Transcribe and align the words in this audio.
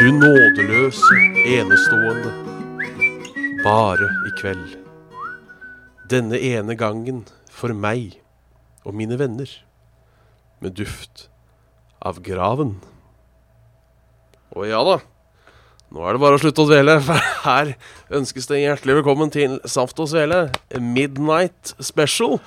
du 0.00 0.08
nådeløse, 0.12 1.16
enestående. 1.44 2.30
Bare 3.60 4.06
i 4.24 4.30
kveld. 4.38 4.78
Denne 6.08 6.38
ene 6.40 6.72
gangen 6.72 7.18
for 7.52 7.76
meg 7.76 8.14
og 8.80 8.96
mine 8.96 9.18
venner. 9.20 9.52
Med 10.64 10.78
duft 10.80 11.26
av 12.00 12.22
graven. 12.24 12.78
Og 14.56 14.64
ja 14.70 14.80
da, 14.88 14.96
nå 15.92 16.08
er 16.08 16.16
det 16.16 16.24
bare 16.24 16.40
å 16.40 16.42
slutte 16.46 16.64
å 16.64 16.72
dvele, 16.72 16.96
for 17.04 17.28
her 17.44 17.74
ønskes 18.22 18.48
det 18.48 18.64
hjertelig 18.64 19.02
velkommen 19.02 19.36
til 19.36 19.60
Saft 19.68 20.00
og 20.00 20.08
Svele 20.08 20.46
Midnight 20.80 21.76
Special. 21.76 22.38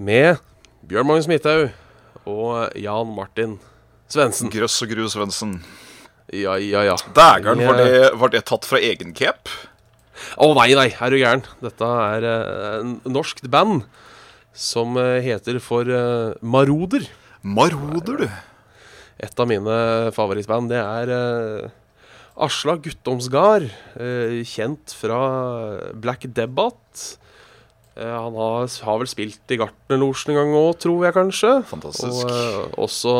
Med 0.00 0.40
Bjørn 0.80 1.12
Magnus 1.12 1.28
Midthaug 1.28 1.68
og 2.24 2.72
Jan 2.80 3.16
Martin 3.20 3.58
Svendsen. 4.08 4.48
Grøss 4.48 4.80
og 4.80 4.96
gru 4.96 5.10
Svendsen. 5.12 5.58
Ja, 6.32 6.54
ja, 6.56 6.82
ja. 6.86 6.96
Dægeren, 7.14 7.60
var, 7.66 7.80
eh, 7.80 7.84
det- 7.92 8.14
var 8.18 8.28
det 8.32 8.44
tatt 8.48 8.64
fra 8.64 8.78
egen 8.80 9.12
cape? 9.12 9.50
Å 10.38 10.54
nei, 10.54 10.72
nei, 10.74 10.88
er 11.00 11.10
du 11.10 11.16
gæren. 11.18 11.42
Dette 11.60 11.82
er 11.84 12.24
uh, 12.24 12.80
en 12.80 13.00
norskt 13.10 13.48
band 13.50 13.82
som 14.54 14.96
eh, 15.00 15.20
heter 15.24 15.58
for 15.60 15.84
uh, 15.88 16.32
Maroder. 16.40 17.04
Maroder, 17.42 18.22
du. 18.22 18.28
Et 19.22 19.40
av 19.40 19.48
mine 19.50 19.76
favorittband, 20.14 20.70
det 20.72 20.78
er 20.80 21.12
uh, 21.12 21.68
Asla 22.46 22.76
Guttomsgard. 22.80 23.68
uh, 23.98 24.40
kjent 24.46 24.94
fra 24.96 25.20
Black 25.92 26.24
Debate. 26.32 27.18
Eh, 27.96 28.08
han 28.08 28.32
har, 28.38 28.68
har 28.86 28.98
vel 29.02 29.10
spilt 29.10 29.52
i 29.52 29.58
Gartnerlosjen 29.60 30.32
en 30.32 30.38
gang 30.38 30.54
òg, 30.56 30.78
tror 30.80 31.02
jeg 31.04 31.12
kanskje. 31.18 31.50
Fantastisk. 31.68 32.22
Og 32.24 32.30
eh, 32.30 32.78
også, 32.80 33.16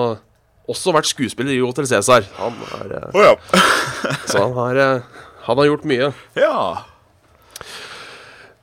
også 0.70 0.92
vært 0.94 1.08
skuespiller 1.10 1.54
i 1.56 1.60
Hotel 1.62 1.88
Cæsar. 1.90 2.26
Han, 2.38 2.54
er, 2.78 2.96
eh, 3.00 3.18
oh, 3.18 3.24
ja. 3.26 3.34
så 4.30 4.44
han 4.46 4.54
har, 4.58 4.78
eh, 4.78 5.22
han 5.48 5.58
har 5.62 5.70
gjort 5.72 5.86
mye. 5.90 6.12
ja. 6.38 6.56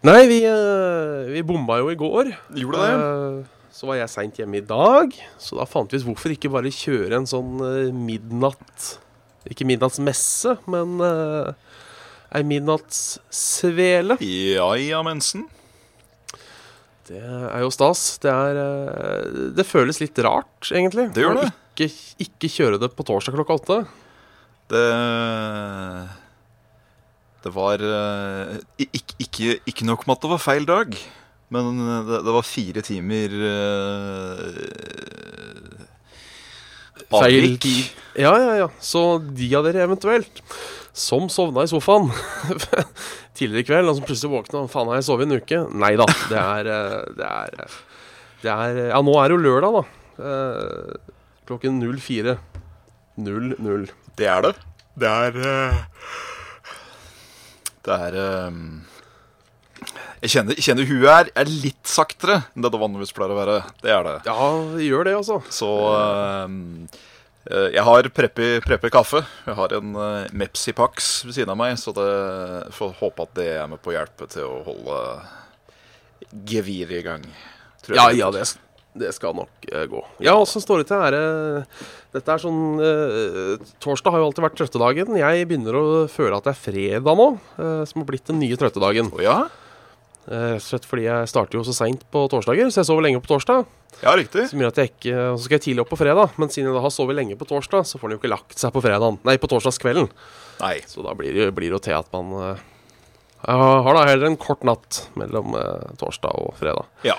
Nei, 0.07 0.21
vi, 0.31 0.37
eh, 0.47 1.25
vi 1.33 1.41
bomma 1.43 1.75
jo 1.81 1.89
i 1.91 1.97
går. 1.99 2.29
Gjorde 2.55 2.83
det? 2.85 2.91
Eh, 2.95 3.55
Så 3.79 3.87
var 3.87 3.95
jeg 3.99 4.11
seint 4.11 4.35
hjemme 4.39 4.57
i 4.59 4.63
dag, 4.65 5.11
så 5.39 5.55
da 5.59 5.65
fant 5.67 5.91
vi 5.91 5.99
ut 5.99 6.05
hvorfor 6.07 6.31
ikke 6.33 6.49
bare 6.51 6.71
kjøre 6.71 7.15
en 7.19 7.27
sånn 7.27 7.59
eh, 7.63 7.91
midnatt 7.95 8.87
Ikke 9.51 9.67
midnattsmesse, 9.67 10.57
men 10.71 10.97
eh, 11.03 11.51
ei 12.35 12.43
midnattssvele. 12.47 14.17
Ja, 14.23 14.69
ja, 14.79 14.99
mensen. 15.03 15.45
Det 17.09 17.19
er 17.23 17.63
jo 17.63 17.71
stas. 17.73 18.19
Det 18.23 18.29
er 18.31 18.59
eh, 18.63 19.39
Det 19.57 19.65
føles 19.67 19.99
litt 20.03 20.19
rart, 20.23 20.69
egentlig. 20.71 21.09
Det 21.15 21.23
gjør 21.23 21.39
det. 21.41 21.47
Ikke, 21.49 21.68
ikke 21.87 22.49
kjøre 22.51 22.79
det 22.81 22.91
på 22.95 23.05
torsdag 23.07 23.37
klokka 23.37 23.59
åtte. 23.59 23.77
Det 24.69 24.85
Det 27.43 27.51
var 27.55 27.79
eh, 27.79 28.57
ikke, 28.77 29.15
ikke, 29.23 29.59
ikke 29.71 29.85
nok 29.87 30.05
med 30.05 30.17
at 30.17 30.25
det 30.25 30.33
var 30.33 30.43
feil 30.43 30.65
dag, 30.67 30.97
men 31.49 31.79
det, 32.09 32.19
det 32.25 32.33
var 32.35 32.45
fire 32.45 32.81
timer 32.85 33.31
uh, 33.41 34.43
Feil 37.09 37.55
tid. 37.57 37.87
Ja, 38.19 38.35
ja, 38.37 38.51
ja. 38.59 38.67
Så 38.83 39.17
de 39.23 39.47
av 39.57 39.63
dere 39.65 39.87
eventuelt 39.87 40.43
som 40.93 41.29
sovna 41.31 41.63
i 41.63 41.71
sofaen 41.71 42.09
tidligere 43.37 43.63
i 43.63 43.67
kveld, 43.69 43.89
og 43.89 43.97
som 43.97 44.05
plutselig 44.05 44.33
våkna 44.33 44.65
Faen, 44.69 44.89
har 44.91 44.99
jeg 44.99 45.07
sovet 45.07 45.25
en 45.29 45.37
uke? 45.39 45.61
Nei 45.79 45.93
da. 45.99 46.07
Det 46.29 46.41
er, 46.41 46.69
eh, 46.73 46.99
det 47.17 47.29
er 47.29 47.63
eh, 47.63 47.77
Det 48.43 48.51
er 48.51 48.81
Ja, 48.91 48.99
nå 49.05 49.15
er 49.15 49.31
det 49.31 49.37
jo 49.37 49.45
lørdag, 49.47 49.79
da. 49.79 49.83
Klokken 51.49 51.79
04. 51.81 52.37
00. 53.15 53.87
Det 54.15 54.27
er 54.29 54.43
det. 54.45 54.51
Det 55.01 55.09
er 55.09 55.37
eh, 55.49 55.79
Det 57.87 57.95
er 57.95 58.17
eh, 58.21 58.59
Jeg 60.21 60.33
kjenner, 60.35 60.59
jeg 60.59 60.67
kjenner 60.67 60.89
huet 60.91 61.09
er, 61.09 61.31
er 61.41 61.49
litt 61.49 61.89
saktere 61.89 62.43
enn 62.51 62.61
det 62.61 62.69
det 62.75 62.81
vanligvis 62.83 63.15
pleier 63.17 63.33
å 63.33 63.39
være. 63.39 63.57
Det 63.81 63.95
er 63.95 64.05
det. 64.05 64.15
Ja, 64.29 64.47
det 64.75 64.91
gjør 64.91 65.09
det, 65.09 65.15
altså. 65.23 65.39
Så 65.49 65.71
eh, 65.95 67.65
jeg 67.79 67.87
har 67.87 68.11
preppy 68.13 68.93
kaffe. 68.93 69.25
Jeg 69.49 69.57
har 69.57 69.73
en 69.79 69.97
Mepsi 70.37 70.77
Pax 70.77 71.11
ved 71.25 71.39
siden 71.39 71.55
av 71.55 71.57
meg, 71.57 71.79
så 71.81 71.95
det 71.97 72.09
får 72.77 72.93
håpe 73.01 73.25
at 73.25 73.37
det 73.41 73.51
er 73.55 73.69
med 73.73 73.81
på 73.81 73.89
å 73.89 73.97
hjelpe 73.97 74.29
til 74.29 74.45
å 74.45 74.61
holde 74.69 75.03
geviret 76.45 76.99
i 76.99 77.05
gang. 77.09 77.29
Ja, 77.89 78.11
det 78.11 78.19
ja, 78.19 78.29
det, 78.29 78.45
det 78.97 79.11
skal 79.13 79.35
nok 79.37 79.69
uh, 79.69 79.85
gå. 79.89 80.01
Ja, 80.25 80.33
åssen 80.39 80.63
står 80.63 80.81
det 80.81 80.89
til? 80.89 81.01
Er 81.05 81.15
uh, 81.15 81.87
Dette 82.15 82.33
er 82.33 82.41
sånn 82.41 82.81
uh, 82.81 83.71
Torsdag 83.83 84.15
har 84.15 84.23
jo 84.23 84.29
alltid 84.29 84.45
vært 84.47 84.57
trøttedagen. 84.57 85.17
Jeg 85.19 85.47
begynner 85.49 85.77
å 85.77 85.87
føle 86.09 86.37
at 86.37 86.47
det 86.47 86.55
er 86.55 86.61
fredag 86.63 87.19
nå, 87.19 87.31
eh, 87.61 87.81
som 87.89 88.01
har 88.01 88.07
blitt 88.09 88.29
den 88.29 88.41
nye 88.41 88.57
trøttedagen. 88.59 89.11
Oh, 89.13 89.21
ja? 89.23 89.43
Rett 90.29 90.85
fordi 90.85 91.07
jeg 91.07 91.29
starter 91.31 91.57
jo 91.57 91.63
så 91.65 91.73
seint 91.73 92.03
på 92.13 92.21
torsdager, 92.29 92.67
så 92.69 92.81
jeg 92.81 92.89
sover 92.89 93.05
lenge 93.05 93.21
på 93.23 93.31
torsdag. 93.31 93.63
Ja, 94.03 94.13
riktig. 94.17 94.45
Som 94.51 94.61
gjør 94.61 94.73
at 94.73 94.81
jeg 94.81 94.91
ikke 94.91 95.15
så 95.15 95.45
skal 95.45 95.57
jeg 95.57 95.63
tidlig 95.63 95.83
opp 95.83 95.89
på 95.93 95.97
fredag, 95.97 96.35
men 96.37 96.51
siden 96.53 96.69
jeg 96.69 96.77
da 96.77 96.83
har 96.83 96.93
sovet 96.93 97.17
lenge 97.17 97.37
på 97.39 97.47
torsdag, 97.49 97.87
så 97.89 97.97
får 97.97 98.11
den 98.11 98.17
jo 98.17 98.21
ikke 98.21 98.33
lagt 98.35 98.61
seg 98.61 98.73
på 98.75 98.83
fredagen 98.85 99.17
Nei, 99.25 99.39
på 99.41 99.49
torsdagskvelden. 99.49 100.11
Nei. 100.61 100.75
Så 100.89 101.05
da 101.05 101.15
blir 101.17 101.33
det 101.33 101.49
blir 101.57 101.71
det 101.71 101.79
jo 101.79 101.81
til 101.87 101.97
at 101.97 102.13
man 102.13 102.35
eh, 102.51 102.61
har 103.49 103.89
da 103.97 104.05
heller 104.05 104.29
en 104.29 104.39
kort 104.39 104.65
natt 104.67 105.05
mellom 105.17 105.57
torsdag 106.01 106.41
og 106.45 106.53
fredag. 106.61 106.89
Ja. 107.07 107.17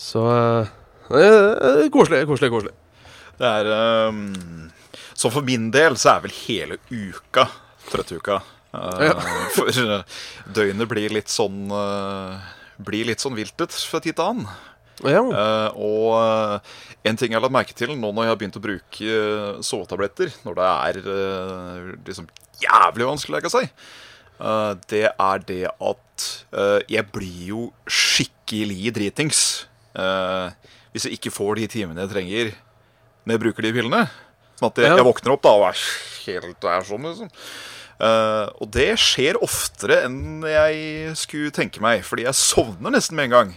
Så 0.00 0.22
eh, 0.32 0.70
eh, 1.12 1.82
koselig, 1.92 2.24
koselig, 2.30 2.50
koselig. 2.54 2.76
Det 3.40 3.48
er 3.48 3.68
um, 4.08 4.70
Så 5.16 5.30
for 5.32 5.44
min 5.44 5.68
del 5.72 5.96
så 6.00 6.14
er 6.16 6.24
vel 6.26 6.34
hele 6.42 6.80
uka 6.92 7.46
trøtteuka. 7.90 8.40
Uh, 8.70 9.00
Ja. 9.02 9.14
For 9.56 9.66
uh, 9.82 10.02
døgnet 10.54 10.86
blir 10.90 11.10
litt 11.10 11.32
sånn 11.32 11.72
uh, 11.74 12.36
Blir 12.78 13.08
litt 13.08 13.18
sånn 13.20 13.34
viltet 13.34 13.74
fra 13.90 13.98
tid 14.00 14.14
til 14.14 14.28
annen. 14.28 14.46
Ja. 15.00 15.20
Eh, 15.24 15.78
og 15.80 16.12
eh, 16.20 16.72
en 17.08 17.16
ting 17.16 17.32
jeg 17.32 17.38
har 17.38 17.44
lagt 17.46 17.54
merke 17.54 17.72
til 17.76 17.94
nå 17.96 18.10
når 18.12 18.26
jeg 18.26 18.30
har 18.34 18.38
begynt 18.40 18.58
å 18.58 18.62
bruke 18.64 19.06
eh, 19.16 19.60
sovetabletter, 19.64 20.28
når 20.44 20.58
det 20.58 20.66
er 20.68 20.98
eh, 21.00 21.86
liksom 22.04 22.26
jævlig 22.60 23.08
vanskelig 23.08 23.32
å 23.32 23.36
legge 23.38 23.52
seg, 23.52 23.70
eh, 24.44 24.72
det 24.92 25.02
er 25.08 25.46
det 25.48 25.62
at 25.72 26.26
eh, 26.52 26.78
jeg 26.98 27.08
blir 27.16 27.40
jo 27.48 27.62
skikkelig 27.88 28.92
dritings 28.98 29.40
eh, 29.64 29.69
hvis 29.94 31.06
jeg 31.06 31.16
ikke 31.18 31.32
får 31.34 31.58
de 31.58 31.66
timene 31.70 32.04
jeg 32.04 32.12
trenger 32.12 32.52
når 33.24 33.34
jeg 33.34 33.42
bruker 33.42 33.66
de 33.66 33.72
pillene. 33.74 34.04
Sånn 34.60 34.70
at 34.70 34.80
jeg, 34.82 34.92
jeg 34.96 35.06
våkner 35.06 35.34
opp 35.34 35.42
da 35.44 35.52
og 35.56 35.66
er 35.70 35.82
helt 36.26 36.66
er 36.68 36.86
sånn, 36.86 37.06
liksom. 37.08 37.30
Uh, 38.00 38.46
og 38.64 38.70
det 38.72 38.94
skjer 39.00 39.36
oftere 39.44 39.98
enn 40.06 40.44
jeg 40.48 41.10
skulle 41.20 41.52
tenke 41.52 41.82
meg, 41.84 42.00
fordi 42.06 42.24
jeg 42.24 42.38
sovner 42.38 42.94
nesten 42.94 43.18
med 43.18 43.28
en 43.28 43.34
gang. 43.34 43.50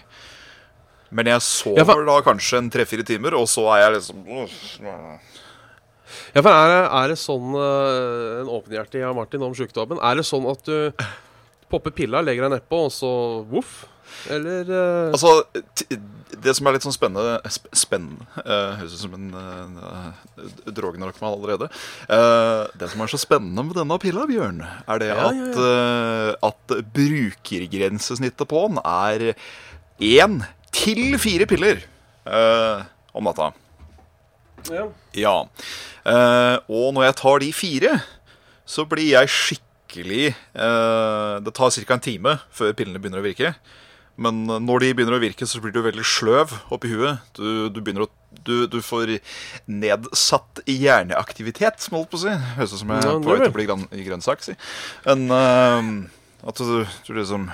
Men 1.13 1.29
jeg 1.31 1.45
sover 1.45 1.79
Ja, 1.79 1.85
for- 1.87 2.03
da 2.07 2.17
kanskje 2.25 2.59
en 2.59 2.71
tre-fire 2.73 3.05
timer, 3.07 3.37
og 3.39 3.47
så 3.47 3.67
er 3.75 3.85
jeg 3.85 3.93
liksom 3.99 4.25
Ja, 6.33 6.41
for 6.41 6.49
er 6.51 6.67
det, 6.73 6.81
er 6.99 7.07
det 7.13 7.17
sånn 7.21 7.53
eh, 7.57 8.41
En 8.41 8.49
åpenhjertig 8.53 9.03
av 9.05 9.15
Martin 9.15 9.45
om 9.45 9.53
sjukdommen. 9.57 10.01
Er 10.01 10.17
det 10.19 10.25
sånn 10.27 10.45
at 10.49 10.65
du 10.65 10.91
popper 11.69 11.93
pilla, 11.95 12.21
legger 12.21 12.47
deg 12.47 12.57
nedpå, 12.57 12.83
og 12.89 12.91
så 12.93 13.11
voff? 13.49 13.85
Eller 14.33 14.69
uh... 14.69 15.11
Altså, 15.13 15.43
det 16.43 16.53
som 16.57 16.67
er 16.67 16.75
litt 16.75 16.85
sånn 16.85 16.95
spennende 16.95 17.37
sp 17.49 17.69
Spennende 17.77 18.25
uh, 18.41 18.79
Høres 18.79 18.95
ut 18.95 19.03
som 19.03 19.15
en 19.17 19.29
uh, 19.79 20.39
drogenarkoman 20.67 21.37
allerede. 21.37 21.69
Uh, 22.07 22.69
det 22.79 22.89
som 22.91 23.03
er 23.03 23.13
så 23.13 23.19
spennende 23.21 23.65
med 23.67 23.77
denne 23.77 23.99
pilla, 24.01 24.25
Bjørn, 24.29 24.63
er 24.63 25.03
det 25.03 25.11
Ja, 25.11 25.29
ja, 25.29 25.29
at, 25.29 25.61
eh, 25.63 26.49
at 26.49 26.75
brukergrensesnittet 26.95 28.49
på 28.49 28.67
den 28.71 28.79
er 28.83 29.33
én 30.01 30.41
til 30.73 31.17
fire 31.21 31.45
piller 31.49 31.83
eh, 32.25 32.83
om 33.13 33.27
natta. 33.27 33.51
ja. 34.71 34.87
Ja. 35.13 35.35
Eh, 36.03 36.57
og 36.67 36.93
når 36.95 37.05
jeg 37.07 37.15
tar 37.19 37.39
de 37.43 37.51
fire, 37.53 37.93
så 38.65 38.85
blir 38.89 39.13
jeg 39.13 39.29
skikkelig 39.29 40.25
eh, 40.33 41.35
Det 41.45 41.53
tar 41.53 41.69
ca. 41.69 41.93
en 41.93 42.03
time 42.03 42.37
før 42.51 42.73
pillene 42.73 42.99
begynner 42.99 43.21
å 43.21 43.27
virke. 43.27 43.53
Men 44.21 44.43
når 44.45 44.83
de 44.83 44.89
begynner 44.93 45.17
å 45.17 45.21
virke, 45.23 45.47
så 45.49 45.61
blir 45.61 45.73
du 45.73 45.81
veldig 45.81 46.03
sløv 46.05 46.51
oppi 46.73 46.91
huet. 46.91 47.23
Du, 47.33 47.69
du 47.73 47.79
å 48.03 48.09
du, 48.43 48.67
du 48.67 48.79
får 48.83 49.15
nedsatt 49.71 50.61
hjerneaktivitet, 50.69 51.79
som 51.81 51.97
holdt 51.97 52.11
på 52.11 52.19
å 52.19 52.23
si. 52.25 52.33
Høres 52.57 52.75
ut 52.75 52.81
som 52.81 52.93
jeg 52.93 53.07
er 53.07 53.17
på 53.23 53.31
vei 53.31 53.39
til 53.39 53.51
å 53.53 53.55
bli 53.55 53.65
grønn, 53.69 53.87
i 53.95 54.05
grønnsak, 54.05 54.43
si. 54.45 54.55
Men 55.07 55.25
uh, 55.31 55.91
at 56.49 56.59
du, 56.59 56.83
du 57.07 57.11
liksom 57.15 57.47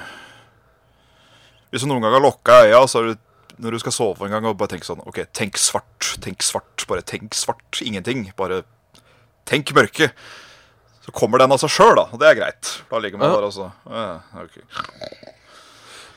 Hvis 1.69 1.85
du 1.85 1.89
noen 1.91 2.01
gang 2.01 2.17
har 2.17 2.23
lokka 2.25 2.63
øya, 2.65 2.83
så 2.89 3.03
er 3.03 3.11
du 3.11 3.25
når 3.59 3.75
du 3.75 3.81
skal 3.83 3.91
sove 3.91 4.23
en 4.23 4.31
gang 4.31 4.45
og 4.47 4.55
bare 4.59 4.71
tenke 4.71 4.87
sånn 4.87 5.01
OK, 5.03 5.17
tenk 5.35 5.57
svart, 5.59 6.13
tenk 6.23 6.43
svart, 6.47 6.85
bare 6.87 7.03
tenk 7.03 7.35
svart. 7.35 7.81
Ingenting. 7.83 8.29
Bare 8.39 8.61
tenk 9.49 9.73
mørke. 9.75 10.07
Så 11.03 11.11
kommer 11.11 11.43
den 11.43 11.51
av 11.51 11.59
seg 11.59 11.73
sjøl, 11.73 11.91
da. 11.99 12.05
Og 12.07 12.21
det 12.21 12.29
er 12.29 12.37
greit. 12.39 12.71
Da 12.87 13.01
ligger 13.03 13.19
man 13.19 13.33
Ja. 13.33 13.35
der 13.35 13.49
og 13.49 13.53
så 13.57 13.67
ja, 13.91 14.05
ok. 14.39 14.61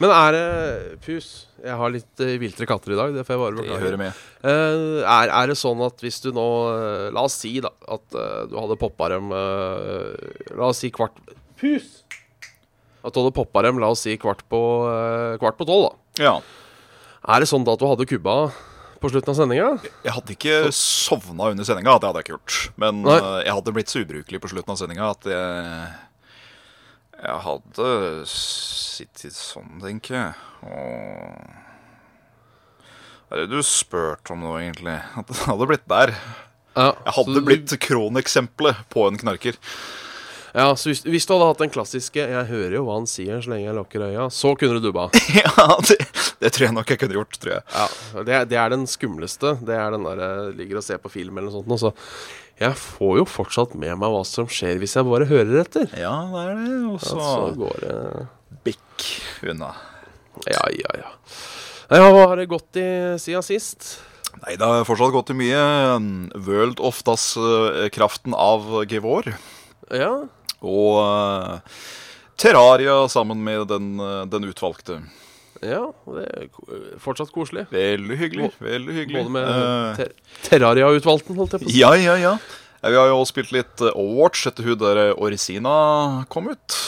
Men 0.02 0.10
er 0.10 0.34
det 0.34 0.46
Pus, 1.04 1.26
jeg 1.62 1.78
har 1.78 1.92
litt 1.94 2.22
uh, 2.22 2.32
viltre 2.42 2.66
katter 2.66 2.94
i 2.94 2.98
dag. 2.98 3.12
Det 3.14 3.22
får 3.26 3.36
jeg 3.36 3.42
bare 3.42 3.58
beklage. 3.60 4.08
Eh, 4.42 4.96
er, 5.06 5.30
er 5.30 5.52
det 5.52 5.56
sånn 5.60 5.82
at 5.86 6.02
hvis 6.02 6.18
du 6.24 6.32
nå 6.34 6.46
uh, 6.74 7.06
La 7.14 7.22
oss 7.28 7.36
si 7.38 7.54
da 7.62 7.70
at 7.94 8.16
du 8.50 8.56
hadde 8.58 8.78
poppa 8.80 9.12
dem 9.12 9.30
La 9.30 10.70
oss 10.72 10.82
si 10.82 10.90
kvart 10.94 11.20
Pus! 11.60 12.02
At 13.02 13.14
du 13.14 13.22
hadde 13.22 13.34
poppa 13.34 13.62
dem, 13.66 13.78
la 13.82 13.90
oss 13.94 14.04
si 14.06 14.14
kvart 14.18 14.42
på 14.50 14.58
Kvart 15.42 15.56
på 15.58 15.66
tolv, 15.66 15.88
da. 15.88 16.22
Ja. 16.22 16.34
Er 17.34 17.42
det 17.42 17.48
sånn 17.50 17.64
da 17.66 17.74
at 17.74 17.82
du 17.82 17.86
hadde 17.90 18.06
kubba 18.10 18.36
på 19.02 19.10
slutten 19.10 19.32
av 19.32 19.38
sendinga? 19.38 19.70
Jeg 20.06 20.14
hadde 20.14 20.34
ikke 20.36 20.58
sovna 20.74 21.50
under 21.50 21.66
sendinga, 21.66 21.96
det 21.98 22.08
hadde 22.10 22.22
jeg 22.22 22.28
ikke 22.28 22.36
gjort. 22.36 22.58
Men 22.82 23.02
Nei. 23.06 23.18
jeg 23.42 23.56
hadde 23.58 23.74
blitt 23.74 23.90
så 23.94 24.02
ubrukelig 24.02 24.42
på 24.42 24.52
slutten 24.54 24.74
av 24.74 24.78
sendinga 24.78 25.10
at 25.14 25.30
jeg 25.30 25.90
Jeg 27.22 27.38
hadde 27.46 27.90
sittet 28.92 29.34
sånn, 29.36 29.78
tenker 29.82 30.18
jeg. 30.18 30.34
Og 30.68 31.58
Hva 33.28 33.38
er 33.38 33.44
det 33.46 33.50
du 33.54 33.62
spurte 33.64 34.34
om 34.34 34.42
nå, 34.44 34.54
egentlig? 34.60 34.98
At 35.18 35.28
det 35.32 35.42
hadde 35.48 35.68
blitt 35.70 35.86
der. 35.90 36.14
Ja, 36.76 36.92
Jeg 37.04 37.14
hadde 37.18 37.34
du- 37.40 37.44
blitt 37.48 37.74
kroneksempelet 37.84 38.86
på 38.92 39.06
en 39.08 39.18
knarker. 39.20 39.56
Ja, 40.52 40.74
så 40.76 40.90
hvis, 40.90 41.00
hvis 41.08 41.24
du 41.24 41.30
hadde 41.32 41.46
hatt 41.48 41.60
den 41.62 41.70
klassiske 41.72 42.20
'Jeg 42.28 42.44
hører 42.50 42.74
jo 42.76 42.82
hva 42.84 42.98
han 42.98 43.06
sier 43.08 43.40
så 43.40 43.48
lenge 43.54 43.70
jeg 43.70 43.76
lukker 43.78 44.02
øya', 44.04 44.26
så 44.28 44.50
kunne 44.60 44.76
du 44.76 44.84
dubba. 44.84 45.06
ja, 45.32 45.48
det, 45.88 45.96
det 46.44 46.50
tror 46.52 46.66
jeg 46.66 46.74
nok 46.76 46.90
jeg 46.92 46.98
kunne 47.00 47.16
gjort, 47.16 47.38
tror 47.40 47.54
jeg. 47.54 47.62
Ja, 47.72 47.86
det, 48.28 48.40
det 48.50 48.58
er 48.60 48.68
den 48.74 48.84
skumleste. 48.86 49.54
Det 49.64 49.72
er 49.80 49.96
den 49.96 50.04
der 50.04 50.52
ligger 50.52 50.76
og 50.76 50.84
ser 50.84 51.00
på 51.00 51.08
film 51.08 51.38
eller 51.40 51.48
noe 51.48 51.56
sånt. 51.62 51.72
Også. 51.72 51.94
Jeg 52.60 52.76
får 52.76 53.14
jo 53.22 53.24
fortsatt 53.24 53.72
med 53.80 53.96
meg 53.96 54.12
hva 54.12 54.20
som 54.28 54.44
skjer 54.46 54.76
hvis 54.82 54.92
jeg 55.00 55.08
bare 55.08 55.24
hører 55.32 55.62
etter. 55.64 55.88
Ja, 55.96 56.12
det 56.28 56.44
er 56.44 56.52
det. 56.60 56.76
Og 56.92 57.00
Så 57.00 57.16
så 57.16 57.48
går 57.56 57.80
det 57.86 57.96
bikk 58.64 59.06
unna. 59.52 59.72
Ja, 60.48 60.62
ja, 60.72 60.94
ja. 61.02 61.10
ja 61.92 62.08
Hva 62.12 62.26
har 62.30 62.40
det 62.40 62.48
gått 62.50 62.78
i 62.80 62.86
siden 63.20 63.44
sist? 63.46 63.98
Nei, 64.42 64.56
det 64.56 64.64
har 64.64 64.86
fortsatt 64.88 65.12
gått 65.14 65.30
i 65.34 65.36
mye 65.36 65.62
World 66.46 66.80
of 66.80 67.02
Das-kraften 67.06 68.34
av 68.34 68.70
Gevor. 68.90 69.28
Ja, 69.92 70.12
Og 70.62 70.94
uh, 71.02 71.58
Terraria 72.40 72.96
sammen 73.12 73.42
med 73.44 73.66
den, 73.70 73.92
uh, 74.00 74.22
den 74.30 74.48
utvalgte. 74.48 75.02
ja 75.62 75.82
det 76.16 76.24
er 76.26 76.48
fortsatt 77.02 77.30
koselig. 77.34 77.66
Veldig 77.70 78.16
hyggelig. 78.18 78.50
veldig 78.58 78.94
hyggelig. 78.96 79.20
Både 79.20 79.34
med 79.36 79.46
Eh, 79.52 79.96
ter 80.00 80.12
Terraria-utvalgten, 80.48 81.36
holdt 81.38 81.52
jeg 81.58 81.62
på 81.62 81.68
å 81.68 81.70
si. 81.70 81.78
ja, 81.82 81.92
ja, 82.00 82.16
ja. 82.18 82.36
Vi 82.82 82.96
har 82.98 83.12
jo 83.12 83.20
spilt 83.28 83.52
litt 83.54 83.78
Overwatch 83.92 84.48
etter 84.50 84.66
hun 84.66 84.78
der 84.80 85.12
Orisina 85.14 86.24
kom 86.32 86.48
ut. 86.50 86.78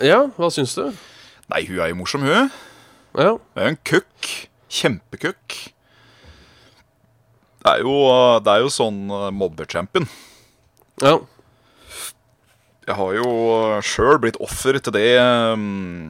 Ja, 0.00 0.22
hva 0.38 0.48
syns 0.54 0.72
du? 0.78 0.86
Nei, 1.52 1.64
hun 1.68 1.78
er 1.84 1.90
jo 1.92 1.98
morsom, 2.00 2.24
hun. 2.24 2.50
Ja, 3.18 3.34
Det 3.36 3.60
er 3.60 3.66
jo 3.68 3.72
en 3.74 3.80
kukk. 3.84 4.30
Kjempekukk. 4.72 5.56
Det 7.62 7.70
er 7.76 7.82
jo, 7.84 7.92
det 8.42 8.50
er 8.56 8.64
jo 8.64 8.70
sånn 8.72 9.02
mobbechampion. 9.36 10.08
ja. 11.02 11.18
Jeg 12.82 12.96
har 12.98 13.12
jo 13.14 13.26
sjøl 13.86 14.16
blitt 14.18 14.34
offer 14.42 14.74
til 14.82 14.90
det 14.96 15.12
um, 15.22 16.08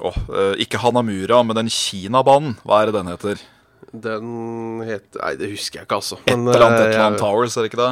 eh, 0.00 0.54
Ikke 0.64 0.78
Hanamura, 0.80 1.42
men 1.44 1.58
den 1.58 1.68
Kinabanen. 1.68 2.54
Hva 2.64 2.78
er 2.80 2.88
det 2.88 2.94
den 2.96 3.10
heter? 3.12 3.42
Den 3.92 4.80
het 4.88 5.18
Nei, 5.20 5.34
det 5.36 5.50
husker 5.52 5.82
jeg 5.82 5.84
ikke, 5.84 5.98
altså. 6.00 6.16
Et 6.24 6.32
eller 6.32 6.64
annet, 6.64 6.78
eh, 6.80 6.86
et 6.86 6.94
eller 6.94 7.04
annet 7.10 7.18
jeg- 7.18 7.26
Towers, 7.26 7.58
er 7.58 7.66
det 7.66 7.70
ikke 7.74 7.82
det? 7.82 7.90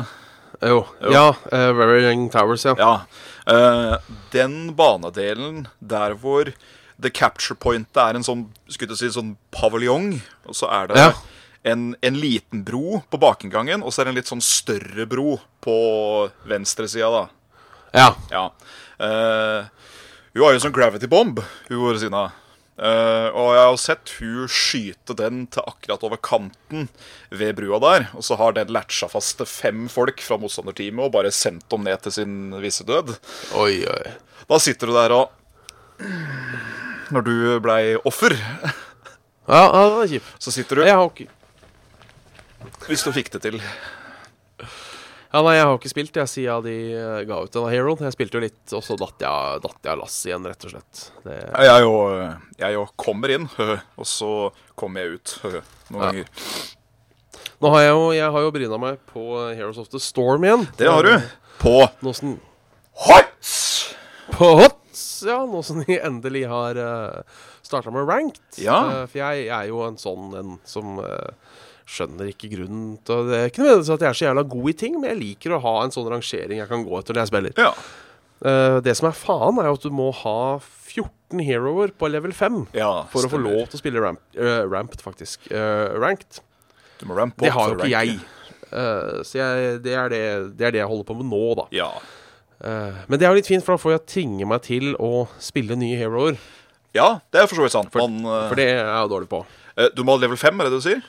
Jo. 0.61 0.83
Jo. 1.01 1.11
Ja, 1.15 1.27
uh, 1.53 1.71
Very 1.77 2.03
Young 2.05 2.29
Towers, 2.33 2.65
ja. 2.69 2.75
Ja. 2.79 2.93
Uh, 3.49 3.97
den 4.33 4.75
banedelen 4.77 5.67
der 5.81 6.15
hvor 6.21 6.53
the 7.01 7.11
capture 7.11 7.57
point 7.57 7.97
er 7.97 8.15
en 8.19 8.25
sånn 8.27 8.43
skulle 8.69 8.97
si, 8.99 9.09
sånn 9.09 9.35
paviljong, 9.57 10.19
og 10.47 10.55
så 10.59 10.69
er 10.69 10.91
det 10.91 10.99
Ja. 11.01 11.13
en, 11.65 11.95
en 12.03 12.19
liten 12.21 12.63
bro 12.65 13.01
på 13.11 13.19
bakinngangen, 13.21 13.83
og 13.83 13.93
så 13.93 14.03
er 14.03 14.05
det 14.05 14.13
en 14.13 14.21
litt 14.21 14.29
sånn 14.33 14.45
større 14.45 15.07
bro 15.09 15.39
på 15.65 15.77
venstresida, 16.45 17.09
da. 17.11 17.25
Ja. 17.97 18.09
Ja. 18.31 18.45
Uh, 19.01 19.65
hun 20.35 20.45
har 20.45 20.53
jo 20.55 20.61
sånn 20.63 20.77
gravity 20.77 21.09
bomb, 21.11 21.41
hun 21.71 21.81
Oresina. 21.89 22.29
Uh, 22.81 23.29
og 23.37 23.51
jeg 23.53 23.65
har 23.69 23.75
sett 23.77 24.11
hun 24.23 24.47
skyte 24.49 25.13
den 25.19 25.43
til 25.53 25.67
akkurat 25.69 26.05
over 26.07 26.17
kanten 26.25 26.87
ved 27.29 27.59
brua 27.59 27.77
der. 27.85 28.07
Og 28.17 28.25
så 28.25 28.39
har 28.41 28.55
den 28.57 28.73
latcha 28.73 29.09
fast 29.13 29.37
til 29.37 29.49
fem 29.51 29.83
folk 29.93 30.23
fra 30.25 30.39
motstanderteamet 30.41 31.05
og 31.05 31.13
bare 31.13 31.33
sendt 31.35 31.67
dem 31.69 31.85
ned 31.85 32.01
til 32.07 32.15
sin 32.17 32.39
visse 32.63 32.87
død. 32.89 33.13
Oi, 33.61 33.83
oi. 33.85 34.15
Da 34.49 34.59
sitter 34.65 34.89
du 34.89 34.97
der 34.97 35.13
og 35.13 35.29
Når 37.13 37.27
du 37.27 37.35
blei 37.61 37.83
offer, 38.09 38.33
Ja, 39.51 39.61
ja, 39.67 39.85
det 39.91 39.97
var 39.99 40.07
kjipt. 40.09 40.35
så 40.39 40.53
sitter 40.55 40.77
du 40.79 40.83
Jeg 40.87 40.95
har 40.95 41.09
ikke 41.11 41.27
Hvis 42.87 43.03
du 43.05 43.11
fikk 43.13 43.33
det 43.35 43.43
til. 43.45 43.61
Ja, 45.31 45.41
nei, 45.47 45.53
jeg 45.55 45.67
har 45.69 45.77
ikke 45.79 45.91
spilt 45.93 46.17
jeg 46.19 46.27
siden 46.33 46.65
de 46.67 46.73
eh, 46.99 47.21
ga 47.29 47.37
ut 47.45 47.53
denne 47.55 47.71
Heroen. 47.71 48.01
Jeg 48.03 48.17
spilte 48.17 48.39
jo 48.41 48.43
litt, 48.43 48.63
og 48.75 48.83
så 48.83 48.97
datt 48.99 49.23
jeg, 49.23 49.61
datt 49.63 49.87
jeg 49.87 50.01
lass 50.01 50.17
igjen, 50.27 50.49
rett 50.51 50.67
og 50.67 50.73
slett. 50.75 51.03
Det, 51.23 51.37
Jeg 51.69 51.85
jo, 51.85 51.93
jeg 52.59 52.75
jo 52.75 52.83
kommer 52.99 53.35
inn, 53.37 53.47
og 54.01 54.09
så 54.11 54.31
kommer 54.81 55.05
jeg 55.07 55.21
ut 55.21 55.37
noen 55.95 56.01
Ja. 56.03 56.09
ganger. 56.11 56.27
nå 57.63 57.71
har 57.77 57.85
jeg 57.85 57.93
jo, 57.95 58.03
jeg 58.17 58.35
har 58.35 58.47
jo 58.49 58.51
bryna 58.59 58.81
meg 58.83 58.99
på 59.13 59.25
Heroes 59.55 59.79
of 59.79 59.89
the 59.95 60.01
Storm 60.03 60.45
igjen. 60.49 60.67
Det 60.81 60.91
har 60.91 61.07
du. 61.07 61.15
På 61.63 61.77
Nåsen... 62.03 62.39
Hots! 63.07 63.55
på 64.35 64.49
HOTS, 64.57 65.01
ja, 65.29 65.39
nå 65.47 65.61
som 65.67 65.79
de 65.85 65.97
endelig 66.01 66.43
har 66.49 66.79
uh, 66.81 67.23
starta 67.67 67.91
med 67.93 68.07
ranked. 68.09 68.59
Ja. 68.63 68.77
Eh, 69.03 69.07
for 69.11 69.19
jeg, 69.21 69.47
jeg 69.47 69.55
er 69.57 69.69
jo 69.71 69.83
en 69.87 69.99
sånn 70.01 70.31
en 70.39 70.53
som 70.69 70.99
eh, 71.03 71.33
skjønner 71.91 72.31
ikke 72.31 72.53
grunnen 72.53 72.93
til 73.07 73.27
Det 73.31 73.39
er 73.39 73.51
ikke 73.51 73.65
nødvendigvis 73.65 73.95
at 73.97 74.05
jeg 74.05 74.11
er 74.11 74.19
så 74.19 74.27
jævla 74.29 74.45
god 74.53 74.71
i 74.71 74.77
ting, 74.85 75.01
men 75.01 75.11
jeg 75.11 75.21
liker 75.21 75.57
å 75.57 75.63
ha 75.65 75.75
en 75.85 75.95
sånn 75.95 76.09
rangering 76.13 76.63
jeg 76.63 76.71
kan 76.71 76.87
gå 76.87 77.01
etter 77.01 77.17
når 77.17 77.25
jeg 77.25 77.33
spiller. 77.33 77.57
Ja. 77.59 77.73
Uh, 78.41 78.79
det 78.81 78.95
som 78.97 79.11
er 79.11 79.17
faen, 79.17 79.59
er 79.61 79.69
jo 79.69 79.77
at 79.77 79.83
du 79.85 79.93
må 79.93 80.07
ha 80.23 80.37
14 80.63 81.43
heroer 81.45 81.91
på 81.93 82.09
level 82.09 82.33
5 82.33 82.63
ja 82.73 82.89
for 83.13 83.27
å 83.27 83.31
få 83.31 83.41
lov 83.43 83.67
til 83.69 83.77
å 83.77 83.81
spille 83.83 84.01
ramp, 84.01 84.23
uh, 84.39 84.63
ramped, 84.65 85.03
faktisk. 85.05 85.51
Uh, 85.53 85.93
ranked. 86.01 86.41
Du 87.01 87.05
må 87.11 87.19
rampe 87.19 87.45
Det 87.45 87.53
har 87.53 87.75
jo 87.75 87.77
ikke 87.81 87.91
jeg. 87.93 88.21
Så 88.71 89.35
jeg, 89.35 89.79
det, 89.83 89.95
er 89.99 90.11
det, 90.13 90.19
det 90.55 90.67
er 90.69 90.75
det 90.77 90.79
jeg 90.79 90.87
holder 90.87 91.07
på 91.09 91.15
med 91.19 91.27
nå, 91.27 91.39
da. 91.59 91.65
Ja. 91.75 91.89
Men 92.63 93.19
det 93.19 93.27
er 93.27 93.33
jo 93.33 93.39
litt 93.41 93.49
fint, 93.49 93.65
for 93.67 93.75
da 93.75 93.83
får 93.83 93.95
jeg 93.97 94.03
tvinge 94.13 94.47
meg 94.47 94.61
til 94.63 94.93
å 95.01 95.25
spille 95.43 95.75
nye 95.81 95.97
heroer. 95.99 96.37
ja, 96.95 97.17
det 97.33 97.41
er 97.41 97.49
for 97.49 97.59
så 97.59 97.65
vidt 97.65 97.75
sant. 97.75 97.97
Man, 97.99 98.21
eh, 98.21 98.45
For 98.53 98.61
det 98.61 98.69
er 98.69 98.79
jeg 98.79 99.01
jo 99.01 99.11
dårlig 99.11 99.31
på. 99.33 99.41
du 99.97 100.05
må 100.05 100.15
ha 100.15 100.23
level 100.23 100.39
5, 100.39 100.61
er 100.61 100.69
det 100.69 100.77
det 100.77 100.79
du 100.85 100.87
sier? 100.87 101.03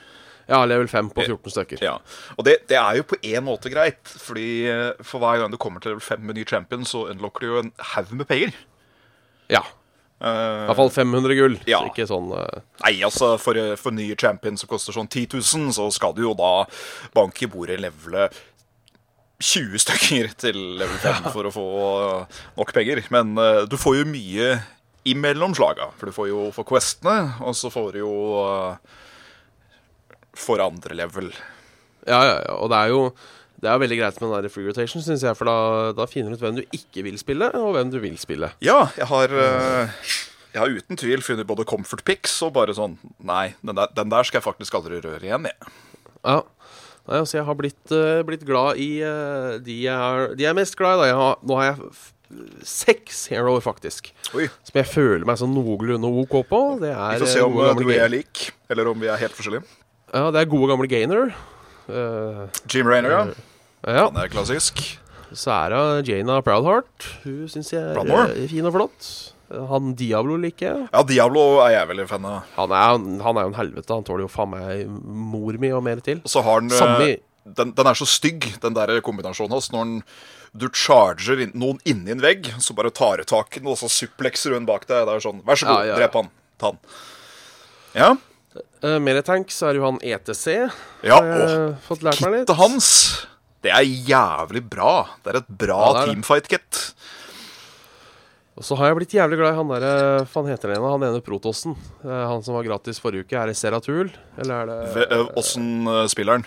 Ja, 0.48 0.62
level 0.66 0.88
5 0.90 1.10
på 1.14 1.24
14 1.24 1.54
stykker. 1.54 1.84
Ja. 1.84 1.98
Og 2.36 2.46
det, 2.46 2.58
det 2.70 2.78
er 2.80 2.98
jo 2.98 3.06
på 3.12 3.18
en 3.22 3.46
måte 3.46 3.70
greit, 3.72 4.00
fordi 4.06 4.48
eh, 4.70 5.04
for 5.06 5.22
hver 5.22 5.42
gang 5.42 5.52
du 5.52 5.58
kommer 5.60 5.82
til 5.82 5.94
level 5.94 6.04
5 6.04 6.26
med 6.26 6.40
ny 6.40 6.46
champion, 6.48 6.84
så 6.88 7.06
unlocker 7.12 7.44
du 7.44 7.50
jo 7.50 7.62
en 7.62 7.72
haug 7.92 8.12
med 8.18 8.28
penger. 8.30 8.56
Ja. 9.52 9.64
Uh, 10.22 10.28
I 10.28 10.68
hvert 10.70 10.78
fall 10.78 10.92
500 10.94 11.34
gull. 11.34 11.56
Ja. 11.66 11.80
Så 11.82 11.90
ikke 11.90 12.06
sånn 12.06 12.28
uh... 12.30 12.62
Nei, 12.84 12.94
altså, 13.02 13.34
for, 13.42 13.58
for 13.80 13.94
nye 13.94 14.14
champion 14.18 14.58
som 14.60 14.70
koster 14.70 14.94
sånn 14.94 15.10
10 15.10 15.34
000, 15.34 15.72
så 15.74 15.88
skal 15.94 16.14
du 16.14 16.22
jo 16.28 16.34
da 16.38 16.52
banke 17.16 17.46
i 17.46 17.50
bordet 17.50 17.80
levele 17.82 18.28
20 19.42 19.82
stykker 19.82 20.30
til 20.38 20.58
level 20.78 20.98
5 21.02 21.26
for 21.34 21.48
å 21.48 21.54
få 21.54 21.66
eh, 21.96 22.38
nok 22.60 22.72
penger. 22.76 23.02
Men 23.14 23.34
uh, 23.38 23.64
du 23.66 23.76
får 23.80 24.02
jo 24.02 24.10
mye 24.12 24.54
imellom 25.08 25.54
slaga. 25.58 25.90
For 25.98 26.08
du 26.08 26.14
får 26.14 26.30
jo 26.30 26.46
for 26.54 26.68
questene, 26.68 27.34
og 27.42 27.56
så 27.58 27.72
får 27.72 27.96
du 27.96 28.02
jo 28.04 28.14
eh, 28.44 29.00
for 30.38 30.62
andre 30.64 30.96
level. 30.96 31.30
Ja, 32.06 32.20
ja, 32.24 32.36
ja. 32.42 32.58
Og 32.58 32.70
det 32.72 32.80
er 32.80 32.92
jo 32.94 33.04
det 33.62 33.70
er 33.70 33.78
veldig 33.78 33.96
greit 34.00 34.16
med 34.18 34.26
den 34.26 34.42
der 34.42 34.50
free 34.50 34.66
rotation, 34.66 35.02
syns 35.04 35.22
jeg. 35.22 35.38
For 35.38 35.46
da, 35.46 35.56
da 35.94 36.06
finner 36.10 36.32
du 36.32 36.38
ut 36.38 36.42
hvem 36.42 36.56
du 36.58 36.62
ikke 36.74 37.04
vil 37.06 37.18
spille, 37.20 37.46
og 37.54 37.76
hvem 37.76 37.92
du 37.92 38.00
vil 38.02 38.16
spille. 38.18 38.50
Ja, 38.64 38.88
jeg 38.98 39.06
har 39.06 39.34
eh, 39.38 39.92
Jeg 40.52 40.60
har 40.60 40.72
uten 40.74 40.98
tvil 40.98 41.22
funnet 41.22 41.46
både 41.46 41.64
comfort 41.68 42.02
picks 42.04 42.34
og 42.44 42.56
bare 42.58 42.74
sånn 42.76 42.98
Nei, 43.22 43.54
den 43.62 43.78
der, 43.78 43.92
den 43.94 44.10
der 44.12 44.26
skal 44.26 44.40
jeg 44.40 44.48
faktisk 44.48 44.74
aldri 44.80 44.98
røre 45.04 45.22
igjen, 45.22 45.46
jeg. 45.46 45.70
Ja. 46.26 46.40
Nei, 47.06 47.20
altså, 47.20 47.36
jeg 47.38 47.46
har 47.46 47.58
blitt, 47.58 47.94
eh, 47.94 48.24
blitt 48.26 48.42
glad 48.46 48.82
i 48.82 48.90
eh, 49.06 49.54
de, 49.62 49.78
jeg 49.86 49.94
er, 49.94 50.34
de 50.34 50.44
jeg 50.44 50.50
er 50.50 50.58
mest 50.58 50.76
glad 50.78 50.98
i. 50.98 51.04
Da. 51.04 51.06
Jeg 51.12 51.20
har, 51.22 51.38
nå 51.46 51.60
har 51.60 51.70
jeg 51.70 52.66
seks 52.66 53.26
heroer, 53.30 53.62
faktisk. 53.62 54.10
Oi. 54.34 54.48
Som 54.66 54.80
jeg 54.80 54.90
føler 54.90 55.26
meg 55.28 55.38
sånn 55.38 55.54
noenlunde 55.54 56.10
OK 56.24 56.36
på. 56.50 56.60
Det 56.82 56.90
er 56.90 57.14
Vi 57.20 57.26
får 57.26 57.32
se 57.36 57.46
om 57.46 57.54
du 57.54 57.62
og 57.62 57.94
jeg 57.94 58.02
er 58.02 58.10
lik, 58.10 58.48
eller 58.72 58.90
om 58.90 58.98
vi 59.02 59.10
er 59.12 59.22
helt 59.22 59.38
forskjellige. 59.38 59.81
Ja, 60.12 60.28
det 60.32 60.42
er 60.42 60.50
gode 60.52 60.68
gamle 60.68 60.88
Gainer. 60.90 61.32
Uh, 61.88 62.46
Jim 62.70 62.88
Raynor, 62.88 63.12
ja. 63.12 63.22
ja. 63.88 64.04
Han 64.06 64.18
er 64.20 64.30
klassisk. 64.32 64.82
Så 65.32 65.52
er 65.54 65.72
det 65.72 66.10
Jana 66.10 66.40
Proudheart. 66.44 67.06
Hun 67.24 67.46
syns 67.48 67.72
jeg 67.72 67.80
er 67.80 68.00
eh, 68.04 68.42
fin 68.50 68.68
og 68.68 68.74
flott. 68.76 69.08
Han 69.70 69.92
Diablo 69.96 70.36
liker 70.40 70.66
jeg. 70.68 70.84
Ja, 70.92 71.02
Diablo 71.08 71.42
er 71.64 71.74
jeg 71.78 71.88
veldig 71.90 72.06
fan 72.08 72.28
av. 72.28 72.44
Han 72.56 72.72
er, 72.76 73.00
han 73.24 73.40
er 73.40 73.46
jo 73.46 73.52
en 73.52 73.58
helvete. 73.58 73.96
Han 73.96 74.04
tåler 74.06 74.26
jo 74.26 74.32
faen 74.32 74.52
meg 74.52 74.84
mor 74.88 75.56
mi 75.60 75.72
og 75.72 75.84
mer 75.84 76.02
til. 76.04 76.20
Og 76.24 76.32
så 76.32 76.44
har 76.44 76.60
han 76.60 76.72
Samme 76.72 77.08
eh, 77.08 77.20
den, 77.42 77.72
den 77.74 77.88
er 77.90 77.98
så 77.98 78.06
stygg, 78.06 78.46
den 78.62 78.76
der 78.76 78.92
kombinasjonen 79.04 79.56
hans. 79.56 79.70
Når 79.74 79.88
den, 79.88 79.96
du 80.52 80.68
charger 80.76 81.40
inn, 81.42 81.54
noen 81.58 81.80
inni 81.88 82.12
en 82.14 82.22
vegg, 82.22 82.52
så 82.62 82.76
bare 82.76 82.92
tar 82.94 83.20
du 83.20 83.28
tak 83.28 83.56
i 83.56 83.62
den, 83.62 83.72
og 83.72 83.80
så 83.80 83.88
suplekser 83.90 84.54
hun 84.56 84.68
bak 84.68 84.86
deg. 84.86 85.08
Det 85.08 85.16
er 85.16 85.24
sånn 85.24 85.40
Vær 85.48 85.58
så 85.58 85.68
god, 85.68 85.80
Ja, 85.80 85.88
ja, 85.88 85.94
ja. 85.94 86.00
drep 86.02 86.20
han. 86.20 86.30
Ta 86.60 86.72
han. 86.72 86.82
Ja. 87.96 88.12
Uh, 88.82 88.98
mer 89.00 89.20
tank 89.24 89.52
så 89.54 89.68
er 89.70 89.78
jo 89.78 89.84
han 89.86 89.98
ETC. 90.02 90.46
Ja, 91.06 91.18
og. 91.22 91.76
Kittet 91.88 92.56
hans, 92.58 92.88
det 93.64 93.70
er 93.72 93.86
jævlig 93.86 94.64
bra. 94.68 95.06
Det 95.22 95.32
er 95.34 95.38
et 95.40 95.52
bra 95.62 95.78
Ja, 95.94 96.06
teamfight-kit. 96.08 96.80
Og 98.58 98.66
så 98.68 98.76
har 98.76 98.90
jeg 98.90 98.98
blitt 98.98 99.14
jævlig 99.16 99.38
glad 99.40 99.54
i 99.54 99.56
han 99.56 99.70
derre 99.72 99.92
Faen 100.28 100.48
heter 100.50 100.68
han 100.68 100.76
igjen? 100.76 100.90
Han 100.92 101.04
ene 101.08 101.22
Protossen. 101.24 101.72
Eh, 102.04 102.24
han 102.28 102.42
som 102.44 102.52
var 102.58 102.66
gratis 102.66 103.00
forrige 103.00 103.24
uke. 103.24 103.38
Er 103.40 103.48
det 103.48 103.56
Seratul? 103.56 104.10
Eller 104.36 104.54
er 104.60 104.66
det 104.68 104.76
Ve- 104.98 105.06
eh, 105.08 105.30
Åssen 105.40 105.86
spiller 106.12 106.36
han? 106.36 106.44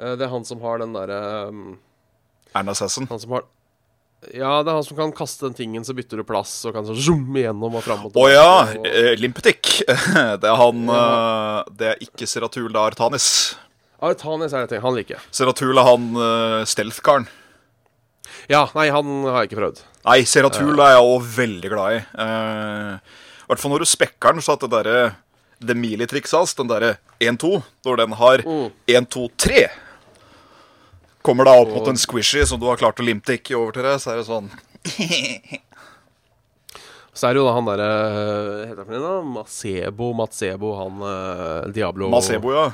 Eh, 0.00 0.14
Det 0.16 0.24
er 0.24 0.32
han 0.32 0.44
som 0.48 0.62
har 0.64 0.78
den 0.80 0.94
derre 0.96 1.20
um, 1.50 1.78
Erna 2.56 2.72
Assassin. 2.72 3.06
Han 3.12 3.20
som 3.20 3.36
har 3.36 3.44
Ja, 4.34 4.62
det 4.64 4.72
er 4.72 4.78
han 4.78 4.84
som 4.86 4.96
kan 4.98 5.12
kaste 5.14 5.46
den 5.46 5.54
tingen, 5.54 5.84
så 5.86 5.94
bytter 5.94 6.18
du 6.18 6.24
plass, 6.26 6.52
og 6.66 6.74
kan 6.74 6.86
så 6.88 6.96
zoome 6.96 7.42
igjennom 7.42 7.76
og 7.78 7.84
fram 7.84 8.06
og 8.08 8.16
Å 8.16 8.26
ja! 8.32 8.48
og- 8.74 8.86
eh. 8.88 9.12
Det 10.40 10.48
er 10.48 10.56
han 10.58 10.88
eh, 10.88 11.58
Det 11.70 11.90
er 11.92 12.02
ikke 12.02 12.26
Seratul, 12.26 12.70
det 12.72 12.80
er 12.80 12.90
Artanis. 12.94 13.28
Artanis 14.02 14.52
er 14.52 14.64
det 14.64 14.74
ting. 14.74 14.82
Han 14.84 14.96
liker 14.96 15.16
jeg. 15.16 15.24
Seratul 15.32 15.76
er 15.78 15.86
han 15.86 16.08
uh, 16.16 16.64
stealth-karen. 16.68 17.28
Ja, 18.50 18.66
nei, 18.76 18.88
han 18.92 19.22
har 19.24 19.42
jeg 19.44 19.50
ikke 19.52 19.60
prøvd. 19.62 19.80
Nei, 20.06 20.18
Seratul 20.28 20.76
er 20.78 20.96
jeg 20.96 21.06
òg 21.06 21.30
veldig 21.36 21.70
glad 21.72 21.96
i. 21.96 22.02
Eh, 22.24 23.16
I 23.46 23.48
hvert 23.50 23.62
fall 23.62 23.72
når 23.72 23.82
du 23.84 23.88
spekker 23.90 24.36
den, 24.36 24.44
så 24.44 24.54
at 24.56 24.62
det 24.66 24.70
derre 24.74 25.00
Det 25.62 25.74
Mealy-trikset 25.78 26.36
hans, 26.36 26.54
den 26.58 26.68
derre 26.70 26.96
1-2, 27.22 27.56
når 27.86 28.00
den 28.02 28.14
har 28.20 28.44
1-2-3 28.44 29.64
Kommer 31.26 31.48
da 31.48 31.56
opp 31.58 31.72
mot 31.74 31.88
en 31.90 31.98
squishy 31.98 32.44
som 32.46 32.60
du 32.62 32.66
har 32.70 32.78
klart 32.78 33.00
å 33.02 33.06
limte 33.06 33.34
ikke 33.38 33.56
over 33.58 33.74
til 33.74 33.86
deg, 33.88 33.96
så 34.02 34.12
er 34.14 34.20
det 34.22 34.26
sånn 34.28 34.46
Så 37.16 37.26
er 37.26 37.32
det 37.34 37.40
jo 37.40 37.46
da 37.48 37.54
han 37.56 37.64
derre 37.66 37.88
Heter 38.68 38.82
han 38.84 39.06
da? 39.06 39.14
Masebo, 39.38 40.10
Matsebo, 40.18 40.74
han 40.78 41.00
eh, 41.10 41.70
Diablo 41.74 42.10
Masebo, 42.12 42.52
ja. 42.54 42.66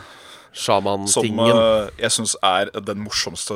Som 0.52 0.82
Shaman-tingen. 0.82 1.56
eh, 1.56 1.86
jeg 2.02 2.12
syns 2.12 2.34
er 2.44 2.68
den 2.84 3.00
morsomste 3.06 3.54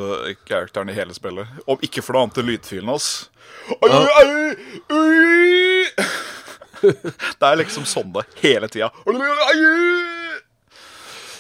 characteren 0.49 0.89
i 0.89 0.95
hele 0.97 1.13
spillet. 1.13 1.51
Om 1.69 1.83
ikke 1.85 2.01
for 2.07 2.17
noe 2.17 2.25
annet 2.25 2.39
enn 2.41 2.49
lydfilen 2.49 2.89
hans. 2.89 3.09
Oi, 3.77 3.91
oi. 3.93 5.85
Det 6.87 7.45
er 7.51 7.59
liksom 7.61 7.85
sånn 7.89 8.15
det 8.15 8.25
hele 8.41 8.69
tida. 8.73 8.89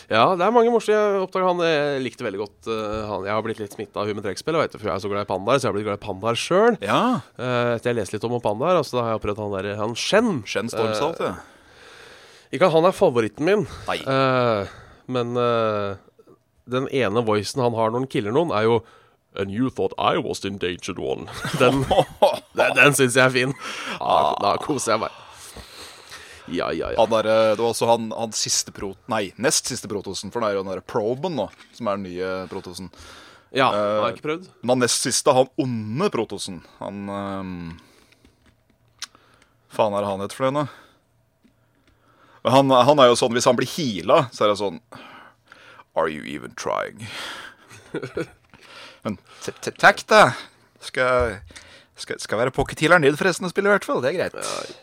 Ja, 0.06 0.36
det 0.38 0.44
er 0.46 0.54
mange 0.54 0.70
morsomme. 0.70 0.94
Jeg 0.96 1.24
oppdaget 1.24 1.48
han 1.50 1.64
Jeg 1.66 2.02
likte 2.04 2.26
veldig 2.26 2.38
godt 2.44 2.68
eh, 2.70 3.00
han. 3.10 3.26
Jeg 3.26 3.34
har 3.34 3.42
blitt 3.46 3.62
litt 3.64 3.74
smitta 3.74 4.02
av 4.02 4.10
Human 4.10 4.22
Trekkspill, 4.22 4.58
for 4.76 4.86
jeg 4.86 4.94
er 4.94 5.02
så 5.02 5.10
glad 5.10 5.26
i 5.26 5.30
pandaer. 5.32 5.58
Så 5.58 5.66
jeg 5.66 5.72
har 5.72 5.76
blitt 5.78 5.88
glad 5.88 5.98
i 5.98 6.04
pandaer 6.06 6.38
sjøl. 6.38 6.78
Ja. 6.84 7.00
etter 7.36 7.90
jeg 7.90 7.98
leste 7.98 8.16
litt 8.18 8.26
om 8.28 8.36
pandaer, 8.44 8.78
altså, 8.78 9.00
da 9.00 9.06
har 9.06 9.14
jeg 9.14 9.22
opprettet 9.22 9.42
han 9.42 9.56
der 9.58 9.80
Han 9.82 9.96
Shen. 9.98 10.30
Shen 10.46 10.70
Stormsalt, 10.70 11.22
ja. 11.24 11.34
Ikke 12.54 12.68
at 12.68 12.76
han 12.76 12.86
er 12.86 12.94
favoritten 12.94 13.46
min, 13.46 13.64
Nei. 13.88 13.98
eh, 14.06 14.76
men 15.10 15.34
eh, 15.40 15.98
den 16.70 16.86
ene 16.94 17.24
voicen 17.26 17.62
han 17.64 17.74
har 17.74 17.90
når 17.90 18.04
han 18.04 18.10
killer 18.12 18.34
noen, 18.34 18.54
er 18.54 18.68
jo 18.68 18.78
And 19.36 19.50
you 19.52 19.68
thought 19.68 19.92
I 19.98 20.16
was 20.16 20.40
the 20.40 20.48
endangered 20.48 20.98
one. 20.98 21.26
Den, 21.60 21.82
den, 22.56 22.70
den 22.78 22.94
syns 22.96 23.18
jeg 23.18 23.26
er 23.26 23.34
fin. 23.34 23.50
Da, 24.00 24.32
da 24.40 24.54
koser 24.62 24.94
jeg 24.94 25.02
meg. 25.02 25.18
Ja, 26.46 26.70
ja, 26.72 26.92
ja. 26.92 27.00
Han 27.00 27.10
der, 27.10 27.28
eh, 27.30 27.52
det 27.56 27.62
var 27.62 27.72
også 27.72 27.88
han, 27.90 28.10
han 28.14 28.34
siste 28.36 28.72
pro... 28.74 28.92
Nei, 29.10 29.30
nest 29.42 29.66
siste 29.70 29.90
protosen, 29.90 30.32
for 30.34 30.42
det 30.42 30.50
er 30.50 30.58
jo 30.58 30.64
den 30.64 30.72
derre 30.74 30.86
Proben 30.86 31.38
nå, 31.38 31.48
som 31.74 31.90
er 31.90 31.98
den 31.98 32.06
nye 32.06 32.32
protosen. 32.50 32.90
Ja, 33.56 33.70
har 33.70 34.08
jeg 34.08 34.18
ikke 34.18 34.28
prøvd. 34.28 34.48
Men 34.62 34.74
han 34.74 34.84
nest 34.84 35.06
siste, 35.06 35.34
han 35.34 35.50
onde 35.62 36.10
protosen, 36.12 36.62
han 36.80 37.12
ehm, 37.12 37.60
Faen 39.72 39.94
er 39.94 40.04
det 40.04 40.10
han 40.10 40.24
heter 40.24 40.38
for 40.38 40.54
noe? 40.56 40.68
Han, 42.46 42.70
han 42.70 43.02
er 43.02 43.10
jo 43.10 43.18
sånn, 43.18 43.34
hvis 43.34 43.48
han 43.48 43.58
blir 43.58 43.70
heala, 43.70 44.26
så 44.34 44.46
er 44.46 44.52
det 44.52 44.60
sånn 44.60 44.80
Are 45.96 46.10
you 46.12 46.22
even 46.28 46.52
trying? 46.54 47.06
Men 49.06 49.16
takk, 49.80 50.02
da. 50.10 50.22
Skal, 50.84 51.38
skal, 51.98 52.20
skal 52.22 52.42
være 52.42 52.54
pocket-healeren 52.54 53.06
din 53.06 53.18
forresten 53.18 53.48
og 53.48 53.54
spille, 53.54 53.70
i 53.70 53.74
hvert 53.74 53.86
fall. 53.88 54.02
Det 54.04 54.12
er 54.12 54.18
greit. 54.18 54.76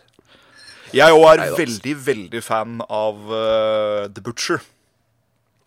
Jeg 0.94 1.16
òg 1.16 1.24
er 1.32 1.42
Neida. 1.42 1.58
veldig, 1.58 1.94
veldig 2.06 2.42
fan 2.46 2.80
av 2.86 3.22
uh, 3.32 4.08
The 4.14 4.22
Butcher. 4.22 4.62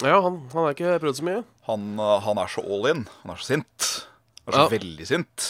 Ja, 0.05 0.21
han, 0.23 0.43
han 0.53 0.67
har 0.69 0.75
ikke 0.77 0.99
prøvd 1.03 1.19
så 1.21 1.27
mye. 1.27 1.45
Han, 1.71 1.87
uh, 1.99 2.19
han 2.23 2.39
er 2.43 2.51
så 2.53 2.63
all 2.63 2.87
in. 2.93 3.07
Han 3.25 3.33
er 3.35 3.41
så 3.43 3.49
sint. 3.55 3.89
Han 4.47 4.53
er 4.55 4.59
så 4.59 4.67
Ja. 4.67 4.73
veldig 4.77 5.07
sint. 5.09 5.47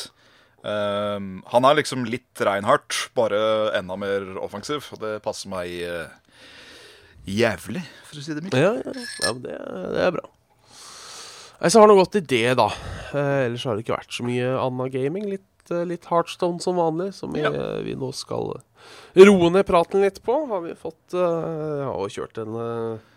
Um, 0.66 1.26
han 1.52 1.66
er 1.68 1.76
liksom 1.78 2.06
litt 2.10 2.40
Reinhardt, 2.42 3.08
bare 3.14 3.38
enda 3.78 3.98
mer 4.00 4.24
offensiv. 4.42 4.86
Og 4.96 5.02
det 5.04 5.18
passer 5.26 5.50
meg 5.52 5.74
uh, 5.84 6.08
jævlig, 7.28 7.82
for 8.08 8.18
å 8.22 8.24
si 8.24 8.34
det 8.38 8.42
mildt. 8.46 8.56
Ja, 8.58 8.72
ja, 8.80 8.96
ja 9.26 9.34
det, 9.44 9.58
det 9.92 10.06
er 10.08 10.16
bra. 10.16 10.24
Nei, 11.60 11.70
så 11.72 11.80
har 11.80 11.88
det 11.88 11.96
gått 12.00 12.18
i 12.18 12.24
det, 12.32 12.42
da. 12.58 12.66
Eh, 13.16 13.46
ellers 13.46 13.62
har 13.64 13.76
det 13.78 13.84
ikke 13.86 13.94
vært 13.96 14.12
så 14.12 14.24
mye 14.26 14.48
anna 14.60 14.86
gaming. 14.92 15.24
Litt, 15.30 15.70
eh, 15.72 15.86
litt 15.88 16.04
Heartstone 16.10 16.60
som 16.60 16.76
vanlig, 16.76 17.14
som 17.16 17.32
vi, 17.32 17.40
Ja. 17.40 17.48
eh, 17.48 17.78
vi 17.86 17.94
nå 17.96 18.10
skal 18.14 18.58
roe 19.16 19.50
ned 19.52 19.66
praten 19.68 20.02
litt 20.04 20.22
på. 20.24 20.38
Har 20.50 20.62
vi 20.64 20.74
fått 20.78 21.16
uh, 21.16 21.82
ja, 21.82 21.90
og 21.92 22.12
kjørt 22.12 22.38
en 22.42 22.56
uh, 22.56 23.16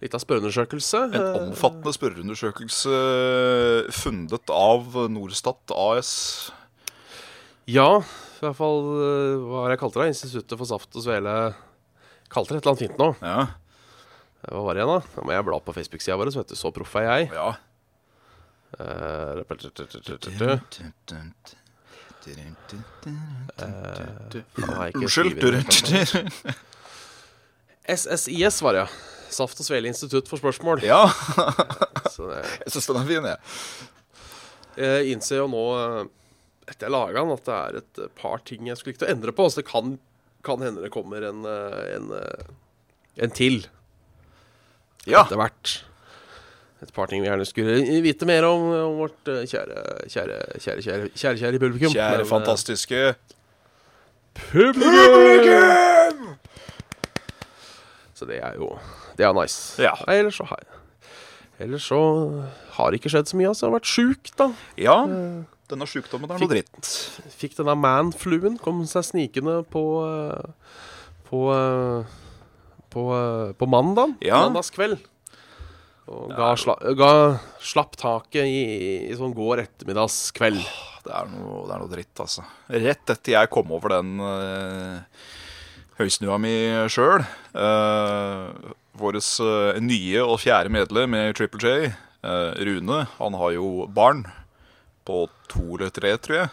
lita 0.00 0.20
spørreundersøkelse. 0.22 1.02
En 1.10 1.18
Eh, 1.20 1.38
omfattende 1.44 1.92
spørreundersøkelse 1.96 2.88
uh, 2.94 3.90
fundet 3.94 4.52
av 4.54 4.96
Norstat 5.12 5.74
AS. 5.76 6.12
Ja, 7.70 8.00
i 8.40 8.44
hvert 8.46 8.56
fall 8.56 8.86
eh, 8.96 9.42
hva 9.44 9.64
har 9.66 9.74
jeg 9.74 9.80
kalt 9.82 9.98
det? 10.00 10.06
Instituttet 10.14 10.56
for 10.58 10.66
saft 10.66 10.96
og 10.96 11.04
svele. 11.04 11.34
Kalte 12.32 12.54
det 12.54 12.60
et 12.60 12.64
eller 12.64 12.72
annet 12.72 12.84
fint 12.86 12.98
nå. 12.98 13.10
Ja. 13.20 13.42
Hva 14.48 14.62
var 14.64 14.74
det 14.74 14.80
igjen, 14.80 14.94
da? 14.96 15.14
Da 15.18 15.24
må 15.26 15.34
jeg 15.34 15.46
bla 15.46 15.58
på 15.60 15.74
Facebook-sida 15.76 16.16
vår, 16.16 16.30
så 16.32 16.40
vet 16.40 16.54
du. 16.54 16.56
Så 16.58 16.72
proff 16.74 16.96
er 16.98 17.06
jeg. 17.10 17.28
ja. 17.36 17.50
Eh, 18.78 19.42
Faen, 19.50 19.58
har 19.66 20.54
jeg 20.54 20.62
ikke 20.62 21.56
Unnskyld. 24.94 25.38
skrevet 25.38 26.12
det? 26.12 26.54
SSIS 27.96 28.60
var 28.62 28.76
det, 28.76 28.84
ja. 28.84 28.88
Saft 29.30 29.60
og 29.62 29.66
Svele 29.66 29.90
institutt 29.90 30.28
for 30.30 30.40
spørsmål. 30.42 30.82
Ja, 30.86 31.04
Så 32.14 32.26
det, 32.30 32.40
jeg 32.64 32.72
syns 32.74 32.88
den 32.90 32.98
er 32.98 33.06
fin, 33.08 33.28
jeg. 33.30 33.38
jeg 34.82 35.12
innser 35.14 35.36
jo 35.42 35.46
nå, 35.52 35.62
eh, 35.78 36.00
etter 36.70 36.88
jeg 36.88 36.94
laga 36.94 37.22
den, 37.22 37.34
at 37.36 37.44
det 37.46 37.58
er 37.58 37.78
et 37.80 38.00
eh, 38.04 38.10
par 38.18 38.42
ting 38.46 38.66
jeg 38.66 38.78
skulle 38.80 38.94
likt 38.96 39.06
å 39.06 39.10
endre 39.12 39.34
på. 39.36 39.46
Så 39.50 39.62
det 39.62 39.68
kan, 39.70 39.94
kan 40.46 40.64
hende 40.66 40.82
det 40.82 40.90
kommer 40.94 41.22
en, 41.30 41.44
eh, 41.46 41.78
en, 41.96 42.10
eh, 42.18 42.50
en 43.22 43.34
til 43.38 43.62
Ja. 45.06 45.22
etter 45.24 45.38
hvert. 45.40 45.78
Et 46.80 46.92
par 46.96 47.10
ting 47.10 47.20
vi 47.20 47.28
gjerne 47.28 47.44
skulle 47.44 48.00
vite 48.04 48.24
mer 48.28 48.46
om, 48.48 48.62
om 48.72 48.94
vårt 49.02 49.28
eh, 49.28 49.42
kjære, 49.50 49.82
kjære, 50.08 50.36
kjære, 50.64 50.84
kjære, 50.86 51.10
kjære, 51.12 51.36
kjære 51.42 51.60
publikum. 51.60 51.92
Kjære, 51.92 52.22
Men, 52.22 52.24
eh, 52.24 52.30
fantastiske 52.30 53.02
Publikum! 54.40 56.30
Så 58.14 58.28
det 58.28 58.38
er 58.44 58.56
jo 58.56 58.72
Det 59.18 59.24
er 59.26 59.32
nice. 59.36 59.76
Ja. 59.82 59.92
Nei, 60.06 60.20
ellers 60.22 60.38
så 60.40 60.46
har 60.48 60.64
Ellers 61.60 61.84
så 61.90 62.00
har 62.78 62.88
det 62.88 63.00
ikke 63.02 63.10
skjedd 63.12 63.28
så 63.28 63.36
mye. 63.36 63.50
Altså. 63.50 63.66
Jeg 63.66 63.68
har 63.68 63.74
vært 63.76 63.90
sjuk, 63.90 64.30
da. 64.40 64.46
Ja, 64.80 64.94
denne 65.68 65.86
sjukdommen 65.86 66.30
er 66.32 66.40
noe 66.40 66.48
dritt. 66.48 66.88
Fikk 67.36 67.58
denne 67.58 67.74
man-fluen. 67.76 68.56
Kom 68.64 68.80
seg 68.88 69.04
snikende 69.10 69.58
på 69.68 69.84
På 71.28 71.28
På 71.28 71.42
eh, 71.52 72.16
På, 72.90 73.04
eh, 73.14 73.52
på 73.60 73.68
mandag. 73.70 74.16
Ja. 74.24 74.40
Mandagskveld. 74.48 74.96
Og 76.10 76.32
ga, 76.34 76.54
sla, 76.58 76.74
ga 76.96 77.12
slapp 77.62 77.98
taket 78.00 78.48
i, 78.48 78.62
i 79.10 79.18
sånn 79.18 79.34
går 79.36 79.64
ettermiddagskveld. 79.66 80.62
Det 81.04 81.12
er 81.16 81.28
noe, 81.30 81.62
det 81.68 81.74
er 81.74 81.82
noe 81.82 81.92
dritt, 81.92 82.14
altså. 82.22 82.44
Rett 82.72 83.12
etter 83.14 83.36
jeg 83.36 83.50
kom 83.52 83.70
over 83.76 83.94
den 83.94 84.18
uh, 84.20 84.98
høysnua 86.00 86.40
mi 86.42 86.54
sjøl, 86.92 87.24
uh, 87.54 88.74
vår 89.00 89.20
nye 89.80 90.24
og 90.24 90.40
fjerde 90.42 90.72
medlem 90.72 91.16
i 91.16 91.24
Triple 91.36 91.60
J, 91.62 91.92
eh, 92.26 92.60
Rune, 92.68 93.04
han 93.16 93.36
har 93.40 93.52
jo 93.54 93.86
barn 93.88 94.24
på 95.08 95.24
to 95.48 95.62
eller 95.78 95.92
tre, 95.94 96.12
tror 96.20 96.36
jeg. 96.36 96.50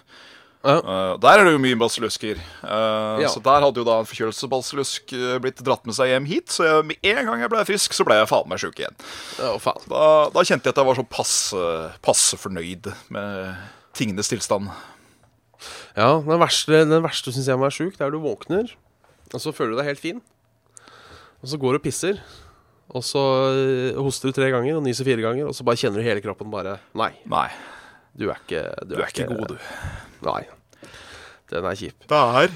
Eh, 0.68 1.14
der 1.24 1.40
er 1.40 1.48
det 1.48 1.54
jo 1.54 1.62
mye 1.64 1.78
basillusker. 1.80 2.40
Uh, 2.60 3.22
Ja. 3.24 3.30
Så 3.32 3.40
der 3.44 3.64
hadde 3.64 3.80
jo 3.80 3.86
da 3.88 4.00
en 4.02 4.10
forkjølelsesbasillusk 4.10 5.14
eh, 5.16 5.38
blitt 5.44 5.62
dratt 5.64 5.86
med 5.88 5.96
seg 5.96 6.12
hjem 6.12 6.28
hit. 6.28 6.52
Så 6.52 6.66
jeg, 6.68 6.86
med 6.90 7.08
en 7.08 7.30
gang 7.30 7.44
jeg 7.46 7.52
ble 7.54 7.64
frisk, 7.70 7.96
så 7.96 8.06
ble 8.08 8.18
jeg 8.20 8.30
faen 8.30 8.50
meg 8.52 8.60
sjuk 8.62 8.82
igjen. 8.82 8.98
Oh, 9.40 9.56
faen. 9.64 9.86
Da, 9.88 10.04
da 10.34 10.44
kjente 10.44 10.68
jeg 10.68 10.76
at 10.76 10.82
jeg 10.82 10.90
var 10.90 11.00
så 11.00 11.06
passe, 11.08 11.68
passe 12.04 12.40
fornøyd 12.42 12.92
med 13.16 13.54
tingenes 13.98 14.30
tilstand. 14.34 14.68
Ja, 15.98 16.20
den 16.22 16.42
verste, 16.44 16.84
den 16.86 17.06
verste 17.06 17.34
syns 17.34 17.48
jeg 17.50 17.58
må 17.58 17.66
være 17.66 17.78
sjuk, 17.80 17.96
det 17.98 18.06
er 18.06 18.14
du 18.14 18.20
våkner, 18.22 18.76
og 19.34 19.42
så 19.42 19.54
føler 19.56 19.74
du 19.74 19.80
deg 19.80 19.88
helt 19.90 20.04
fin. 20.04 20.20
Og 21.42 21.50
så 21.50 21.58
går 21.62 21.74
du 21.74 21.80
og 21.80 21.86
pisser, 21.88 22.20
og 22.94 23.02
så 23.06 23.24
hoster 23.98 24.30
du 24.30 24.38
tre 24.38 24.52
ganger 24.54 24.78
og 24.78 24.86
nyser 24.86 25.08
fire 25.08 25.24
ganger, 25.26 25.50
og 25.50 25.58
så 25.58 25.66
bare 25.66 25.80
kjenner 25.82 26.04
du 26.04 26.06
hele 26.06 26.22
kroppen 26.24 26.54
bare 26.54 26.78
Nei, 26.98 27.10
Nei, 27.30 27.48
du 28.14 28.28
er 28.30 28.38
ikke 28.38 28.64
du 28.86 28.96
er 29.00 29.10
ikke 29.10 29.28
god, 29.32 29.56
du. 29.56 29.74
Nei. 30.30 30.44
Den 31.52 31.66
er 31.70 31.78
kjip. 31.80 32.08
Det 32.10 32.22
er 32.44 32.54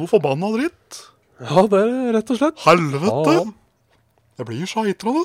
noe 0.00 0.08
forbanna 0.08 0.48
dritt. 0.54 1.00
Ja, 1.42 1.64
det 1.68 1.80
er 1.84 2.12
rett 2.16 2.30
og 2.32 2.38
slett. 2.38 2.60
Helvete. 2.64 3.32
Ja. 3.36 3.48
Jeg 4.40 4.48
blir 4.48 4.68
skeitrende. 4.70 5.24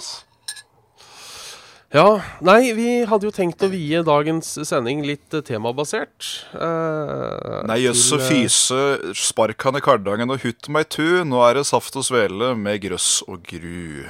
Ja, 1.96 2.18
nei, 2.44 2.74
vi 2.76 2.88
hadde 3.08 3.30
jo 3.30 3.32
tenkt 3.32 3.62
å 3.64 3.70
vie 3.72 4.02
dagens 4.04 4.50
sending 4.68 5.06
litt 5.08 5.32
temabasert. 5.48 6.26
eh, 6.52 7.62
Nei, 7.70 7.78
jøsse 7.86 8.18
og 8.18 8.26
eh, 8.26 8.28
fyse, 8.28 8.80
spark 9.16 9.64
han 9.70 9.80
i 9.80 9.84
kardangen 9.86 10.34
og 10.36 10.44
hutt 10.44 10.68
meg 10.74 10.90
tu. 10.92 11.06
Nå 11.24 11.40
er 11.48 11.62
det 11.62 11.64
saft 11.70 11.96
og 11.96 12.04
svele 12.04 12.52
med 12.60 12.82
grøss 12.84 13.22
og 13.32 13.40
gru. 13.48 14.04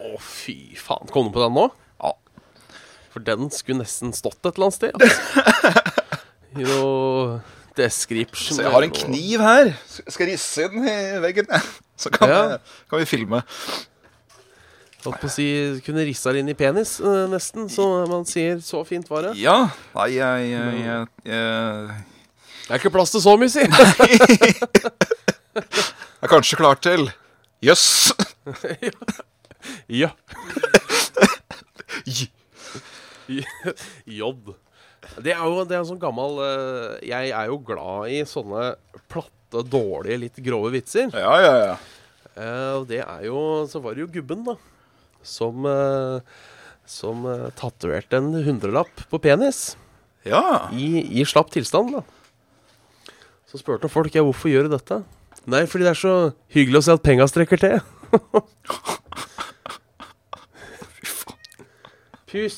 Å, 0.00 0.14
fy 0.24 0.56
faen. 0.80 1.04
Kom 1.12 1.28
du 1.28 1.34
på 1.36 1.44
den 1.44 1.52
nå? 1.58 1.66
Ja. 2.00 2.14
For 3.12 3.20
den 3.28 3.52
skulle 3.52 3.82
nesten 3.84 4.16
stått 4.16 4.40
et 4.48 4.54
eller 4.56 4.70
annet 4.70 4.78
sted. 4.80 4.96
Altså. 4.96 5.84
I 6.58 6.64
noe 6.64 7.42
description. 7.78 8.56
Så 8.58 8.62
jeg 8.66 8.72
har 8.74 8.82
en 8.86 8.94
kniv 8.94 9.40
her. 9.44 9.70
Skal 10.08 10.26
jeg 10.26 10.34
risse 10.36 10.66
den 10.72 10.82
i 10.88 10.96
veggen. 11.24 11.46
Så 12.02 12.10
kan, 12.14 12.28
Ja. 12.30 12.42
vi, 12.46 12.58
kan 12.90 12.98
vi 13.00 13.06
filme. 13.10 13.40
Holdt 15.04 15.20
på 15.22 15.26
å 15.28 15.30
si 15.30 15.44
Kunne 15.86 16.02
rissa 16.06 16.32
det 16.34 16.40
inn 16.42 16.50
i 16.50 16.54
penis, 16.58 16.96
eh, 17.00 17.24
nesten. 17.30 17.68
Så 17.70 17.86
man 18.10 18.24
sier 18.26 18.58
'så 18.62 18.84
fint 18.86 19.08
var 19.10 19.22
det'. 19.28 19.36
Ja. 19.38 19.70
Nei, 19.94 20.08
jeg, 20.18 20.50
jeg, 20.50 20.74
jeg, 20.84 21.06
jeg 21.24 21.88
Det 22.68 22.70
er 22.74 22.78
ikke 22.82 22.90
plass 22.92 23.10
til 23.14 23.22
så 23.24 23.36
mye, 23.38 23.48
si! 23.48 23.62
er 26.22 26.28
kanskje 26.28 26.56
klar 26.60 26.74
til 26.82 27.08
Jøss. 27.64 28.12
ja. 30.02 30.10
J- 32.06 32.30
J. 34.06 34.32
Det 35.24 35.32
er 35.34 35.42
jo 35.44 35.64
det 35.66 35.74
er 35.76 35.80
en 35.82 35.88
sånn 35.88 36.00
gammel 36.02 36.38
eh, 36.44 36.98
Jeg 37.08 37.30
er 37.34 37.48
jo 37.50 37.56
glad 37.66 38.10
i 38.12 38.20
sånne 38.28 38.70
platte, 39.10 39.62
dårlige, 39.72 40.20
litt 40.24 40.38
grove 40.44 40.70
vitser. 40.74 41.08
Ja, 41.16 41.34
ja, 41.42 41.54
ja. 41.64 41.76
Eh, 42.38 42.72
Og 42.78 42.86
det 42.90 43.00
er 43.04 43.24
jo 43.26 43.38
Så 43.70 43.80
var 43.82 43.96
det 43.96 44.04
jo 44.04 44.10
gubben, 44.18 44.44
da. 44.46 44.54
Som 45.26 45.66
eh, 45.68 46.20
Som 46.88 47.26
tatoverte 47.58 48.20
en 48.20 48.30
hundrelapp 48.46 49.04
på 49.10 49.20
penis. 49.20 49.72
Ja. 50.28 50.68
I, 50.72 51.02
I 51.20 51.24
slapp 51.28 51.50
tilstand, 51.54 51.92
da. 51.98 52.02
Så 53.48 53.60
spurte 53.60 53.88
folk 53.92 54.14
ja, 54.16 54.22
hvorfor 54.24 54.48
gjør 54.52 54.68
du 54.68 54.74
dette. 54.76 54.96
Nei, 55.48 55.62
fordi 55.68 55.84
det 55.86 55.92
er 55.94 56.00
så 56.00 56.14
hyggelig 56.52 56.82
å 56.82 56.84
se 56.84 56.92
at 56.98 57.04
penga 57.04 57.24
strekker 57.28 57.60
til. 57.60 57.76
Fy 60.98 61.06
faen. 61.08 61.64
Pus. 62.28 62.56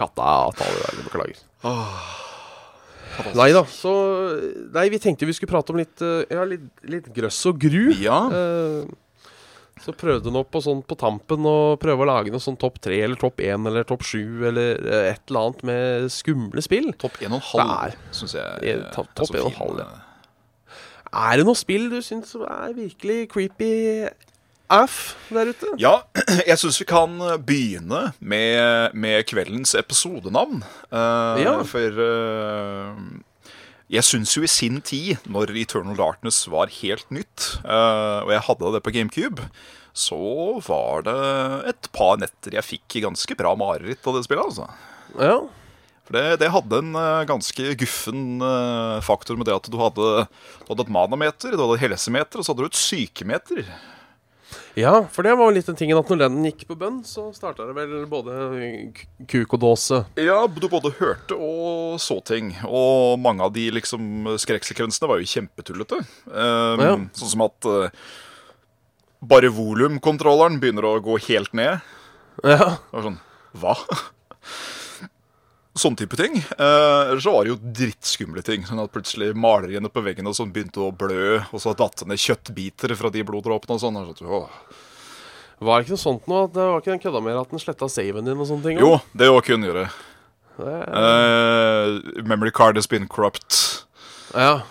Katta 0.00 0.30
tar 0.56 0.72
det 0.72 0.82
der, 0.86 1.04
beklager. 1.04 1.44
Nei 3.36 3.50
da, 3.52 3.64
så 3.68 3.90
Nei, 4.72 4.86
vi 4.92 4.98
tenkte 5.02 5.26
vi 5.28 5.34
skulle 5.36 5.50
prate 5.52 5.74
om 5.74 5.80
litt 5.80 6.00
eh, 6.06 6.22
Ja, 6.32 6.44
litt, 6.48 6.68
litt 6.88 7.08
grøss 7.16 7.40
og 7.50 7.58
gru. 7.60 7.90
Ja. 8.00 8.20
Eh, 8.32 8.84
så 9.80 9.94
prøvde 9.96 10.28
nå 10.32 10.42
på 10.52 10.60
sånn 10.60 10.82
på 10.84 10.96
tampen 11.00 11.44
å 11.48 11.74
prøve 11.80 12.04
å 12.04 12.08
lage 12.10 12.32
noe 12.32 12.42
sånn 12.44 12.58
topp 12.60 12.76
tre 12.84 12.98
eller 13.00 13.16
topp 13.20 13.40
én 13.44 13.64
eller 13.68 13.86
topp 13.88 14.02
sju 14.04 14.44
eller 14.50 14.76
eh, 14.84 15.06
et 15.14 15.22
eller 15.32 15.46
annet 15.46 15.62
med 15.70 16.08
skumle 16.12 16.64
spill. 16.64 16.90
Topp 17.00 17.16
1,5 17.24 17.38
halv, 17.54 17.96
syns 18.16 18.36
jeg 18.36 18.60
I 18.68 18.74
er 18.74 18.82
topp- 18.92 19.12
så 19.16 19.28
topp 19.30 19.38
fin. 19.38 19.56
1,5, 19.56 19.86
Er 21.24 21.40
det 21.40 21.46
noe 21.48 21.58
spill 21.58 21.88
du 21.92 21.98
syns 22.04 22.34
er 22.40 22.76
virkelig 22.76 23.22
creepy 23.32 23.72
aff 24.70 25.14
der 25.30 25.50
ute? 25.50 25.72
Ja, 25.80 26.00
jeg 26.48 26.58
syns 26.60 26.78
vi 26.80 26.86
kan 26.88 27.18
begynne 27.46 28.10
med, 28.18 28.94
med 28.94 29.26
kveldens 29.30 29.74
episodenavn. 29.78 30.62
Uh, 30.92 31.40
Ja. 31.42 31.56
For 31.66 32.00
uh, 32.00 32.94
jeg 33.90 34.06
syns 34.06 34.36
jo 34.36 34.44
i 34.46 34.50
sin 34.50 34.78
tid, 34.86 35.18
når 35.26 35.50
Eternal 35.58 35.98
Darkness 35.98 36.44
var 36.50 36.70
helt 36.80 37.08
nytt, 37.10 37.56
uh, 37.64 38.22
og 38.22 38.34
jeg 38.36 38.46
hadde 38.46 38.74
det 38.76 38.82
på 38.86 38.94
GameCube, 38.94 39.46
så 39.90 40.20
var 40.62 41.02
det 41.08 41.20
et 41.72 41.88
par 41.96 42.20
netter 42.22 42.54
jeg 42.54 42.68
fikk 42.76 43.00
ganske 43.02 43.34
bra 43.38 43.56
mareritt 43.58 44.06
av 44.06 44.14
det 44.14 44.22
spillet. 44.28 44.52
altså. 44.52 44.68
Ja. 45.18 45.40
For 46.06 46.14
det, 46.14 46.38
det 46.44 46.52
hadde 46.54 46.78
en 46.78 46.94
ganske 47.26 47.74
guffen 47.78 48.42
faktor 49.02 49.38
med 49.38 49.46
det 49.50 49.54
at 49.58 49.66
du 49.70 49.76
hadde, 49.78 50.06
du 50.62 50.70
hadde 50.70 50.86
et 50.86 50.94
manameter, 50.94 51.54
du 51.54 51.58
hadde 51.58 51.76
et 51.80 51.84
helsemeter, 51.88 52.38
og 52.38 52.46
så 52.46 52.54
hadde 52.54 52.66
du 52.66 52.70
et 52.70 52.78
sykemeter. 52.78 53.66
Ja, 54.78 54.92
for 55.12 55.26
det 55.26 55.34
var 55.38 55.50
jo 55.50 55.54
litt 55.56 55.68
den 55.68 55.78
tingen 55.78 55.98
at 55.98 56.10
når 56.10 56.22
den 56.24 56.38
gikk 56.48 56.64
på 56.68 56.76
bønn, 56.78 57.00
så 57.06 57.28
starta 57.34 57.66
det 57.68 57.74
vel 57.76 58.06
både 58.10 58.34
kuk 59.30 59.54
og 59.56 59.62
dåse. 59.62 60.02
Ja, 60.20 60.40
du 60.46 60.66
både 60.70 60.92
hørte 60.98 61.36
og 61.36 61.98
så 62.02 62.20
ting. 62.24 62.52
Og 62.66 63.18
mange 63.22 63.44
av 63.46 63.54
de 63.56 63.68
liksom 63.76 64.36
skrekksekvensene 64.40 65.10
var 65.10 65.22
jo 65.22 65.30
kjempetullete. 65.30 66.02
Um, 66.26 66.80
Ja. 66.80 66.94
Sånn 67.18 67.34
som 67.34 67.44
at 67.46 67.68
uh, 67.68 67.90
bare 69.20 69.50
volumkontrolleren 69.52 70.60
begynner 70.62 70.86
å 70.88 70.94
gå 71.04 71.18
helt 71.28 71.52
ned. 71.56 71.82
Ja. 72.44 72.76
Det 72.78 72.96
var 72.96 73.10
sånn 73.10 73.20
Hva? 73.60 73.76
Sånn 75.80 75.94
type 75.96 76.16
ting. 76.18 76.34
Eh, 76.36 77.10
så 77.22 77.32
var 77.32 77.46
det 77.46 77.52
jo 77.54 77.58
drittskumle 77.80 78.42
ting. 78.44 78.66
Sånn 78.68 78.82
at 78.82 78.92
plutselig 78.92 79.30
maleriene 79.38 79.88
på 79.92 80.02
veggen 80.04 80.28
og 80.28 80.34
sånn 80.36 80.50
begynte 80.52 80.82
å 80.84 80.90
blø, 80.92 81.38
og 81.54 81.62
så 81.62 81.72
datt 81.78 82.02
det 82.02 82.08
ned 82.10 82.20
kjøttbiter 82.20 82.92
fra 82.98 83.08
de 83.14 83.22
bloddråpene 83.24 83.78
og 83.78 83.82
sånn. 83.84 83.96
og 84.02 84.18
så, 84.18 84.26
åh. 84.28 84.50
Var 85.60 85.78
det 85.80 85.86
ikke 85.86 85.96
noe 85.96 86.02
sånt 86.04 86.28
nå? 86.28 86.44
At 86.48 86.52
det 86.56 86.66
var 86.68 86.80
ikke 86.82 86.92
den 86.94 87.02
kødda 87.04 87.20
mer 87.24 87.40
at 87.40 87.50
den 87.52 87.60
sletta 87.62 87.88
saven 87.92 88.24
din 88.28 88.38
og 88.40 88.48
sånne 88.48 88.64
ting? 88.66 88.78
Jo, 88.80 88.94
det 89.16 89.28
òg 89.32 89.42
kunne 89.48 89.68
gjøre. 89.70 89.88
Det, 90.60 90.76
Eh, 90.92 92.22
memory 92.28 92.50
card 92.50 92.76
has 92.76 92.86
been 92.86 93.08
corrupt. 93.08 93.84
ja. 94.34 94.62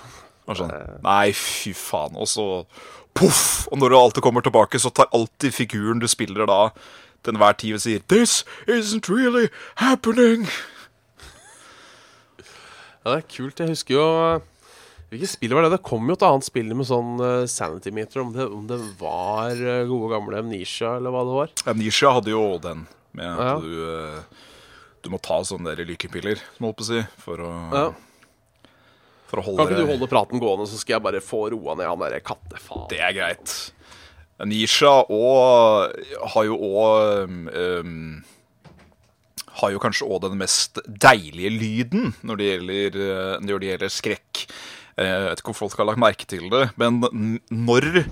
Sånn, 0.50 0.72
Nei, 1.06 1.32
fy 1.32 1.74
faen. 1.78 2.15
Og 2.17 2.26
så 2.26 2.65
poff! 3.13 3.67
Og 3.72 3.78
når 3.78 3.89
du 3.93 3.95
alltid 4.00 4.24
kommer 4.26 4.41
tilbake, 4.41 4.80
så 4.82 4.89
tar 4.93 5.06
alltid 5.13 5.54
figuren 5.54 6.00
du 6.02 6.08
spiller 6.10 6.48
da, 6.50 6.72
til 7.24 7.34
enhver 7.36 7.54
tid 7.58 7.76
og 7.78 7.82
sier 7.84 8.02
This 8.10 8.43
isn't 8.65 9.10
really 9.10 9.50
happening. 9.78 10.48
Ja, 13.10 13.15
det 13.17 13.24
er 13.24 13.28
kult. 13.36 13.60
Jeg 13.65 13.74
husker 13.74 13.95
jo 13.98 14.08
Hvilket 15.10 15.32
spill 15.32 15.54
var 15.58 15.65
det? 15.65 15.72
Det 15.74 15.82
kom 15.88 16.06
jo 16.06 16.13
et 16.13 16.22
annet 16.28 16.45
spill 16.45 16.67
med 16.78 16.86
sånn 16.86 17.15
uh, 17.17 17.45
sanity 17.50 17.89
meter, 17.89 18.22
om 18.22 18.30
det, 18.36 18.45
om 18.45 18.67
det 18.69 18.78
var 19.00 19.58
uh, 19.58 19.80
gode 19.89 20.12
gamle 20.13 20.38
Amnesia, 20.43 20.91
eller 21.00 21.10
hva 21.15 21.24
det 21.26 21.34
var. 21.34 21.54
Amnesia 21.74 22.12
hadde 22.13 22.30
jo 22.36 22.43
den, 22.62 22.84
med 23.17 23.26
at 23.26 23.41
Ja. 23.41 23.56
du 23.58 23.72
uh, 23.89 24.45
Du 25.02 25.10
må 25.10 25.17
ta 25.24 25.39
sånne 25.41 25.74
der 25.74 25.88
lykepiller, 25.89 26.38
må 26.62 26.76
jeg 26.78 26.86
si, 26.86 27.02
for 27.24 27.41
å, 27.41 27.50
Ja. 27.74 27.88
for 29.32 29.41
å 29.41 29.45
holde 29.48 29.63
Kan 29.63 29.74
ikke 29.74 29.82
du 29.82 29.91
holde 29.95 30.12
praten 30.12 30.43
gående, 30.43 30.67
så 30.69 30.78
skal 30.78 31.00
jeg 31.00 31.06
bare 31.08 31.22
få 31.26 31.41
roa 31.56 31.74
ned 31.80 31.89
han 31.89 32.06
derre 32.06 32.22
kattefaen. 32.22 32.86
Det 32.93 33.00
er 33.02 33.15
greit. 33.17 33.56
Amnesia 34.39 34.91
og 35.10 35.89
har 36.36 36.45
jo 36.45 36.60
òg 36.69 37.34
Har 39.60 39.72
jo 39.74 39.80
kanskje 39.84 40.08
òg 40.08 40.22
den 40.28 40.38
mest 40.39 40.80
deilige 40.88 41.50
lyden 41.52 42.13
når 42.24 42.38
det 42.39 42.50
gjelder, 42.52 43.00
eh, 43.06 43.39
når 43.43 43.60
det 43.63 43.72
gjelder 43.74 43.91
skrekk. 43.91 44.43
Eh, 45.00 45.06
Jeg 45.10 45.26
vet 45.30 45.41
ikke 45.41 45.52
om 45.54 45.58
folk 45.58 45.78
har 45.80 45.86
lagt 45.89 46.00
merke 46.00 46.28
til 46.28 46.50
det, 46.52 46.69
men 46.80 47.02
når 47.52 48.06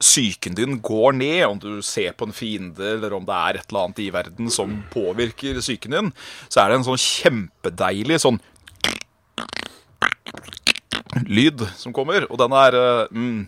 psyken 0.00 0.54
din 0.58 0.78
går 0.84 1.14
ned, 1.16 1.44
om 1.48 1.58
du 1.58 1.80
ser 1.82 2.12
på 2.12 2.26
en 2.28 2.32
fiende, 2.36 2.80
eller 2.96 3.14
om 3.16 3.24
det 3.24 3.34
er 3.34 3.58
et 3.60 3.68
eller 3.70 3.84
annet 3.86 4.00
i 4.04 4.10
verden 4.12 4.50
som 4.52 4.82
påvirker 4.92 5.60
psyken 5.60 5.90
din, 5.96 6.10
så 6.52 6.60
er 6.64 6.68
det 6.74 6.80
en 6.80 6.88
sånn 6.90 7.00
kjempedeilig 7.00 8.18
sånn 8.20 8.40
lyd 11.30 11.62
som 11.78 11.92
kommer, 11.94 12.26
og 12.30 12.38
den 12.40 12.52
er 12.58 12.74
eh, 12.78 13.12
mm, 13.14 13.44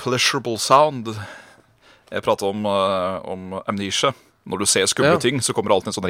pleasurable 0.00 0.58
sound. 0.60 1.10
Jeg 2.12 2.22
prater 2.24 2.46
om, 2.52 2.64
om 2.66 3.54
amnesia. 3.66 4.12
Når 4.44 4.58
du 4.58 4.66
ser 4.66 4.88
skumle 4.90 5.14
Ja. 5.14 5.20
ting, 5.22 5.38
så 5.40 5.54
kommer 5.54 5.70
det 5.70 5.76
alltid 5.76 5.92
en 5.92 5.98
sånn 6.00 6.08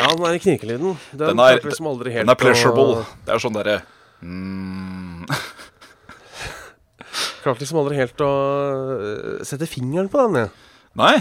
Ja, 0.00 0.08
den 0.16 0.24
der 0.24 0.38
knirkelyden. 0.42 0.94
Den, 1.12 1.26
Den 1.34 1.42
er, 1.44 1.60
liksom 1.62 1.86
aldri 1.90 2.12
helt 2.14 2.24
den 2.26 2.32
er 2.32 2.38
pleasurable. 2.40 3.02
å- 3.02 3.24
Det 3.26 3.34
er 3.36 3.42
sånn 3.42 3.56
derre 3.58 3.76
mm, 4.24 5.26
Klarte 7.42 7.62
liksom 7.64 7.80
aldri 7.80 7.98
helt 8.00 8.20
å 8.24 8.30
øh, 8.30 9.44
sette 9.48 9.68
fingeren 9.68 10.10
på 10.12 10.20
den, 10.26 10.42
jeg. 10.44 10.50
Nei. 11.00 11.14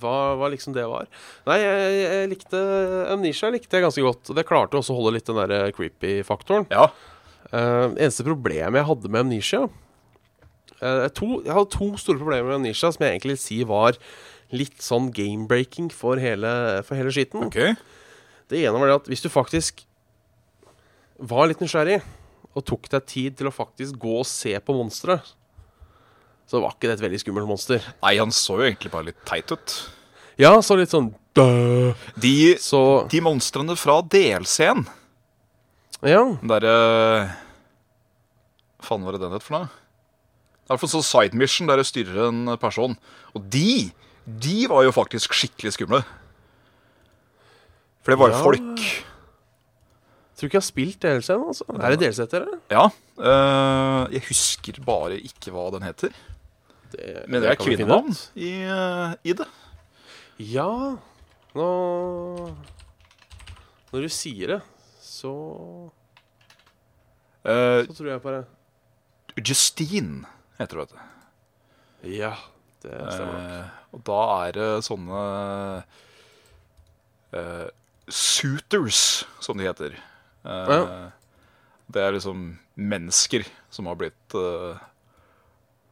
Hva, 0.00 0.14
hva 0.38 0.48
liksom 0.52 0.74
det 0.74 0.84
var. 0.90 1.06
Nei, 1.48 1.58
jeg, 1.62 1.94
jeg 2.00 2.30
likte 2.30 2.58
Amnesia 3.10 3.50
likte 3.50 3.78
jeg 3.78 3.84
ganske 3.86 4.04
godt. 4.06 4.32
Det 4.38 4.44
klarte 4.48 4.78
også 4.78 4.94
å 4.94 4.98
holde 5.00 5.16
litt 5.18 5.30
den 5.30 5.38
der 5.40 5.72
creepy-faktoren. 5.76 6.66
Ja. 6.70 6.88
Uh, 7.50 7.90
eneste 7.98 8.26
problemet 8.26 8.78
jeg 8.78 8.86
hadde 8.86 9.10
med 9.10 9.24
Amnesia 9.24 9.64
uh, 9.66 11.06
to, 11.10 11.40
Jeg 11.42 11.50
hadde 11.50 11.72
to 11.72 11.88
store 11.98 12.20
problemer 12.20 12.46
med 12.46 12.60
Amnesia 12.60 12.92
som 12.94 13.02
jeg 13.02 13.16
egentlig 13.16 13.34
vil 13.34 13.40
si 13.42 13.56
var 13.66 13.96
litt 14.56 14.82
sånn 14.82 15.10
game-breaking 15.14 15.90
for 15.94 16.18
for 16.18 16.96
hele 16.98 17.12
skitten. 17.14 17.46
Ok. 17.46 17.58
Det 18.50 18.64
ene 18.64 18.78
var 18.78 18.90
det 18.90 18.96
at 19.00 19.10
hvis 19.10 19.22
du 19.22 19.28
faktisk 19.30 19.84
var 21.20 21.46
litt 21.50 21.60
nysgjerrig 21.62 22.00
og 22.56 22.64
tok 22.66 22.88
deg 22.90 23.06
tid 23.06 23.36
til 23.38 23.50
å 23.50 23.54
faktisk 23.54 23.98
gå 24.00 24.16
og 24.22 24.26
se 24.26 24.56
på 24.58 24.74
monsteret, 24.74 25.22
så 26.50 26.58
var 26.58 26.74
ikke 26.74 26.88
det 26.90 26.96
et 26.96 27.04
veldig 27.04 27.20
skummelt 27.22 27.46
monster. 27.46 27.84
Nei, 28.02 28.16
han 28.18 28.32
så 28.34 28.56
jo 28.58 28.66
egentlig 28.66 28.90
bare 28.90 29.06
litt 29.12 29.20
teit 29.28 29.52
ut. 29.54 29.74
Ja, 30.40 30.56
så 30.64 30.74
litt 30.78 30.90
sånn. 30.90 31.12
De, 32.18 32.56
Så 32.58 33.06
de 33.06 33.20
monstrene 33.22 33.76
fra 33.78 34.00
DLC-en 34.02 34.82
Ja. 36.02 36.24
Den 36.40 36.50
derre 36.50 36.72
Hva 38.80 38.88
faen 38.88 39.04
var 39.06 39.14
det 39.14 39.20
den 39.22 39.36
het 39.36 39.44
for 39.46 39.54
noe? 39.54 39.68
Det 39.70 40.66
er 40.66 40.74
i 40.74 40.74
hvert 40.74 40.82
fall 40.82 40.92
sånn 40.96 41.06
side 41.06 41.38
mission 41.38 41.70
der 41.70 41.78
du 41.78 41.86
styrer 41.86 42.18
en 42.28 42.56
person. 42.58 42.96
Og 43.36 43.46
de, 43.52 43.92
de 44.26 44.66
var 44.70 44.84
jo 44.84 44.92
faktisk 44.94 45.32
skikkelig 45.34 45.72
skumle. 45.76 46.02
For 48.04 48.12
det 48.14 48.18
var 48.20 48.30
jo 48.32 48.36
Ja. 48.36 48.42
folk. 48.42 48.82
Tror 50.36 50.48
ikke 50.48 50.56
jeg 50.56 50.62
har 50.62 50.68
spilt 50.72 51.00
DLC-en, 51.04 51.42
altså. 51.52 51.64
Er 51.68 51.90
det 51.92 51.98
DLC 52.00 52.22
etter 52.24 52.46
det? 52.46 52.58
Ja. 52.72 52.86
Uh, 53.20 54.08
jeg 54.12 54.22
husker 54.28 54.78
bare 54.84 55.18
ikke 55.20 55.52
hva 55.52 55.66
den 55.74 55.82
heter. 55.84 56.14
det 56.92 57.24
Men 57.28 57.42
det 57.42 57.50
er 57.50 57.56
kvinnenavn 57.60 58.14
i, 58.36 58.64
uh, 58.64 59.12
i 59.22 59.32
det. 59.36 59.46
Ja 60.40 60.96
Nå 61.54 61.66
Når 63.92 64.00
du 64.00 64.08
sier 64.08 64.46
det, 64.56 64.60
så 65.02 65.90
Uh, 67.44 67.84
Så 67.88 67.94
tror 67.96 68.08
jeg 68.10 68.20
på 68.20 68.32
det. 68.34 68.44
Justine 69.48 70.26
heter 70.58 70.76
det, 70.76 70.82
vet 70.82 70.90
du. 70.92 72.10
Ja, 72.18 72.34
det 72.84 72.96
stemmer 73.12 73.36
nok. 73.36 73.50
Eh, 73.50 73.76
og 73.96 74.02
da 74.06 74.18
er 74.46 74.52
det 74.56 74.68
sånne 74.86 75.22
eh, 77.32 77.66
suitors, 78.10 79.24
som 79.40 79.58
de 79.60 79.66
heter. 79.68 79.96
Eh, 80.44 80.70
Ja. 80.70 81.10
Det 81.90 82.02
er 82.06 82.12
liksom 82.14 82.58
mennesker 82.78 83.42
som 83.74 83.86
har 83.90 83.96
blitt 83.98 84.34
eh, 84.38 84.78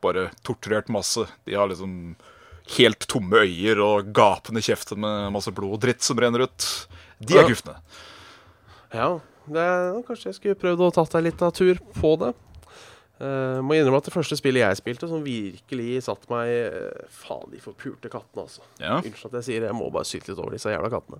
bare 0.01 0.29
torturert 0.47 0.89
masse. 0.95 1.25
De 1.45 1.55
har 1.59 1.67
liksom 1.69 2.15
helt 2.79 3.07
tomme 3.11 3.41
øyer 3.43 3.81
og 3.83 4.13
gapende 4.15 4.63
kjefter 4.63 4.95
med 5.01 5.33
masse 5.35 5.51
blod 5.51 5.73
og 5.75 5.81
dritt 5.83 6.03
som 6.07 6.17
renner 6.21 6.45
ut. 6.47 6.69
De 7.19 7.35
er 7.41 7.49
gufne. 7.51 7.75
Ja, 8.95 9.19
det 9.51 9.67
kanskje 10.07 10.31
jeg 10.31 10.37
skulle 10.39 10.61
prøvd 10.61 10.85
å 10.87 10.93
tatt 10.95 11.17
deg 11.17 11.27
litt 11.33 11.43
av 11.43 11.51
tur 11.57 11.81
på 11.99 12.15
det. 12.23 12.31
Eh, 13.19 13.59
må 13.67 13.75
innrømme 13.75 13.99
at 13.99 14.07
det 14.07 14.15
første 14.15 14.39
spillet 14.39 14.63
jeg 14.63 14.79
spilte, 14.79 15.09
som 15.11 15.25
virkelig 15.25 16.05
satt 16.07 16.29
meg 16.31 16.53
uh, 16.71 17.07
Faen, 17.11 17.49
de 17.51 17.61
forpulte 17.63 18.11
kattene, 18.13 18.45
altså. 18.47 18.63
Ja. 18.79 19.01
Unnskyld 19.01 19.33
at 19.33 19.41
jeg 19.41 19.49
sier 19.49 19.65
det, 19.65 19.73
jeg 19.73 19.79
må 19.79 19.91
bare 19.95 20.07
syte 20.07 20.31
litt 20.31 20.39
over 20.39 20.55
disse 20.55 20.71
jævla 20.71 20.93
kattene. 20.93 21.19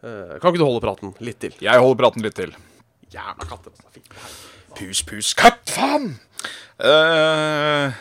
Uh, 0.00 0.36
kan 0.40 0.50
ikke 0.50 0.62
du 0.62 0.68
holde 0.68 0.84
praten 0.84 1.12
litt 1.24 1.40
til? 1.44 1.56
Jeg 1.60 1.82
holder 1.84 2.00
praten 2.00 2.24
litt 2.24 2.38
til. 2.38 2.56
Jævla 3.12 3.48
katter. 3.50 3.76
altså. 3.76 4.46
Pus, 4.76 5.00
pus, 5.08 5.32
katt, 5.36 5.62
faen! 5.72 6.10
Eh, 6.76 7.92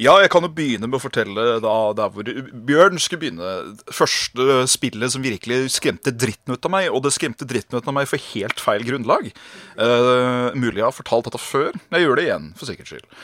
ja, 0.00 0.14
jeg 0.22 0.30
kan 0.32 0.44
jo 0.46 0.52
begynne 0.56 0.88
med 0.88 0.96
å 0.96 1.02
fortelle 1.02 1.44
da, 1.60 1.74
der 1.96 2.12
hvor 2.14 2.30
Bjørn 2.68 3.00
skulle 3.02 3.24
begynne. 3.24 3.50
Første 3.92 4.62
spillet 4.70 5.12
som 5.12 5.24
virkelig 5.24 5.74
skremte 5.76 6.14
dritten 6.14 6.56
ut 6.56 6.68
av 6.68 6.72
meg, 6.72 6.88
og 6.88 7.04
det 7.04 7.12
skremte 7.16 7.48
dritten 7.48 7.76
ut 7.76 7.90
av 7.90 7.96
meg 7.98 8.08
for 8.08 8.30
helt 8.30 8.62
feil 8.62 8.86
grunnlag. 8.86 9.28
Uh, 9.76 10.56
mulig 10.56 10.80
jeg 10.80 10.86
har 10.86 10.96
fortalt 10.96 11.28
dette 11.28 11.42
før. 11.42 11.76
Jeg 11.92 12.06
gjør 12.06 12.16
det 12.16 12.26
igjen, 12.30 12.50
for 12.56 12.70
sikkerhets 12.70 12.94
skyld. 12.96 13.20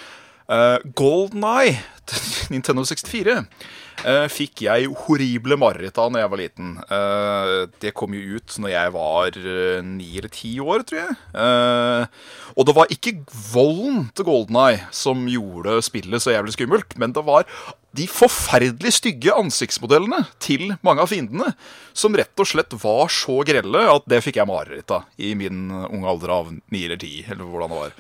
Uh, 0.46 0.78
Golden 0.94 1.42
Eye 1.42 1.80
Nintendo 2.52 2.84
64 2.86 3.40
uh, 4.06 4.26
fikk 4.30 4.62
jeg 4.66 4.90
horrible 5.06 5.56
mareritt 5.58 5.96
av 5.98 6.12
når 6.12 6.22
jeg 6.22 6.32
var 6.32 6.40
liten. 6.40 6.74
Uh, 6.90 7.66
det 7.82 7.94
kom 7.96 8.14
jo 8.14 8.38
ut 8.38 8.58
når 8.62 8.72
jeg 8.72 8.92
var 8.94 9.38
eh, 9.40 9.80
ni 9.84 10.12
eller 10.18 10.32
ti 10.32 10.52
år, 10.62 10.84
tror 10.86 11.00
jeg. 11.00 11.16
Eh, 11.34 12.28
og 12.54 12.68
det 12.68 12.74
var 12.76 12.92
ikke 12.92 13.16
volden 13.52 14.06
til 14.16 14.28
Golden 14.28 14.60
Eye 14.60 14.84
som 14.94 15.26
gjorde 15.30 15.80
spillet 15.84 16.22
så 16.22 16.34
jævlig 16.34 16.54
skummelt, 16.56 16.96
men 17.00 17.14
det 17.16 17.24
var 17.26 17.46
de 17.96 18.06
forferdelig 18.10 18.92
stygge 18.98 19.34
ansiktsmodellene 19.34 20.22
til 20.42 20.74
mange 20.84 21.04
av 21.04 21.10
fiendene, 21.10 21.54
som 21.96 22.16
rett 22.16 22.42
og 22.42 22.48
slett 22.48 22.76
var 22.82 23.12
så 23.12 23.40
grelle 23.48 23.86
at 23.92 24.08
det 24.10 24.22
fikk 24.24 24.40
jeg 24.42 24.50
mareritt 24.50 24.92
av 24.92 25.06
i 25.16 25.32
min 25.38 25.70
unge 25.70 26.10
alder 26.10 26.34
av 26.34 26.50
ni 26.52 26.84
eller 26.84 27.00
ti, 27.00 27.22
eller 27.24 27.46
hvordan 27.46 27.72
det 27.72 27.84
var. 27.84 27.96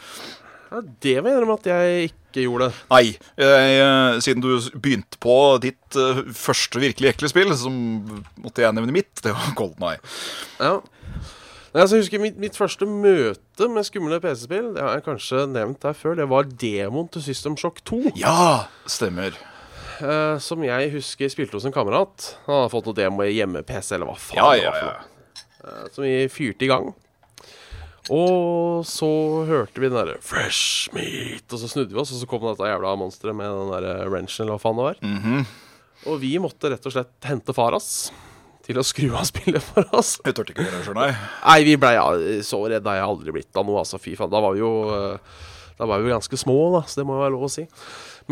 Ja, 0.66 0.82
det 0.82 1.14
må 1.22 1.30
jeg 1.30 1.36
innrømme 1.36 1.56
at 1.60 1.68
jeg 1.70 2.10
ikke 2.10 2.44
gjorde. 2.46 2.70
Nei, 2.90 3.04
jeg, 3.38 3.76
eh, 3.84 4.18
siden 4.24 4.42
du 4.44 4.50
begynte 4.82 5.20
på 5.22 5.36
ditt 5.62 5.98
eh, 6.00 6.24
første 6.34 6.82
virkelig 6.82 7.12
ekle 7.12 7.30
spill, 7.30 7.54
så 7.56 7.70
måtte 7.70 8.64
jeg 8.64 8.76
nevne 8.76 8.94
mitt. 8.94 9.14
Det 9.22 9.34
var 9.36 9.54
Golden 9.58 9.88
Eye. 9.92 10.02
Ja. 10.58 10.78
Altså, 11.76 11.98
jeg 11.98 12.06
husker 12.06 12.22
mitt, 12.22 12.38
mitt 12.40 12.56
første 12.56 12.86
møte 12.88 13.66
med 13.68 13.84
skumle 13.84 14.16
PC-spill, 14.22 14.70
det 14.74 14.80
har 14.80 14.94
jeg 14.96 15.04
kanskje 15.10 15.42
nevnt 15.52 15.84
her 15.84 15.96
før, 15.96 16.14
det 16.16 16.28
var 16.30 16.48
demoen 16.48 17.10
til 17.12 17.24
System 17.26 17.58
Shock 17.60 17.82
2. 17.84 18.14
Ja, 18.16 18.64
stemmer. 18.88 19.36
Uh, 19.96 20.36
som 20.40 20.64
jeg 20.64 20.90
husker 20.92 21.28
spilte 21.32 21.56
hos 21.56 21.66
en 21.68 21.72
kamerat. 21.72 22.30
Han 22.46 22.62
hadde 22.62 22.72
fått 22.72 22.88
noe 22.88 22.96
demo 22.96 23.24
i 23.24 23.36
hjemme-PC, 23.36 23.94
eller 23.96 24.08
hva 24.08 24.16
faen 24.20 24.40
Ja, 24.40 24.48
ja, 24.56 24.72
ja. 24.80 25.44
Eh, 25.66 25.84
som 25.92 26.04
vi 26.04 26.14
fyrte 26.32 26.64
i 26.64 26.70
gang. 26.70 26.90
Og 28.12 28.84
så 28.86 29.08
hørte 29.48 29.80
vi 29.82 29.88
den 29.88 29.96
derre 29.98 30.18
'fresh 30.22 30.92
meat', 30.94 31.50
og 31.50 31.58
så 31.58 31.68
snudde 31.70 31.94
vi 31.94 32.00
oss, 32.00 32.12
og 32.14 32.20
så 32.20 32.28
kom 32.30 32.44
dette 32.46 32.68
jævla 32.68 32.94
monsteret 32.98 33.34
med 33.34 33.50
den 33.50 33.72
der 33.74 34.06
wrenchen, 34.10 34.44
eller 34.44 34.56
hva 34.56 34.62
faen 34.62 34.78
det 34.78 34.86
var. 34.86 35.00
Mhm. 35.02 35.46
Og 36.06 36.20
vi 36.22 36.36
måtte 36.38 36.70
rett 36.70 36.86
og 36.86 36.92
slett 36.92 37.26
hente 37.26 37.54
far 37.56 37.74
oss 37.74 38.12
til 38.66 38.78
å 38.78 38.84
skru 38.86 39.08
av 39.16 39.26
spillet 39.26 39.62
for 39.62 39.86
oss. 39.96 40.20
Jeg 40.24 40.34
turte 40.36 40.52
ikke 40.54 40.66
gjøre 40.66 40.78
det 40.78 40.86
sjøl, 40.86 40.98
nei. 40.98 41.10
Nei, 41.42 41.58
vi 41.66 41.76
ble 41.80 41.92
ja, 41.96 42.06
så 42.46 42.60
redde 42.66 42.90
har 42.90 43.00
jeg 43.00 43.08
aldri 43.10 43.34
blitt 43.38 43.58
av 43.58 43.66
noe, 43.66 43.80
altså. 43.82 43.98
Fy 44.02 44.14
faen. 44.18 44.30
Da 44.30 44.42
var 44.42 44.54
vi 44.54 44.62
jo 44.62 44.72
eh, 44.94 45.18
Da 45.78 45.84
var 45.86 46.00
vi 46.00 46.08
jo 46.08 46.14
ganske 46.14 46.38
små, 46.40 46.56
da, 46.72 46.82
så 46.88 47.00
det 47.02 47.06
må 47.06 47.18
jo 47.18 47.24
være 47.24 47.34
lov 47.34 47.42
å 47.48 47.52
si. 47.52 47.66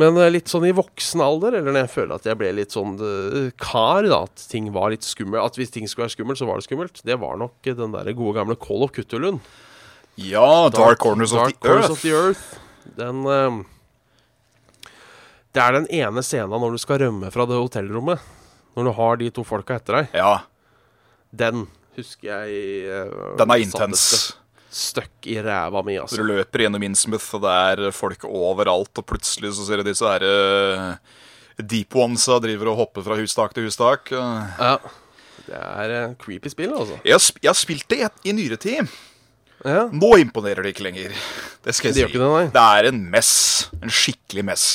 Men 0.00 0.16
eh, 0.18 0.30
litt 0.34 0.50
sånn 0.50 0.64
i 0.66 0.72
voksen 0.74 1.20
alder, 1.22 1.54
eller 1.60 1.70
når 1.74 1.84
jeg 1.84 1.92
føler 1.92 2.14
at 2.18 2.24
jeg 2.26 2.38
ble 2.40 2.48
litt 2.56 2.74
sånn 2.74 2.96
eh, 2.98 3.50
kar, 3.62 4.02
da, 4.10 4.24
at 4.26 4.46
ting 4.50 4.72
var 4.74 4.90
litt 4.90 5.06
skummelt 5.06 5.44
At 5.44 5.58
hvis 5.60 5.70
ting 5.74 5.86
skulle 5.90 6.08
være 6.08 6.16
skummelt, 6.16 6.40
så 6.40 6.48
var 6.48 6.58
det 6.58 6.66
skummelt. 6.66 6.98
Det 7.06 7.18
var 7.22 7.38
nok 7.38 7.68
eh, 7.70 7.76
den 7.78 7.94
der 7.94 8.10
gode 8.18 8.34
gamle 8.40 8.56
Call 8.58 8.82
of 8.86 8.90
Cthulhuen. 8.96 9.38
Ja, 10.18 10.68
Dark, 10.74 10.98
Corners 11.02 11.32
of 11.34 11.44
Dark 11.44 11.60
the 11.60 11.68
Corners 11.68 11.88
Earth. 11.88 11.94
of 11.94 12.02
the 12.02 12.14
Earth. 12.14 12.44
Den 12.98 13.22
Det 15.54 15.62
er 15.62 15.72
den 15.78 15.86
ene 15.94 16.22
scenen 16.26 16.54
når 16.60 16.74
du 16.74 16.82
skal 16.82 17.00
rømme 17.02 17.30
fra 17.34 17.46
det 17.50 17.56
hotellrommet. 17.58 18.22
Når 18.74 18.88
du 18.88 18.92
har 18.98 19.16
de 19.22 19.30
to 19.34 19.42
folka 19.46 19.78
etter 19.78 20.00
deg. 20.00 20.14
Ja, 20.18 20.40
Den 21.34 21.66
husker 21.96 22.44
jeg 22.46 22.86
den 23.38 23.50
er 23.50 23.62
intens. 23.62 24.34
Stø- 24.74 25.04
Støkk 25.04 25.28
i 25.30 25.36
ræva 25.44 25.82
mi, 25.86 25.94
Du 25.96 26.02
altså. 26.02 26.24
løper 26.26 26.64
gjennom 26.64 26.82
Innsmouth, 26.82 27.28
og 27.38 27.44
det 27.46 27.54
er 27.86 27.94
folk 27.94 28.24
overalt, 28.26 28.90
og 28.98 29.06
plutselig 29.06 29.52
så 29.54 29.66
ser 29.68 29.78
du 29.82 29.86
disse 29.86 30.04
her 30.04 30.24
uh, 30.26 30.96
deep 31.62 31.94
onesa 31.94 32.40
driver 32.42 32.72
og 32.72 32.80
hopper 32.82 33.06
fra 33.06 33.16
hustak 33.20 33.54
til 33.54 33.68
hustak. 33.68 34.10
Ja. 34.10 34.76
Det 35.46 35.54
er 35.60 35.94
uh, 36.08 36.14
creepy 36.18 36.50
spill, 36.50 36.72
altså. 36.74 36.98
jeg, 37.06 37.20
jeg 37.42 37.50
har 37.52 37.58
spilt 37.58 37.86
det 37.92 38.00
i, 38.02 38.08
i 38.30 38.34
nyere 38.36 38.58
tid. 38.58 38.90
Ja. 39.64 39.86
Nå 39.94 40.10
imponerer 40.20 40.66
det 40.66 40.74
ikke 40.74 40.84
lenger. 40.88 41.14
Det 41.64 41.72
skal 41.76 41.92
jeg 41.94 42.10
Det 42.10 42.10
si. 42.12 42.18
det, 42.18 42.50
det 42.52 42.64
er 42.80 42.88
en 42.90 42.98
mess. 43.14 43.30
En 43.80 43.92
skikkelig 43.94 44.44
mess. 44.50 44.66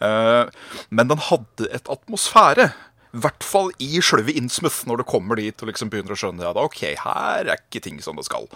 Uh, 0.00 0.46
men 0.92 1.08
den 1.10 1.18
hadde 1.30 1.66
et 1.74 1.88
atmosfære. 1.90 2.68
I 3.10 3.24
hvert 3.24 3.42
fall 3.42 3.72
i 3.82 3.98
sjølve 4.04 4.36
Innsmouth, 4.38 4.84
når 4.86 5.00
du 5.00 5.08
kommer 5.08 5.40
dit 5.40 5.64
og 5.64 5.72
liksom 5.72 5.90
begynner 5.90 6.14
å 6.14 6.20
skjønne 6.20 6.46
at 6.52 6.60
ok, 6.60 6.84
her 7.02 7.48
er 7.50 7.56
ikke 7.56 7.82
ting 7.88 7.98
som 8.04 8.14
det 8.20 8.28
skal. 8.28 8.46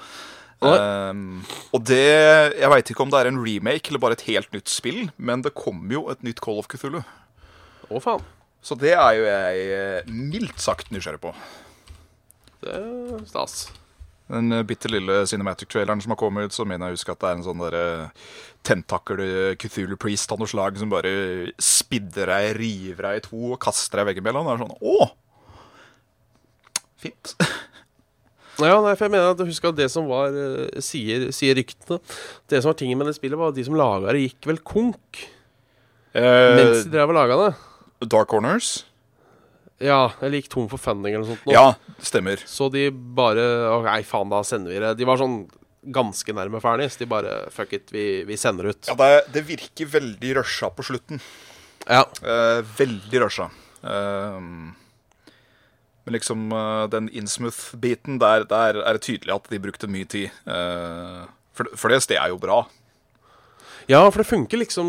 Eh, 0.62 1.18
og 1.74 1.82
det 1.84 1.98
Jeg 2.54 2.70
veit 2.72 2.90
ikke 2.92 3.02
om 3.04 3.10
det 3.12 3.20
er 3.20 3.28
en 3.28 3.42
remake 3.42 3.90
eller 3.90 4.02
bare 4.02 4.18
et 4.18 4.26
helt 4.30 4.52
nytt 4.54 4.70
spill, 4.70 5.08
men 5.16 5.42
det 5.44 5.56
kommer 5.58 5.98
jo 5.98 6.06
et 6.12 6.22
nytt 6.26 6.40
Call 6.44 6.62
of 6.62 6.70
Cthulhu. 6.70 7.02
Å, 7.90 8.00
faen. 8.00 8.24
Så 8.64 8.76
det 8.80 8.94
er 8.96 9.16
jo 9.18 9.24
jeg 9.28 9.64
eh, 9.76 10.10
mildt 10.10 10.60
sagt 10.62 10.92
nysgjerrig 10.94 11.20
på. 11.20 11.34
Det 12.64 12.72
er 12.72 13.24
stas. 13.28 13.66
Den 14.32 14.52
eh, 14.56 14.64
bitte 14.64 14.88
lille 14.88 15.20
cinematic-traileren 15.28 16.00
som 16.00 16.14
har 16.14 16.20
kommet 16.20 16.48
ut, 16.48 16.56
så 16.56 16.64
mener 16.64 16.88
jeg 16.88 16.96
å 16.96 16.98
huske 16.98 17.12
at 17.12 17.20
det 17.20 17.28
er 17.28 17.36
en 17.36 17.44
sånn 17.44 17.60
derre 17.60 17.84
tentakel 18.64 19.20
eh, 19.20 19.56
Cthulhu 19.60 19.98
Priest 20.00 20.32
av 20.32 20.40
noe 20.40 20.48
slag 20.48 20.80
som 20.80 20.92
bare 20.92 21.52
spidder 21.60 22.32
deg, 22.32 22.54
river 22.56 23.10
deg 23.10 23.20
i 23.20 23.26
to 23.26 23.42
og 23.52 23.60
kaster 23.66 24.00
deg 24.00 24.14
veggimellom. 24.14 24.48
Det 24.48 24.56
er 24.56 24.64
sånn 24.64 24.80
Å! 24.80 25.10
Fint. 27.04 27.36
Ja, 28.62 28.76
nei, 28.84 28.92
for 28.94 29.06
jeg 29.08 29.12
mener 29.16 29.32
at 29.34 29.40
Husk 29.48 29.64
at 29.66 29.76
det 29.78 29.88
som 29.90 30.06
var 30.06 30.30
eh, 30.30 30.80
sier, 30.84 31.28
sier 31.34 31.56
ryktene 31.58 31.98
Det 32.50 32.60
som 32.62 32.70
var 32.70 32.76
tingen 32.78 33.00
med 33.00 33.08
det 33.10 33.16
spillet, 33.16 33.38
var 33.40 33.50
at 33.50 33.56
de 33.58 33.64
som 33.66 33.74
laga 33.78 34.12
det, 34.14 34.28
gikk 34.28 34.50
vel 34.52 34.60
konk 34.62 35.24
Eh, 36.14 36.54
mens 36.54 36.84
de 36.84 36.92
drev 36.92 37.10
og 37.10 37.16
laga 37.16 37.36
det. 37.40 37.48
Dark 38.06 38.28
Corners? 38.30 38.84
Ja, 39.82 40.12
eller 40.22 40.38
gikk 40.38 40.52
tom 40.52 40.68
for 40.70 40.78
funding 40.78 41.16
eller 41.16 41.24
noe 41.26 41.32
sånt. 41.34 41.48
nå. 41.48 41.54
Ja, 41.56 41.96
stemmer. 42.06 42.38
Så 42.46 42.68
de 42.70 42.84
bare 42.94 43.42
Nei, 43.82 43.96
faen, 44.06 44.30
da 44.30 44.44
sender 44.46 44.70
vi 44.70 44.78
det. 44.84 44.92
De 45.00 45.08
var 45.08 45.18
sånn 45.18 45.40
ganske 45.94 46.32
nærme 46.36 46.60
ferdig, 46.62 46.86
så 46.94 47.02
de 47.02 47.08
bare 47.10 47.32
Fuck 47.52 47.74
it, 47.76 47.90
vi, 47.92 48.22
vi 48.28 48.38
sender 48.38 48.70
ut. 48.70 48.86
Ja, 48.86 48.94
det, 48.94 49.24
det 49.34 49.42
virker 49.50 49.90
veldig 49.96 50.36
rusha 50.38 50.70
på 50.70 50.86
slutten. 50.86 51.18
Ja. 51.88 52.04
Eh, 52.22 52.62
veldig 52.78 53.24
rusha. 53.26 53.50
Eh, 53.82 54.38
men 56.04 56.16
liksom 56.18 56.52
eh, 56.52 56.86
den 56.92 57.08
Innsmouth-biten, 57.08 58.18
der, 58.20 58.44
der 58.48 58.80
er 58.84 58.96
det 58.96 59.04
tydelig 59.06 59.34
at 59.34 59.48
de 59.50 59.60
brukte 59.60 59.88
mye 59.90 60.08
tid. 60.08 60.32
Eh, 60.44 61.22
for, 61.56 61.70
for 61.78 61.92
det 61.92 62.02
stedet 62.04 62.20
er 62.20 62.32
jo 62.34 62.40
bra. 62.40 62.64
ja, 63.88 64.02
for 64.10 64.20
det 64.20 64.28
funker 64.28 64.60
liksom 64.60 64.88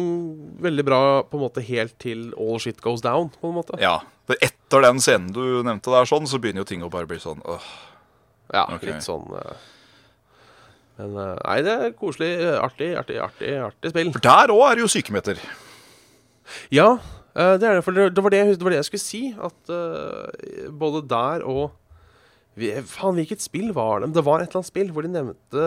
veldig 0.64 0.86
bra 0.88 1.02
på 1.24 1.38
en 1.38 1.46
måte 1.46 1.64
helt 1.64 1.96
til 2.00 2.34
all 2.40 2.60
shit 2.60 2.82
goes 2.84 3.04
down, 3.04 3.32
på 3.40 3.52
en 3.52 3.58
måte. 3.60 3.80
Ja, 3.80 4.02
for 4.28 4.40
Etter 4.44 4.84
den 4.84 5.00
scenen 5.00 5.32
du 5.32 5.64
nevnte 5.64 5.94
der, 5.94 6.10
sånn, 6.10 6.28
så 6.28 6.40
begynner 6.42 6.66
jo 6.66 6.72
ting 6.72 6.84
å 6.84 6.92
bare 6.92 7.08
bli 7.08 7.22
sånn 7.22 7.44
øh. 7.46 7.72
Ja, 8.54 8.68
okay. 8.70 8.92
litt 8.92 9.02
sånn 9.02 9.26
eh, 9.40 9.64
Men 11.00 11.16
nei, 11.18 11.60
det 11.66 11.72
er 11.74 11.96
koselig. 11.98 12.30
Artig, 12.60 12.92
artig, 13.00 13.18
artig, 13.24 13.56
artig 13.72 13.92
spill. 13.92 14.12
For 14.14 14.24
der 14.24 14.54
òg 14.54 14.66
er 14.68 14.78
det 14.78 14.84
jo 14.86 14.92
sykemeter. 14.94 15.42
Ja, 16.72 16.98
eh, 17.36 17.56
det 17.62 17.68
er 17.70 17.80
det. 17.82 17.86
Det, 17.96 18.06
det, 18.16 18.24
var 18.24 18.30
det, 18.34 18.40
jeg- 18.44 18.58
det 18.60 18.64
var 18.68 18.72
det 18.76 18.80
jeg 18.82 18.90
skulle 18.90 19.06
si. 19.06 19.24
At 19.38 19.72
uh, 19.74 20.70
både 20.72 21.04
der 21.12 21.44
og 21.46 21.72
vi, 22.56 22.70
Faen, 22.88 23.18
hvilket 23.20 23.42
spill 23.44 23.74
var 23.76 24.00
det? 24.06 24.14
Det 24.16 24.24
var 24.24 24.40
et 24.40 24.48
eller 24.48 24.62
annet 24.62 24.70
spill 24.72 24.92
hvor 24.96 25.04
de 25.04 25.10
nevnte 25.12 25.64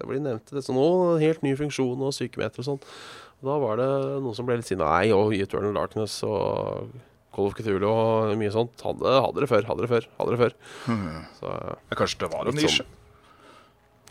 Hvor 0.00 0.14
de 0.16 0.20
nevnte 0.24 0.54
det 0.56 0.62
sånn 0.64 0.78
Å, 0.80 1.18
helt 1.20 1.42
ny 1.44 1.50
funksjon 1.58 2.00
og 2.06 2.14
sykemeter 2.16 2.62
og 2.62 2.68
sånn. 2.70 2.78
Og 3.42 3.50
da 3.50 3.56
var 3.60 3.76
det 3.82 3.88
noen 4.24 4.32
som 4.38 4.46
ble 4.48 4.56
litt 4.56 4.64
sinna. 4.70 4.88
Nei, 4.96 5.10
og 5.12 5.34
Eternal 5.36 5.74
Darkness 5.76 6.22
og 6.24 6.94
Call 7.36 7.50
of 7.50 7.56
Cthulhu 7.58 7.84
og 7.90 8.32
mye 8.40 8.48
sånt. 8.54 8.80
Hadde, 8.80 9.12
hadde 9.26 9.42
det 9.44 9.50
før, 9.50 9.66
hadde 9.68 9.84
det 9.84 9.90
før. 9.92 10.06
Hadde 10.16 10.32
det 10.32 10.40
før. 10.40 10.54
Så 11.36 11.52
Ja, 11.52 11.98
kanskje 12.00 12.22
det 12.24 12.30
var 12.32 12.46
en 12.48 12.56
Litt 12.56 12.64
nisje. 12.64 12.86
sånn. 12.86 12.94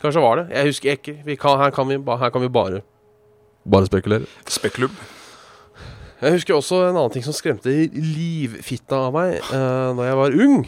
kanskje 0.04 0.22
var 0.22 0.36
det. 0.38 0.44
Jeg 0.54 0.70
husker 0.70 0.94
ikke. 0.94 1.16
Vi 1.26 1.34
kan, 1.42 1.58
her, 1.58 1.74
kan 1.74 1.90
vi, 1.90 1.98
her 2.22 2.30
kan 2.30 2.44
vi 2.46 2.52
bare 2.54 2.84
Bare 3.66 3.90
spekulere. 3.90 4.30
Spekulum. 4.46 4.94
Jeg 6.22 6.38
husker 6.38 6.56
også 6.56 6.80
en 6.86 6.96
annen 6.96 7.12
ting 7.12 7.24
som 7.26 7.36
skremte 7.36 7.72
livfitta 7.92 9.06
av 9.08 9.16
meg 9.16 9.36
uh, 9.50 9.92
Når 9.96 10.06
jeg 10.06 10.18
var 10.22 10.36
ung. 10.46 10.60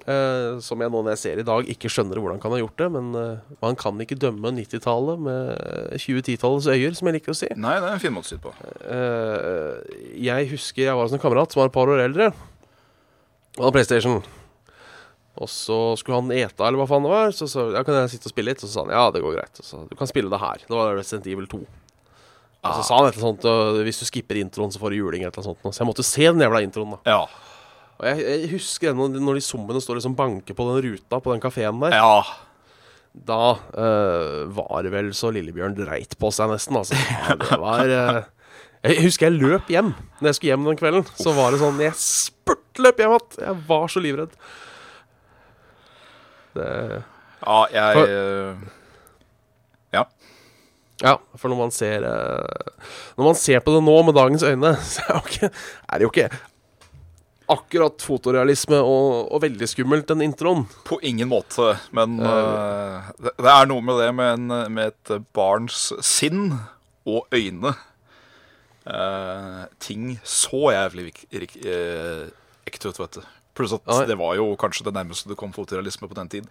Uh, 0.00 0.58
som 0.64 0.80
jeg 0.80 0.90
nå 0.90 1.02
når 1.04 1.12
jeg 1.12 1.20
ser 1.20 1.40
i 1.40 1.44
dag, 1.46 1.68
ikke 1.70 1.90
skjønner 1.92 2.18
hvordan 2.18 2.40
kan 2.42 2.52
ha 2.54 2.58
gjort 2.60 2.80
det. 2.80 2.88
Men 2.96 3.10
uh, 3.14 3.54
man 3.62 3.78
kan 3.78 4.00
ikke 4.02 4.18
dømme 4.18 4.52
90-tallet 4.56 5.22
med 5.22 5.52
2010-tallets 5.94 6.68
øyer, 6.72 6.96
som 6.98 7.10
jeg 7.10 7.18
liker 7.18 7.34
å 7.34 7.38
si. 7.38 7.50
Nei, 7.56 7.76
det 7.78 7.88
er 7.88 7.96
en 7.96 8.02
fin 8.02 8.14
måte 8.14 8.28
å 8.28 8.32
si 8.32 8.38
det 8.38 8.44
på. 8.44 8.52
Uh, 8.84 9.78
jeg 10.20 10.50
husker 10.52 10.88
jeg 10.88 10.98
var 10.98 11.08
hos 11.08 11.16
en 11.16 11.22
kamerat 11.22 11.52
som 11.52 11.62
var 11.62 11.70
et 11.70 11.76
par 11.76 11.92
år 11.92 12.04
eldre. 12.08 12.30
Og 13.58 13.66
hadde 13.66 13.76
PlayStation. 13.76 14.20
Og 15.40 15.48
så 15.48 15.78
skulle 15.96 16.18
han 16.20 16.32
ete, 16.34 16.64
eller 16.66 16.80
hva 16.82 16.88
faen 16.90 17.06
det 17.06 17.12
var. 17.12 17.32
Så 17.36 17.48
sa 17.48 17.70
ja, 17.72 17.84
kan 17.86 18.02
jeg 18.02 18.16
sitte 18.16 18.28
og 18.28 18.34
spille 18.34 18.52
litt. 18.52 18.64
Og 18.64 18.68
så 18.68 18.74
sa 18.74 18.84
han 18.84 18.92
ja, 18.96 19.04
det 19.14 19.22
går 19.24 19.38
greit. 19.38 19.62
Så 19.64 19.84
du 19.88 19.94
kan 19.98 20.10
spille 20.10 20.32
det 20.32 20.42
her. 20.42 20.64
Det 20.66 20.76
var 20.76 20.92
Resident 20.98 21.28
Evil 21.30 21.48
2. 21.50 21.62
Og 22.60 22.74
så 22.76 22.82
sa 22.84 22.98
han 22.98 23.06
et 23.08 23.16
eller 23.16 23.30
annet 23.30 23.44
sånt 23.46 23.84
Hvis 23.86 24.00
du 24.02 24.04
skipper 24.04 24.36
introen, 24.36 24.72
så 24.72 24.80
får 24.82 24.92
du 24.92 24.98
juling. 25.00 25.22
Et 25.24 25.30
eller 25.32 25.40
annet 25.46 25.62
sånt. 25.62 25.74
Så 25.74 25.80
jeg 25.80 25.88
måtte 25.88 26.04
se 26.04 26.26
den 26.28 26.42
jævla 26.44 26.60
introen. 26.66 26.98
da 26.98 27.14
Ja. 27.14 27.22
Og 28.00 28.06
jeg, 28.08 28.20
jeg 28.24 28.50
husker 28.54 28.90
ennå 28.94 29.08
når 29.12 29.36
de 29.36 29.42
zombiene 29.44 29.80
står 29.84 29.96
og 29.96 30.00
liksom 30.00 30.14
banker 30.16 30.56
på 30.56 30.64
den 30.70 30.78
ruta 30.90 31.18
på 31.20 31.32
den 31.34 31.40
kafeen 31.44 31.80
der. 31.84 31.96
ja. 31.96 32.22
Da 33.10 33.56
uh, 33.58 34.46
var 34.54 34.84
det 34.86 34.92
vel 34.92 35.08
så 35.18 35.32
Lillebjørn 35.34 35.72
dreit 35.74 36.12
på 36.16 36.28
seg 36.30 36.46
nesten, 36.52 36.76
altså. 36.78 36.94
Ja, 36.94 37.34
det 37.40 37.56
var 37.58 37.90
uh, 37.90 38.20
Jeg 38.86 39.02
husker 39.02 39.26
jeg 39.26 39.40
løp 39.42 39.66
hjem 39.68 39.88
Når 40.20 40.28
jeg 40.30 40.36
skulle 40.38 40.52
hjem 40.54 40.68
den 40.68 40.78
kvelden. 40.78 41.08
Så 41.18 41.34
var 41.34 41.50
det 41.50 41.58
sånn 41.58 41.80
Jeg 41.82 41.96
spurtløp 41.98 43.02
hjem 43.02 43.16
igjen. 43.16 43.32
Jeg 43.48 43.56
var 43.66 43.90
så 43.90 44.00
livredd. 44.04 44.36
Det 46.54 46.68
Ja, 47.42 47.58
jeg 47.74 47.98
For- 47.98 48.14
eh. 48.14 48.70
Ja, 51.00 51.16
for 51.40 51.48
når 51.48 51.58
man 51.62 51.70
ser 51.72 52.04
eh, 52.04 52.84
Når 53.16 53.24
man 53.30 53.38
ser 53.38 53.62
på 53.64 53.72
det 53.72 53.82
nå 53.86 53.96
med 54.04 54.16
dagens 54.18 54.44
øyne, 54.44 54.74
så 54.92 55.04
er, 55.06 55.14
det 55.14 55.20
jo 55.20 55.30
ikke, 55.30 55.50
det 55.50 56.04
jo 56.04 56.12
ikke 56.12 56.30
akkurat 57.50 58.02
fotorealisme 58.04 58.78
og, 58.78 59.30
og 59.34 59.42
veldig 59.42 59.66
skummelt, 59.66 60.06
den 60.06 60.22
introen. 60.22 60.66
På 60.86 61.00
ingen 61.02 61.30
måte. 61.32 61.72
Men 61.96 62.20
uh, 62.22 63.10
det, 63.18 63.32
det 63.40 63.50
er 63.50 63.66
noe 63.70 63.82
med 63.82 63.98
det 63.98 64.10
med, 64.14 64.36
en, 64.36 64.68
med 64.70 64.92
et 64.92 65.14
barns 65.34 65.88
sinn 66.06 66.52
og 67.08 67.26
øyne. 67.34 67.74
Uh, 68.86 69.66
ting 69.82 70.14
så 70.22 70.70
jævlig 70.76 71.10
ekte 71.34 72.92
ut, 72.92 73.02
vet 73.02 73.18
du. 73.18 73.26
Pluss 73.58 73.74
at 73.74 73.82
Ja. 73.90 74.04
det 74.06 74.18
var 74.20 74.38
jo 74.38 74.52
kanskje 74.60 74.86
det 74.86 74.94
nærmeste 74.94 75.28
du 75.28 75.34
kom 75.38 75.52
fotorealisme 75.52 76.08
på 76.08 76.16
den 76.16 76.30
tid. 76.30 76.46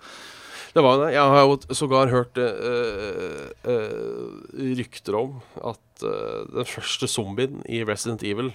Det 0.73 0.83
var 0.85 0.99
det. 1.01 1.13
Jeg 1.15 1.33
har 1.33 1.45
jo 1.47 1.75
sågar 1.75 2.11
hørt 2.13 2.37
eh, 2.37 3.49
eh, 3.65 4.73
rykter 4.79 5.17
om 5.17 5.39
at 5.65 6.03
eh, 6.05 6.43
den 6.53 6.69
første 6.69 7.09
zombien 7.09 7.63
i 7.65 7.81
Resident 7.87 8.23
Evil 8.27 8.51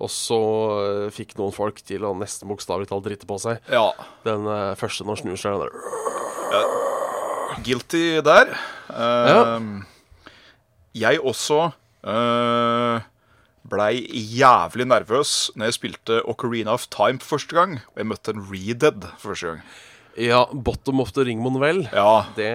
også 0.00 0.38
eh, 0.80 1.08
fikk 1.12 1.36
noen 1.36 1.52
folk 1.52 1.82
til 1.84 2.06
å 2.08 2.14
nesten 2.16 2.48
bokstavelig 2.48 2.88
talt 2.90 3.04
drite 3.04 3.28
på 3.28 3.36
seg. 3.42 3.60
Ja. 3.72 3.90
Den 4.24 4.48
første 4.80 5.04
når 5.04 5.20
snur 5.20 5.40
seg 5.40 5.58
den 5.58 5.68
der 5.68 6.80
Guilty 7.62 8.20
der. 8.24 8.54
Uh, 8.88 9.28
Ja. 9.28 9.42
Jeg 10.92 11.20
også 11.24 11.70
uh, 12.04 13.04
blei 13.64 14.02
jævlig 14.12 14.84
nervøs 14.88 15.50
når 15.56 15.70
jeg 15.70 15.76
spilte 15.78 16.18
Ocarina 16.28 16.74
of 16.76 16.88
Time 16.92 17.20
for 17.20 17.36
første 17.38 17.56
gang. 17.56 17.78
Og 17.92 18.02
jeg 18.02 18.08
møtte 18.10 18.34
en 18.34 18.44
Redead 18.50 19.06
for 19.16 19.32
første 19.32 19.54
gang. 19.54 19.62
Ja, 20.20 20.42
Bottom 20.52 21.00
of 21.00 21.12
the 21.16 21.24
Ring 21.24 21.40
Monvel. 21.40 21.86
Ja, 21.92 22.26
Det 22.36 22.52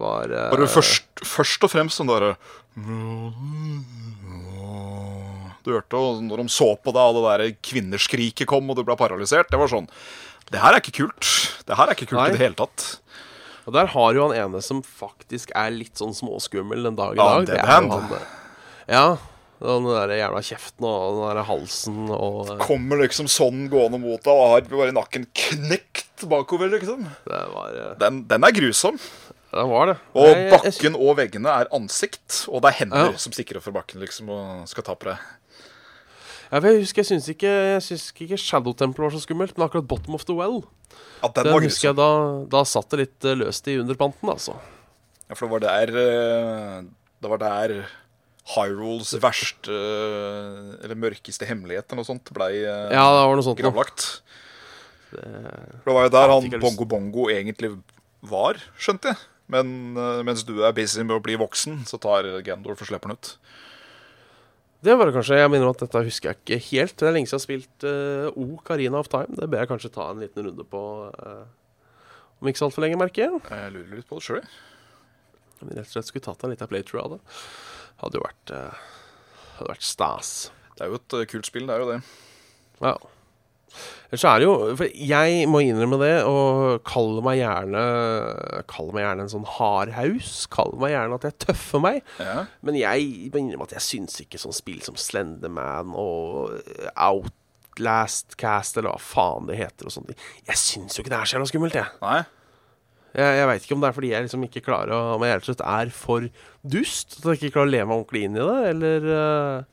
var 0.00 0.32
uh, 0.32 0.50
Bare 0.50 0.68
først, 0.70 1.06
først 1.22 1.62
og 1.66 1.70
fremst 1.70 2.00
sånn 2.00 2.10
derre 2.10 2.32
Du 5.62 5.72
hørte 5.72 6.00
når 6.22 6.42
de 6.42 6.48
så 6.52 6.72
på 6.78 6.94
deg, 6.94 7.02
og 7.02 7.16
det 7.16 7.24
der 7.26 7.56
kvinneskriket 7.70 8.48
kom, 8.50 8.68
og 8.70 8.78
du 8.78 8.84
ble 8.86 8.96
paralysert. 8.98 9.50
Det 9.50 9.58
var 9.60 9.70
sånn 9.70 9.88
Det 10.50 10.62
her 10.62 10.76
er 10.76 10.82
ikke 10.82 10.96
kult. 11.02 11.30
Det 11.66 11.78
her 11.78 11.90
er 11.90 11.98
ikke 11.98 12.10
kult 12.12 12.20
Nei. 12.20 12.28
i 12.30 12.36
det 12.36 12.42
hele 12.44 12.58
tatt. 12.58 12.88
Og 13.66 13.74
der 13.74 13.88
har 13.90 14.14
jo 14.14 14.28
han 14.28 14.36
ene 14.38 14.60
som 14.62 14.82
faktisk 14.86 15.50
er 15.58 15.72
litt 15.74 15.98
sånn 15.98 16.14
småskummel 16.14 16.86
den 16.86 16.98
dag 16.98 17.16
i 17.16 17.18
dag. 17.18 17.40
Ja, 17.42 17.46
det 17.48 17.56
er 17.58 17.66
han, 17.66 17.90
eh, 17.90 18.28
Ja. 18.86 19.06
Den 19.60 19.86
der 19.88 20.10
jævla 20.18 20.40
kjeften 20.44 20.84
og 20.84 21.14
den 21.16 21.36
der 21.38 21.46
halsen 21.48 22.10
og 22.12 22.50
eh, 22.52 22.58
Kommer 22.66 22.98
liksom 23.00 23.28
sånn 23.30 23.68
gående 23.72 23.98
mot 24.02 24.20
deg 24.20 24.32
og 24.34 24.50
har 24.52 24.66
bare 24.68 24.92
nakken 24.92 25.24
knekt 25.32 26.26
bakover, 26.28 26.68
liksom. 26.74 27.06
Det 27.24 27.40
var 27.54 27.72
eh, 27.80 27.94
Den, 28.02 28.24
den 28.28 28.44
er 28.44 28.52
grusom. 28.52 28.98
Det 29.56 29.64
var 29.70 29.86
det. 29.88 29.96
Og 30.12 30.26
Jeg- 30.28 30.36
jeg- 30.36 30.52
bakken 30.52 30.96
og 31.00 31.16
veggene 31.16 31.48
er 31.48 31.70
ansikt, 31.72 32.42
og 32.52 32.60
det 32.62 32.68
er 32.74 32.78
hender 32.84 33.12
Ja. 33.12 33.16
som 33.16 33.32
stikker 33.32 33.56
opp 33.56 33.62
fra 33.64 33.72
bakken 33.78 34.00
liksom 34.04 34.28
og 34.28 34.68
skal 34.68 34.82
ta 34.84 34.94
på 34.94 35.08
deg. 35.08 35.18
Ja, 36.52 36.60
jeg 36.60 36.82
husker, 36.84 37.02
jeg 37.02 37.06
syns 37.10 37.28
ikke, 37.32 37.48
jeg 37.48 38.28
ikke 38.28 38.38
Shadow 38.38 38.72
Temple 38.74 39.02
var 39.08 39.10
så 39.16 39.18
skummelt, 39.24 39.56
men 39.58 39.66
akkurat 39.68 39.88
Bottom 39.88 40.14
of 40.14 40.24
the 40.28 40.34
Well 40.36 40.62
Ja, 41.22 41.28
den 41.28 41.44
Den 41.44 41.52
var 41.54 41.60
husker 41.64 41.88
jeg 41.88 41.96
da, 41.96 42.44
da 42.52 42.62
satt 42.64 42.90
det 42.90 42.98
litt 43.00 43.24
eh, 43.24 43.34
løst 43.34 43.66
i 43.72 43.78
underpanten, 43.80 44.28
altså. 44.30 44.54
Ja, 45.28 45.34
for 45.34 45.48
det 45.48 45.52
var 45.56 45.64
der 45.64 45.86
Det 47.22 47.30
var 47.32 47.38
der 47.38 47.86
Hyrules 48.54 49.10
verste 49.22 49.74
eh, 49.74 50.74
Eller 50.86 50.98
mørkeste 50.98 51.48
hemmelighet 51.48 51.88
eller 51.88 52.02
noe 52.02 52.08
sånt 52.08 52.30
blei 52.34 52.52
eh, 52.62 52.92
Ja, 52.94 53.06
det 53.10 53.46
sånt 53.46 53.58
gravlagt. 53.58 54.08
For 55.10 55.86
det 55.88 55.96
var 55.96 56.06
jo 56.06 56.12
der 56.14 56.32
han 56.34 56.50
jeg 56.50 56.62
Bongo 56.62 56.86
Bongo 56.88 57.28
egentlig 57.32 57.72
var, 58.26 58.58
skjønte 58.78 59.12
jeg. 59.12 59.22
Men 59.52 59.98
eh, 59.98 60.22
mens 60.26 60.44
du 60.46 60.58
er 60.66 60.74
busy 60.76 61.04
med 61.04 61.18
å 61.18 61.22
bli 61.22 61.38
voksen, 61.38 61.84
så 61.88 61.98
tar 62.02 62.28
Gandor 62.46 62.78
for 62.78 62.88
slipper 62.88 63.12
han 63.12 63.18
ut. 63.18 63.34
Det 64.86 64.94
var 64.94 65.08
det 65.08 65.16
kanskje. 65.16 65.38
Jeg 65.40 65.50
minner 65.50 65.66
om 65.66 65.74
at 65.74 65.82
dette 65.82 66.02
husker 66.06 66.30
jeg 66.30 66.38
ikke 66.42 66.64
helt. 66.68 66.96
Det 67.00 67.06
er 67.08 67.14
lenge 67.14 67.30
siden 67.30 67.40
jeg 67.40 67.42
har 67.42 67.46
spilt 67.46 67.86
uh, 67.88 68.38
O 68.38 68.58
Carina 68.66 69.00
of 69.00 69.08
Time. 69.10 69.34
Det 69.34 69.48
bør 69.50 69.64
jeg 69.64 69.70
kanskje 69.72 69.90
ta 69.94 70.10
en 70.12 70.20
liten 70.22 70.46
runde 70.46 70.66
på 70.68 70.82
uh, 71.10 71.46
om 72.38 72.50
ikke 72.50 72.60
så 72.60 72.68
altfor 72.68 72.84
lenge, 72.84 72.98
merker 73.00 73.24
jeg. 73.24 73.40
Jeg 73.48 73.72
lurer 73.74 73.96
litt 73.96 74.08
på 74.10 74.20
det 74.20 74.26
sjøl. 74.26 74.42
Om 75.56 75.70
vi 75.70 75.78
rett 75.78 75.88
og 75.88 75.94
slett 75.94 76.10
skulle 76.10 76.26
tatt 76.26 76.44
en 76.44 76.52
liten 76.52 76.70
playthrough 76.70 77.06
av 77.06 77.16
det. 77.16 77.20
Hadde 78.02 78.18
jo 78.18 78.24
vært, 78.24 78.54
eh, 78.54 78.86
hadde 79.56 79.72
vært 79.72 79.86
stas. 79.86 80.32
Det 80.76 80.84
er 80.84 80.92
jo 80.92 80.98
et 81.00 81.18
eh, 81.18 81.28
kult 81.30 81.48
spill, 81.48 81.68
det 81.68 81.76
er 81.76 81.84
jo 81.84 81.92
det. 81.94 82.00
Ja. 82.84 82.96
Ellers 84.06 84.22
så 84.22 84.30
er 84.30 84.40
det 84.40 84.46
jo 84.46 84.52
For 84.78 84.92
jeg 84.94 85.48
må 85.50 85.60
innrømme 85.64 85.98
det, 86.00 86.12
og 86.24 86.84
kalle 86.86 87.20
meg 87.24 87.40
gjerne 87.40 87.80
Kalle 88.70 88.94
meg 88.94 89.02
gjerne 89.04 89.24
en 89.26 89.32
sånn 89.32 89.48
hardhaus. 89.56 90.30
Kalle 90.52 90.78
meg 90.80 90.94
gjerne 90.94 91.18
at 91.18 91.26
jeg 91.28 91.38
tøffer 91.46 91.82
meg. 91.84 91.98
Ja. 92.22 92.46
Men 92.64 92.78
jeg 92.78 93.32
må 93.32 93.42
innrømme 93.42 93.66
at 93.68 93.76
jeg 93.76 93.86
syns 93.88 94.20
ikke 94.22 94.40
sånn 94.40 94.56
spill 94.56 94.80
som 94.86 94.96
Slenderman 95.00 95.92
og 95.98 96.54
Outlast 96.94 98.38
Cast, 98.40 98.78
eller 98.78 98.94
hva 98.94 99.02
faen 99.02 99.50
det 99.50 99.58
heter, 99.60 99.88
og 99.88 99.96
sånne 99.96 100.14
ting 100.14 100.48
Jeg 100.48 100.62
syns 100.62 100.96
jo 100.96 101.04
ikke 101.04 101.12
det 101.12 101.20
er 101.20 101.28
så 101.28 101.36
jævla 101.36 101.50
skummelt, 101.50 101.80
jeg. 101.80 102.00
Nei? 102.04 102.20
Jeg, 103.16 103.36
jeg 103.40 103.46
veit 103.48 103.64
ikke 103.64 103.76
om 103.78 103.80
det 103.84 103.88
er 103.88 103.96
fordi 103.96 104.10
jeg 104.12 104.26
liksom 104.26 104.42
ikke 104.44 104.60
klarer 104.66 104.92
å 104.92 104.98
Om 105.16 105.22
jeg 105.24 105.32
helt 105.32 105.46
slett 105.48 105.62
er 105.64 105.92
for 105.94 106.26
dust. 106.68 107.16
At 107.22 107.30
jeg 107.32 107.38
ikke 107.46 107.54
klarer 107.56 107.70
å 107.70 107.72
leve 107.72 107.88
meg 107.88 107.96
ordentlig 108.02 108.24
inn 108.28 108.36
i 108.36 108.44
det, 108.44 108.58
eller 108.74 109.08
eh, 109.16 109.64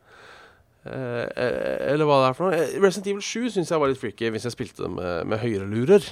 Eh, 0.84 1.28
eller 1.94 2.04
hva 2.04 2.18
det 2.20 2.26
er 2.28 2.34
for 2.36 2.50
noe. 2.50 2.58
Eh, 2.60 2.74
Resident 2.84 3.06
Evil 3.14 3.24
7 3.24 3.54
syns 3.54 3.70
jeg 3.72 3.80
var 3.80 3.88
litt 3.88 4.02
freaky 4.02 4.28
hvis 4.34 4.44
jeg 4.50 4.56
spilte 4.58 4.84
det 4.84 4.90
med, 4.92 5.30
med 5.32 5.40
høyrelurer. 5.40 6.08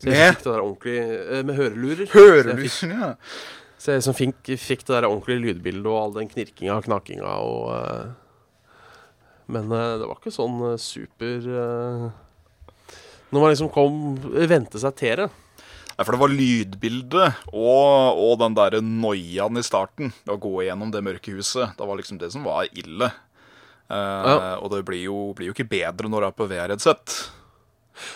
Så 0.00 0.08
jeg 0.08 0.30
fikk 0.32 0.44
det 0.46 0.52
der 0.54 0.62
ordentlig 0.62 0.94
eh, 1.02 1.42
Med 1.44 1.58
hørelurer. 1.58 2.06
Så 2.08 2.54
fikk, 2.62 2.94
Ja. 2.94 3.10
så 3.76 3.90
jeg 3.92 4.00
liksom 4.00 4.16
fikk, 4.16 4.52
fikk 4.62 4.86
det 4.86 4.94
der 4.94 5.08
ordentlige 5.10 5.42
lydbildet 5.44 5.90
og 5.92 5.98
all 6.00 6.14
den 6.16 6.30
knirkinga 6.32 6.78
og 6.78 6.86
knakinga 6.88 7.34
og 7.44 7.68
eh, 7.74 8.72
Men 9.52 9.68
eh, 9.76 9.92
det 10.00 10.08
var 10.08 10.16
ikke 10.22 10.32
sånn 10.38 10.56
super 10.80 11.44
Når 13.28 13.36
man 13.42 13.52
liksom 13.52 13.68
kom 13.76 14.00
Vente 14.48 14.80
seg 14.80 14.96
til 15.02 15.20
det. 15.20 15.28
For 15.98 16.14
det 16.14 16.20
var 16.20 16.30
lydbildet 16.30 17.48
og, 17.50 18.20
og 18.22 18.36
den 18.38 18.54
derre 18.54 18.78
noiaen 18.84 19.58
i 19.58 19.64
starten 19.66 20.12
å 20.30 20.36
gå 20.38 20.52
gjennom 20.62 20.92
det 20.94 21.02
mørke 21.02 21.34
huset. 21.34 21.74
Det 21.74 21.88
var 21.88 21.98
liksom 21.98 22.20
det 22.20 22.30
som 22.34 22.46
var 22.46 22.68
ille. 22.70 23.10
Eh, 23.90 24.54
Og 24.62 24.70
det 24.70 24.84
blir 24.86 25.08
jo, 25.08 25.32
blir 25.34 25.50
jo 25.50 25.56
ikke 25.56 25.66
bedre 25.70 26.10
når 26.10 26.22
du 26.22 26.28
er 26.28 26.36
på 26.38 26.46
VR-headset. 26.50 27.16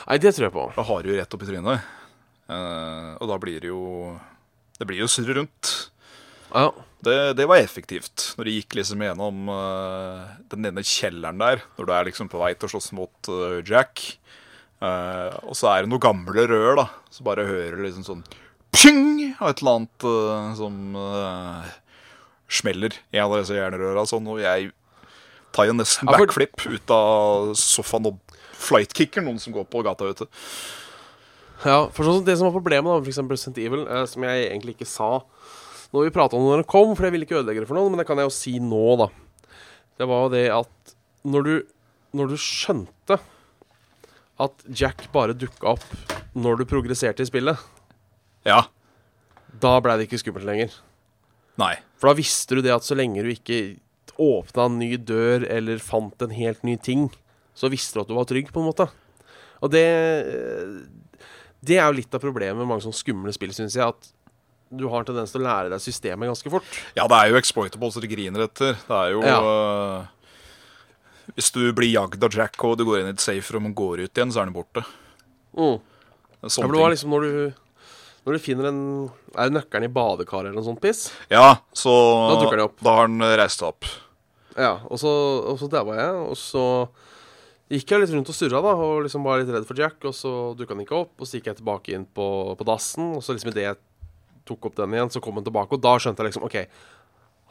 Nei, 0.06 0.20
det 0.22 0.34
tror 0.36 0.46
jeg 0.46 0.54
på. 0.54 0.68
Da 0.76 0.84
har 0.86 1.02
du 1.02 1.10
jo 1.10 1.18
rett 1.18 1.34
opp 1.34 1.42
i 1.42 1.48
trynet. 1.48 1.90
Uh, 2.52 3.14
og 3.22 3.28
da 3.30 3.36
blir 3.40 3.62
det 3.62 3.68
jo 3.70 4.18
Det 4.76 4.84
blir 4.88 4.98
jo 5.00 5.06
surr 5.08 5.30
rundt. 5.38 5.70
Ja. 6.52 6.66
Det, 7.02 7.16
det 7.38 7.46
var 7.48 7.62
effektivt. 7.62 8.32
Når 8.36 8.46
de 8.46 8.54
gikk 8.58 8.76
liksom 8.78 9.02
gjennom 9.02 9.48
uh, 9.50 10.38
den 10.52 10.68
ene 10.68 10.84
kjelleren 10.86 11.40
der, 11.40 11.62
når 11.78 11.88
du 11.88 11.92
er 11.96 12.08
liksom 12.10 12.30
på 12.30 12.42
vei 12.42 12.52
til 12.54 12.68
å 12.68 12.72
slåss 12.74 12.92
mot 12.98 13.30
Jack. 13.66 14.04
Eh, 14.82 15.36
og 15.46 15.54
så 15.54 15.70
er 15.70 15.84
det 15.84 15.92
noen 15.92 16.02
gamle 16.02 16.46
rør, 16.50 16.74
da. 16.80 16.88
Så 17.14 17.24
bare 17.26 17.46
hører 17.46 17.78
du 17.78 17.84
liksom 17.86 18.06
sånn 18.06 18.24
ping! 18.74 19.34
Og 19.36 19.48
et 19.50 19.62
eller 19.62 19.78
annet 19.78 20.06
uh, 20.08 20.52
som 20.58 20.98
uh, 20.98 21.72
smeller 22.50 22.96
i 23.14 23.20
alle 23.22 23.42
disse 23.42 23.56
jernrøra. 23.56 24.04
Sånn, 24.08 24.26
og 24.26 24.42
jeg 24.42 24.72
tar 25.54 25.68
jo 25.68 25.76
nesten 25.76 26.08
backflip 26.08 26.66
ut 26.66 26.94
av 26.94 27.52
sofaen 27.58 28.10
og 28.10 28.38
flightkicker 28.62 29.24
noen 29.24 29.40
som 29.42 29.54
går 29.54 29.66
på 29.70 29.82
gata 29.86 30.08
ute. 30.08 30.28
Ja, 31.62 31.84
for 31.94 32.06
sånn 32.06 32.24
Det 32.26 32.34
som 32.38 32.48
var 32.48 32.56
problemet 32.56 32.88
da, 32.88 33.10
eksempel 33.10 33.36
Resident 33.36 33.60
Evil, 33.62 33.84
som 34.10 34.24
jeg 34.26 34.46
egentlig 34.48 34.74
ikke 34.74 34.88
sa 34.88 35.10
når 35.92 36.06
vi 36.06 36.14
prata 36.14 36.38
om 36.38 36.46
når 36.46 36.62
det 36.62 36.70
kom, 36.72 36.94
for 36.96 37.04
jeg 37.04 37.14
ville 37.14 37.26
ikke 37.28 37.38
ødelegge 37.42 37.62
det 37.62 37.68
for 37.68 37.76
noen, 37.76 37.92
men 37.92 38.00
det 38.00 38.06
kan 38.08 38.18
jeg 38.18 38.24
jo 38.24 38.32
si 38.32 38.54
nå, 38.64 38.84
da. 39.02 39.08
Det 40.00 40.08
var 40.08 40.24
jo 40.24 40.30
det 40.32 40.46
at 40.54 40.94
når 41.28 41.44
du, 41.46 41.52
når 42.16 42.32
du 42.32 42.38
skjønte 42.40 43.18
at 44.40 44.64
Jack 44.72 45.08
bare 45.12 45.34
dukka 45.36 45.74
opp 45.74 45.84
når 46.34 46.62
du 46.62 46.64
progresserte 46.64 47.20
i 47.20 47.28
spillet, 47.28 47.58
Ja. 48.46 48.62
da 49.60 49.80
blei 49.80 49.98
det 49.98 50.08
ikke 50.08 50.22
skummelt 50.22 50.46
lenger. 50.48 50.72
Nei. 51.60 51.74
For 52.00 52.08
da 52.08 52.14
visste 52.18 52.56
du 52.56 52.62
det 52.62 52.72
at 52.74 52.82
så 52.86 52.96
lenge 52.96 53.22
du 53.22 53.28
ikke 53.28 53.78
åpna 54.18 54.66
en 54.66 54.78
ny 54.80 54.96
dør 54.96 55.44
eller 55.48 55.78
fant 55.78 56.20
en 56.22 56.30
helt 56.30 56.62
ny 56.64 56.76
ting, 56.76 57.10
så 57.54 57.68
visste 57.70 57.94
du 57.94 58.00
at 58.00 58.08
du 58.08 58.14
var 58.16 58.24
trygg, 58.24 58.50
på 58.52 58.60
en 58.62 58.68
måte. 58.70 58.88
Og 59.62 59.70
det 59.70 59.86
Det 61.62 61.76
er 61.78 61.86
jo 61.86 61.92
litt 62.00 62.14
av 62.14 62.20
problemet 62.20 62.56
med 62.58 62.66
mange 62.66 62.82
sånne 62.82 62.98
skumle 62.98 63.32
spill, 63.32 63.52
syns 63.54 63.76
jeg. 63.76 63.86
At 63.86 64.08
du 64.74 64.88
har 64.88 64.98
en 65.00 65.04
tendens 65.06 65.30
til 65.30 65.42
å 65.42 65.44
lære 65.46 65.70
deg 65.70 65.78
systemet 65.84 66.26
ganske 66.26 66.50
fort. 66.50 66.64
Ja, 66.96 67.04
det 67.06 67.14
er 67.20 67.28
jo 67.30 67.36
exploitable, 67.38 67.90
så 67.92 68.00
det 68.02 68.10
griner 68.10 68.42
etter. 68.48 68.72
Det 68.88 68.96
er 68.98 69.12
jo 69.12 69.20
øh, 69.22 70.06
Hvis 71.36 71.50
du 71.54 71.60
blir 71.76 71.90
jagd 71.92 72.22
av 72.24 72.34
Jack 72.34 72.56
og 72.66 72.76
du 72.80 72.84
går 72.88 73.00
inn 73.02 73.10
i 73.12 73.14
et 73.14 73.22
safe 73.22 73.54
rom 73.54 73.68
og 73.70 73.74
går 73.78 74.04
ut 74.06 74.18
igjen, 74.18 74.32
så 74.34 74.42
er 74.42 74.48
den 74.50 74.56
borte. 74.56 74.82
Mm. 75.56 75.78
Det 76.42 76.50
Ja, 76.58 76.66
var 76.66 76.90
liksom 76.90 77.12
når 77.14 77.22
du 77.26 77.34
Når 78.24 78.32
du 78.34 78.38
finner 78.42 78.66
en 78.70 78.80
Er 79.36 79.50
det 79.50 79.54
nøkkelen 79.58 79.84
i 79.84 79.92
badekaret 79.92 80.48
eller 80.50 80.58
noe 80.58 80.66
sånt 80.66 80.80
piss? 80.82 81.10
Ja, 81.30 81.58
så 81.74 81.92
Da 82.30 82.40
dukker 82.42 82.56
den 82.58 82.66
opp. 82.66 82.80
Da 82.82 82.96
har 82.96 83.06
den 83.10 83.20
reist 83.38 83.58
seg 83.62 83.68
opp. 83.68 83.84
Ja, 84.56 84.80
og 84.90 84.98
så, 85.00 85.08
og 85.48 85.58
så 85.60 85.68
daua 85.72 85.94
jeg, 85.96 86.14
og 86.28 86.36
så 86.36 86.64
gikk 87.72 87.88
jeg 87.94 88.02
litt 88.02 88.10
rundt 88.12 88.28
og 88.28 88.36
surra, 88.36 88.60
da, 88.60 88.72
og 88.76 88.98
liksom 89.06 89.24
var 89.24 89.40
litt 89.40 89.48
redd 89.48 89.64
for 89.64 89.78
Jack, 89.80 89.96
og 90.04 90.12
så 90.12 90.32
dukka 90.58 90.74
han 90.74 90.82
ikke 90.84 90.98
opp, 90.98 91.14
og 91.16 91.24
så 91.24 91.38
gikk 91.38 91.46
jeg 91.48 91.56
tilbake 91.62 91.94
inn 91.96 92.04
på, 92.04 92.26
på 92.60 92.66
dassen, 92.68 93.14
og 93.16 93.22
så 93.24 93.32
liksom 93.32 93.48
idet 93.48 93.64
jeg 93.64 93.78
tok 94.44 94.68
opp 94.68 94.76
den 94.76 94.92
igjen, 94.92 95.08
så 95.14 95.22
kom 95.24 95.38
han 95.40 95.46
tilbake, 95.46 95.72
og 95.72 95.80
da 95.80 95.94
skjønte 95.96 96.20
jeg 96.20 96.28
liksom 96.34 96.44
OK, 96.44 96.58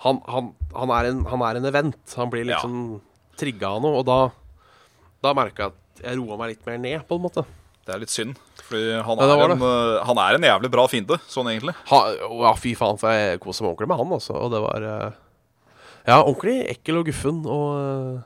han, 0.06 0.20
han, 0.30 0.52
han, 0.78 0.94
er, 0.94 1.10
en, 1.10 1.24
han 1.32 1.42
er 1.48 1.58
en 1.58 1.66
event. 1.72 1.98
Han 2.22 2.30
blir 2.30 2.46
liksom 2.52 2.76
trigga 3.42 3.74
av 3.76 3.82
noe, 3.84 4.00
og 4.02 4.06
da, 4.08 4.20
da 5.26 5.34
merka 5.38 5.68
jeg 5.68 5.74
at 5.74 6.06
jeg 6.06 6.22
roa 6.22 6.38
meg 6.40 6.54
litt 6.54 6.64
mer 6.70 6.80
ned, 6.82 7.04
på 7.10 7.18
en 7.20 7.26
måte. 7.26 7.44
Det 7.86 7.94
er 7.96 8.02
litt 8.04 8.14
synd. 8.14 8.38
Fordi 8.62 8.94
han 9.04 9.20
Ja, 9.20 9.26
er, 9.28 9.40
var 9.42 9.52
en, 9.56 9.64
øh, 9.66 9.96
han 10.08 10.20
er 10.22 10.38
en 10.38 10.46
jævlig 10.48 10.70
bra 10.74 10.86
fiende, 10.90 11.18
sånn 11.30 11.50
egentlig. 11.52 11.74
Ha, 11.90 12.00
ja, 12.46 12.54
fy 12.62 12.72
faen, 12.78 13.00
for 13.02 13.12
jeg 13.14 13.42
kosa 13.44 13.66
meg 13.66 13.74
ordentlig 13.74 13.90
med 13.92 14.02
han, 14.02 14.14
altså, 14.18 14.36
og 14.38 14.52
det 14.54 14.62
var 14.64 14.86
eh, 14.88 15.20
Ja, 16.08 16.20
ordentlig 16.22 16.60
ekkel 16.78 17.02
og 17.02 17.10
guffen, 17.10 17.42
og 17.50 17.66
eh, 17.82 18.22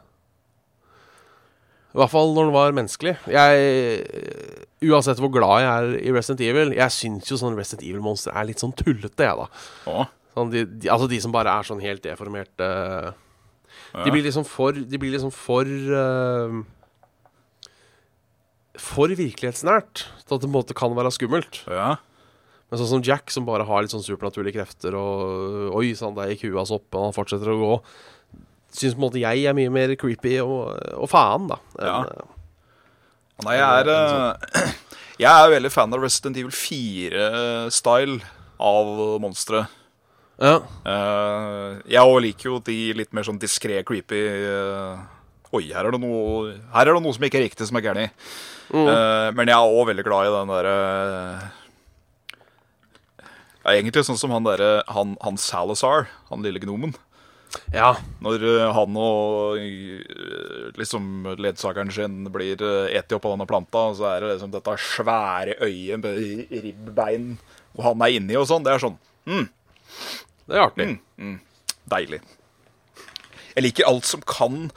I 1.95 1.99
hvert 2.01 2.11
fall 2.11 2.35
når 2.35 2.49
den 2.49 2.55
var 2.55 2.75
menneskelig. 2.75 3.15
Jeg 3.31 3.65
Uansett 4.85 5.21
hvor 5.23 5.31
glad 5.33 5.63
jeg 5.63 5.71
er 5.71 5.85
i 6.03 6.11
Resident 6.13 6.41
Evil 6.45 6.73
Jeg 6.75 6.91
syns 6.93 7.29
jo 7.31 7.37
sånn 7.39 7.55
Resident 7.57 7.85
Evil-monstre 7.87 8.33
er 8.35 8.49
litt 8.51 8.61
sånn 8.61 8.75
tullete, 8.75 9.23
jeg, 9.23 9.39
da. 9.39 10.03
Sånn, 10.35 10.51
de, 10.51 10.65
de, 10.67 10.89
altså 10.91 11.07
de 11.09 11.19
som 11.23 11.31
bare 11.33 11.53
er 11.55 11.65
sånn 11.65 11.79
helt 11.81 12.03
deformerte 12.03 12.67
ja. 12.67 13.13
De 14.03 14.11
blir 14.11 14.25
liksom 14.25 14.43
for 14.47 14.75
De 14.75 14.99
blir 14.99 15.13
liksom 15.13 15.31
for 15.31 15.63
uh, 15.69 16.57
For 18.75 19.07
virkelighetsnært. 19.15 20.03
Til 20.25 20.35
at 20.35 20.41
det 20.41 20.49
på 20.49 20.51
en 20.51 20.57
måte 20.57 20.75
kan 20.77 20.97
være 20.97 21.13
skummelt. 21.15 21.63
ja. 21.71 21.95
Men 22.65 22.79
sånn 22.81 22.89
som 22.95 23.03
Jack, 23.05 23.29
som 23.29 23.45
bare 23.45 23.63
har 23.69 23.83
litt 23.85 23.93
sånn 23.93 24.01
supernaturlige 24.03 24.57
krefter, 24.57 24.95
og 24.97 25.75
Oi 25.77 25.91
sann, 25.95 26.15
der 26.17 26.31
gikk 26.31 26.47
huet 26.47 26.57
hans 26.63 26.71
opp, 26.73 26.87
og 26.97 27.03
han 27.05 27.13
fortsetter 27.13 27.51
å 27.53 27.59
gå. 27.59 27.75
Syns 28.73 28.95
på 28.95 28.99
en 28.99 29.03
måte 29.05 29.21
jeg 29.21 29.43
er 29.45 29.53
mye 29.55 29.71
mer 29.71 29.93
creepy 30.01 30.39
og, 30.41 30.73
og 30.97 31.05
faen, 31.11 31.45
da. 31.51 31.59
Ja. 31.77 31.99
enn, 32.01 32.09
eh, 32.09 32.33
Nei, 33.45 33.53
jeg 33.59 33.85
er 33.85 33.91
øh, 33.93 34.73
Jeg 35.21 35.29
er 35.29 35.53
veldig 35.53 35.71
fan 35.71 35.93
av 35.95 36.01
Resident 36.03 36.41
Evil 36.41 36.51
4-style 36.57 38.17
av 38.59 38.91
monstre. 39.23 39.61
Ja. 40.35 40.55
Uh, 40.83 41.79
jeg 41.87 42.03
òg 42.03 42.17
liker 42.25 42.49
jo 42.49 42.57
de 42.67 42.77
litt 42.97 43.13
mer 43.15 43.27
sånn 43.27 43.39
diskré, 43.39 43.79
creepy 43.87 44.19
uh, 44.51 44.99
Oi, 45.55 45.69
her 45.71 45.87
er, 45.87 45.93
det 45.93 46.01
noe, 46.03 46.55
her 46.73 46.89
er 46.89 46.97
det 46.97 47.03
noe 47.05 47.15
som 47.15 47.23
ikke 47.23 47.39
er 47.39 47.45
riktig, 47.45 47.63
som 47.69 47.77
er 47.79 47.85
gærent. 47.85 48.25
Mm. 48.73 48.89
Uh, 48.89 49.29
men 49.37 49.47
jeg 49.47 49.55
er 49.55 49.75
òg 49.77 49.87
veldig 49.91 50.03
glad 50.03 50.27
i 50.27 50.33
den 50.33 50.49
derre 50.51 50.75
ja, 53.61 53.75
Egentlig 53.75 54.03
sånn 54.07 54.17
som 54.19 54.33
han 54.33 54.43
derre 54.43 54.81
han, 54.91 55.13
han 55.23 55.37
Salazar, 55.39 56.09
han 56.31 56.43
lille 56.43 56.59
gnomen. 56.63 56.95
ja. 57.71 57.93
Når 58.25 58.43
han 58.75 58.97
og 58.99 59.61
liksom 60.75 61.37
ledsageren 61.39 61.93
sin 61.93 62.25
blir 62.33 62.59
eti 62.89 63.15
opp 63.15 63.29
av 63.29 63.37
denne 63.37 63.47
planta, 63.47 63.87
så 63.95 64.09
er 64.11 64.25
det 64.25 64.33
liksom 64.33 64.51
dette 64.57 64.75
svære 64.81 65.59
øyet 65.63 66.03
med 66.03 66.65
ribbein, 66.65 67.35
og 67.77 67.85
han 67.87 68.03
er 68.03 68.17
inni 68.17 68.35
og 68.41 68.49
sånn. 68.49 68.65
Det 68.65 68.75
er 68.75 68.83
sånn 68.83 68.99
mm, 69.29 69.47
Det 70.45 70.57
er 70.57 70.65
artig. 70.65 70.87
Deilig. 71.89 72.21
Jeg 73.55 73.63
liker 73.63 73.87
alt 73.89 74.07
som 74.07 74.23
kan 74.27 74.69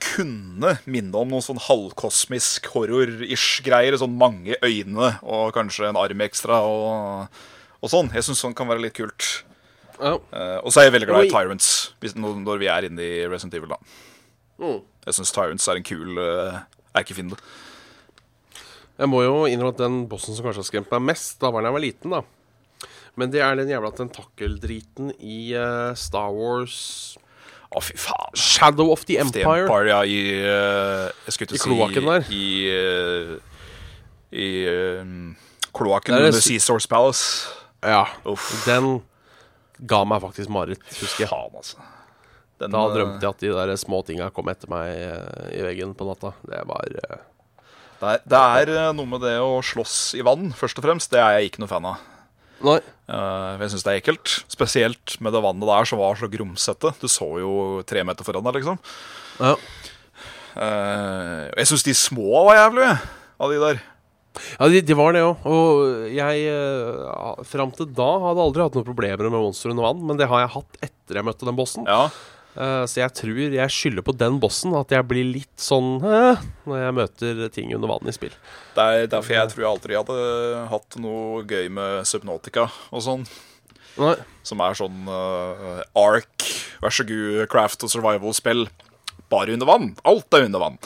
kunne 0.00 0.74
minne 0.88 1.20
om 1.20 1.30
noe 1.32 1.44
sånn 1.44 1.60
halvkosmisk 1.60 2.70
horror-ish 2.74 3.62
greier. 3.66 3.96
Sånn 4.00 4.16
mange 4.20 4.56
øyne 4.64 5.14
og 5.20 5.54
kanskje 5.56 5.90
en 5.90 5.98
arm 6.00 6.24
ekstra 6.24 6.60
og, 6.66 7.40
og 7.80 7.92
sånn. 7.92 8.12
Jeg 8.16 8.26
syns 8.28 8.42
sånn 8.44 8.56
kan 8.56 8.70
være 8.70 8.84
litt 8.86 8.96
kult. 8.98 9.44
Ja. 10.00 10.14
Uh, 10.32 10.58
og 10.64 10.72
så 10.72 10.80
er 10.80 10.88
jeg 10.88 10.96
veldig 10.96 11.10
glad 11.10 11.26
i 11.26 11.32
Tyrants 11.32 11.70
når, 12.16 12.38
når 12.40 12.60
vi 12.62 12.70
er 12.72 12.86
inne 12.88 13.04
i 13.04 13.26
Resident 13.28 13.58
Evil. 13.58 13.74
da 13.76 13.80
Mm. 14.60 14.82
Jeg 15.06 15.16
syns 15.16 15.30
Tyrants 15.32 15.66
er 15.72 15.78
en 15.78 15.84
kul 15.88 16.18
uh, 16.20 16.58
erkefiende. 16.92 17.38
Jeg 19.00 19.08
må 19.08 19.22
jo 19.24 19.46
innrømme 19.48 19.72
at 19.72 19.78
den 19.80 20.02
bossen 20.10 20.36
som 20.36 20.44
kanskje 20.44 20.60
har 20.60 20.66
skremt 20.68 20.90
meg 20.92 21.06
mest, 21.14 21.38
da 21.40 21.48
var 21.48 21.64
da 21.64 21.70
jeg 21.70 21.76
var 21.78 21.84
liten, 21.86 22.12
da. 22.12 22.20
Men 23.20 23.32
det 23.32 23.42
er 23.44 23.58
den 23.58 23.68
jævla 23.68 23.90
tentakkeldriten 23.96 25.12
i 25.20 25.52
uh, 25.58 25.92
Star 25.98 26.32
Wars 26.32 27.18
Å, 27.70 27.78
fy 27.84 27.94
faen. 28.00 28.34
Shadow 28.34 28.88
of 28.90 29.04
the 29.04 29.14
The 29.14 29.20
Empire. 29.22 29.66
Empire, 29.68 29.90
ja, 29.92 30.00
i 30.02 30.16
uh, 30.42 31.06
Jeg 31.28 31.36
skulle 31.36 31.52
ikke 31.52 31.60
si 31.62 31.70
kloakken 31.70 32.08
der. 32.08 32.26
I, 32.34 32.48
uh, 32.74 33.60
i 34.34 34.48
uh, 34.66 35.62
kloakken 35.76 36.16
er 36.16 36.26
under 36.32 36.42
Seastars 36.42 36.88
Palace. 36.90 37.46
Ja. 37.86 38.08
Uff. 38.26 38.50
Den 38.66 38.96
ga 39.86 40.02
meg 40.08 40.24
faktisk 40.24 40.50
mareritt, 40.52 40.82
husker 40.98 41.28
jeg. 41.28 41.30
Faen, 41.30 41.54
altså. 41.62 41.78
Den, 42.60 42.74
Da 42.74 42.82
drømte 42.92 43.22
jeg 43.22 43.30
at 43.30 43.44
de 43.46 43.54
der 43.54 43.76
små 43.80 44.02
tinga 44.04 44.32
kom 44.34 44.50
etter 44.52 44.68
meg 44.68 44.90
i 45.54 45.62
veggen 45.64 45.94
på 45.96 46.04
natta. 46.10 46.34
Det 46.44 46.58
var 46.68 46.90
Det 46.90 48.10
er, 48.10 48.18
det 48.26 48.76
er 48.82 48.92
noe 48.98 49.08
med 49.08 49.22
det 49.24 49.38
å 49.40 49.60
slåss 49.64 50.16
i 50.18 50.26
vann, 50.26 50.50
først 50.58 50.82
og 50.82 50.84
fremst. 50.84 51.14
Det 51.14 51.22
er 51.22 51.38
jeg 51.38 51.52
ikke 51.52 51.62
noe 51.62 51.70
fan 51.70 51.88
av. 51.94 52.02
Nei. 52.66 52.80
Eh, 53.10 53.62
jeg 53.62 53.72
syns 53.72 53.86
det 53.86 53.92
er 53.92 54.00
ekkelt. 54.00 54.34
Spesielt 54.52 55.16
med 55.24 55.34
det 55.34 55.42
vannet 55.44 55.70
der 55.70 55.88
som 55.88 56.00
var 56.00 56.18
så 56.20 56.28
grumsete. 56.30 56.92
Du 57.00 57.08
så 57.10 57.28
jo 57.42 57.52
tre 57.88 58.04
meter 58.06 58.26
foran 58.26 58.44
deg, 58.46 58.60
liksom. 58.60 58.80
Ja. 59.40 59.54
Eh, 60.60 61.46
jeg 61.60 61.70
syns 61.70 61.86
de 61.86 61.96
små 61.96 62.44
var 62.48 62.60
jævlige, 62.60 62.98
av 63.40 63.54
de 63.54 63.62
der. 63.64 63.80
Ja, 64.60 64.68
de, 64.70 64.82
de 64.86 64.96
var 64.98 65.14
det 65.16 65.24
òg. 65.26 65.46
Og 65.50 66.10
jeg 66.14 66.44
uh, 66.54 67.40
Fram 67.48 67.72
til 67.74 67.88
da 67.96 68.10
hadde 68.28 68.44
aldri 68.44 68.62
hatt 68.62 68.76
noen 68.78 68.86
problemer 68.86 69.26
med 69.26 69.40
monster 69.40 69.72
under 69.72 69.88
vann, 69.88 70.04
men 70.06 70.20
det 70.20 70.28
har 70.30 70.44
jeg 70.44 70.54
hatt 70.54 70.84
etter 70.86 71.18
jeg 71.18 71.26
møtte 71.26 71.48
den 71.48 71.58
bossen. 71.58 71.88
Ja, 71.90 72.08
Eh, 72.58 72.84
så 72.90 73.04
jeg 73.04 73.14
tror 73.14 73.54
jeg 73.54 73.74
skylder 73.74 74.04
på 74.06 74.14
den 74.18 74.40
bossen 74.42 74.74
at 74.78 74.90
jeg 74.90 75.06
blir 75.06 75.28
litt 75.28 75.62
sånn 75.62 76.00
uh, 76.02 76.40
når 76.66 76.80
jeg 76.82 76.96
møter 76.98 77.44
ting 77.54 77.70
under 77.76 77.92
vann 77.92 78.10
i 78.10 78.14
spill. 78.14 78.34
Det 78.74 78.86
er 78.86 79.06
derfor 79.12 79.36
jeg 79.36 79.52
tror 79.52 79.64
jeg 79.64 79.70
aldri 79.70 79.98
hadde 80.00 80.64
hatt 80.72 80.98
noe 81.02 81.44
gøy 81.46 81.70
med 81.76 82.08
Subnautica 82.10 82.66
og 82.90 83.06
sånn. 83.06 83.24
Nei. 84.00 84.16
Som 84.46 84.62
er 84.64 84.78
sånn 84.78 85.06
uh, 85.10 85.82
Ark, 85.98 86.46
vær 86.82 86.94
så 86.94 87.06
god, 87.06 87.44
craft 87.52 87.86
og 87.86 87.92
survival-spill. 87.92 88.66
Bare 89.30 89.54
under 89.54 89.68
vann. 89.68 89.92
Alt 90.08 90.34
er 90.34 90.48
under 90.48 90.62
vann. 90.62 90.80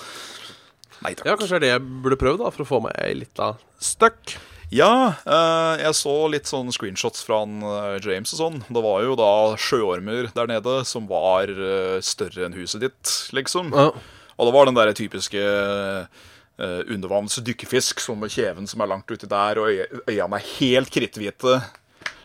Nei 1.05 1.15
takk. 1.17 1.29
Ja, 1.31 1.37
kanskje 1.37 1.57
det 1.57 1.61
er 1.61 1.65
det 1.65 1.73
jeg 1.73 2.03
burde 2.05 2.21
prøve, 2.21 2.41
da, 2.45 2.53
for 2.53 2.65
å 2.65 2.69
få 2.69 2.81
meg 2.85 2.97
litt 3.17 3.41
av 3.41 3.61
støkk. 3.81 4.37
Ja, 4.75 5.15
eh, 5.23 5.83
jeg 5.85 5.95
så 5.95 6.13
litt 6.33 6.49
sånn 6.51 6.73
screenshots 6.75 7.23
fra 7.27 7.43
han, 7.45 7.61
eh, 7.63 7.99
James 8.03 8.33
og 8.35 8.41
sånn. 8.41 8.57
Det 8.67 8.83
var 8.83 9.05
jo 9.07 9.15
da 9.19 9.31
sjøormer 9.61 10.33
der 10.35 10.51
nede 10.51 10.81
som 10.89 11.07
var 11.11 11.47
eh, 11.53 12.01
større 12.03 12.49
enn 12.49 12.57
huset 12.59 12.83
ditt, 12.83 13.13
liksom. 13.37 13.71
Ja. 13.71 13.93
Og 14.35 14.49
det 14.49 14.55
var 14.57 14.67
den 14.67 14.75
der 14.75 14.91
typiske 14.99 15.39
uh, 15.39 16.81
undervanns 16.91 17.37
dykkerfisk 17.47 18.01
som 18.03 18.19
med 18.19 18.33
kjeven 18.35 18.67
som 18.67 18.83
er 18.83 18.91
langt 18.91 19.07
uti 19.07 19.29
der, 19.31 19.61
og 19.63 19.71
øy 19.71 20.01
øynene 20.11 20.41
er 20.41 20.49
helt 20.57 20.91
kritthvite. 20.91 21.61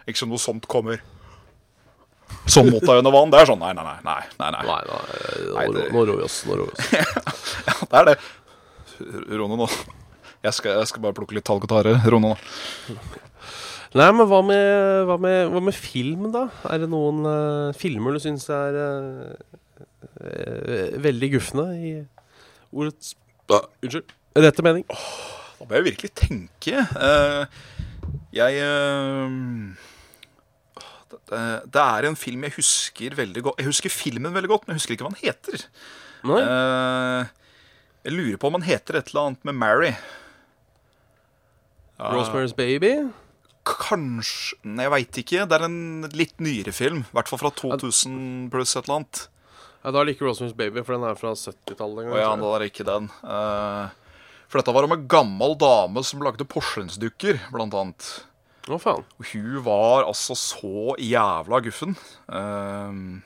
Ikke 0.09 0.23
som 0.23 0.33
noe 0.33 0.41
sånt 0.41 0.65
kommer. 0.65 1.03
Sånn 2.49 2.71
mot 2.73 2.81
deg 2.81 3.03
under 3.03 3.13
vann. 3.13 3.29
Det 3.29 3.43
er 3.43 3.51
sånn 3.51 3.61
nei, 3.61 3.75
nei, 3.77 3.85
nei. 3.85 3.99
nei, 4.09 4.17
nei, 4.41 4.49
nei. 4.57 4.65
Nei, 4.65 4.81
nei, 4.89 4.89
nå, 4.89 5.53
Nei, 5.53 5.67
det- 5.77 5.87
nå 5.93 6.05
rår 6.09 6.17
vi 6.17 6.25
oss. 6.25 6.39
Nå 6.49 6.57
rår 6.57 6.73
vi 6.73 6.81
oss. 6.81 6.91
Ja, 7.69 7.77
det 7.85 8.01
er 8.01 8.09
det. 8.09 8.17
Rone 9.37 9.61
nå. 9.61 9.69
Jeg 10.45 10.55
skal, 10.55 10.77
jeg 10.79 10.87
skal 10.87 11.03
bare 11.03 11.17
plukke 11.17 11.35
litt 11.35 11.47
talg 11.47 11.65
og 11.65 11.71
tare. 11.71 11.97
Rone 12.07 12.31
nå. 12.31 12.35
Nei, 13.97 14.05
men 14.13 14.27
hva 14.29 14.39
med, 14.45 14.67
hva 15.09 15.17
med, 15.19 15.39
hva 15.49 15.61
med 15.65 15.75
film, 15.75 16.27
da? 16.31 16.45
Er 16.69 16.83
det 16.83 16.89
noen 16.91 17.25
uh, 17.25 17.75
filmer 17.77 18.13
du 18.15 18.21
syns 18.21 18.45
er 18.53 18.77
uh, 18.77 19.33
veldig 21.01 21.31
gufne 21.35 21.65
i 21.75 21.93
ordets 22.69 23.15
Unnskyld. 23.49 24.11
Rette 24.37 24.61
mening? 24.61 24.83
Da 25.57 25.65
må 25.65 25.79
jeg 25.79 25.87
virkelig 25.87 26.11
tenke. 26.19 26.83
Jeg 28.29 28.59
det, 31.09 31.81
er 31.81 32.05
en 32.05 32.19
film 32.19 32.45
jeg 32.45 32.53
husker 32.59 33.17
veldig 33.17 33.41
godt. 33.47 33.57
Jeg 33.57 33.71
husker 33.71 33.89
filmen 33.89 34.35
veldig 34.37 34.51
godt, 34.51 34.67
men 34.67 34.75
jeg 34.75 34.83
husker 34.83 34.93
ikke 34.95 35.07
hva 35.07 35.15
den 35.15 35.23
heter. 35.23 35.65
Nei? 36.29 36.43
Jeg 38.05 38.15
lurer 38.19 38.37
på 38.37 38.51
om 38.51 38.59
den 38.59 38.67
heter 38.69 38.99
et 39.01 39.09
eller 39.09 39.31
annet 39.31 39.49
med 39.49 39.57
Mary. 39.57 39.91
Rosemary's 41.99 42.55
Baby? 42.55 42.93
Kanskje 43.67 44.55
Nei, 44.63 44.85
jeg 44.85 44.93
veit 44.93 45.19
ikke. 45.21 45.43
Det 45.49 45.57
er 45.57 45.65
en 45.67 46.07
litt 46.15 46.39
nyere 46.41 46.73
film. 46.75 47.03
I 47.03 47.17
hvert 47.17 47.31
fall 47.31 47.41
fra 47.41 47.51
2000 47.59 48.47
pluss 48.53 48.75
et 48.75 48.87
eller 48.87 49.01
annet. 49.01 49.25
Ja, 49.83 49.91
Da 49.95 50.03
liker 50.03 50.27
Rosemary's 50.27 50.55
Baby, 50.55 50.83
for 50.83 50.95
den 50.95 51.07
er 51.07 51.19
fra 51.19 51.35
70-tallet. 51.35 52.07
en 52.07 52.17
ja, 52.19 52.31
da 52.39 52.55
er 52.55 52.65
ikke 52.67 52.87
den. 52.87 53.11
Eh, 53.23 54.15
for 54.49 54.59
dette 54.59 54.73
var 54.75 54.87
om 54.87 54.95
en 54.95 55.07
gammel 55.11 55.55
dame 55.59 56.03
som 56.03 56.23
lagde 56.25 56.47
porselensdukker, 56.47 57.39
blant 57.53 57.75
annet. 57.77 58.07
Å, 58.69 58.77
faen. 58.81 59.05
Og 59.17 59.31
hun 59.31 59.59
var 59.65 60.07
altså 60.07 60.35
så 60.37 60.95
jævla 61.01 61.61
guffen. 61.65 61.95
Uh, 62.29 63.21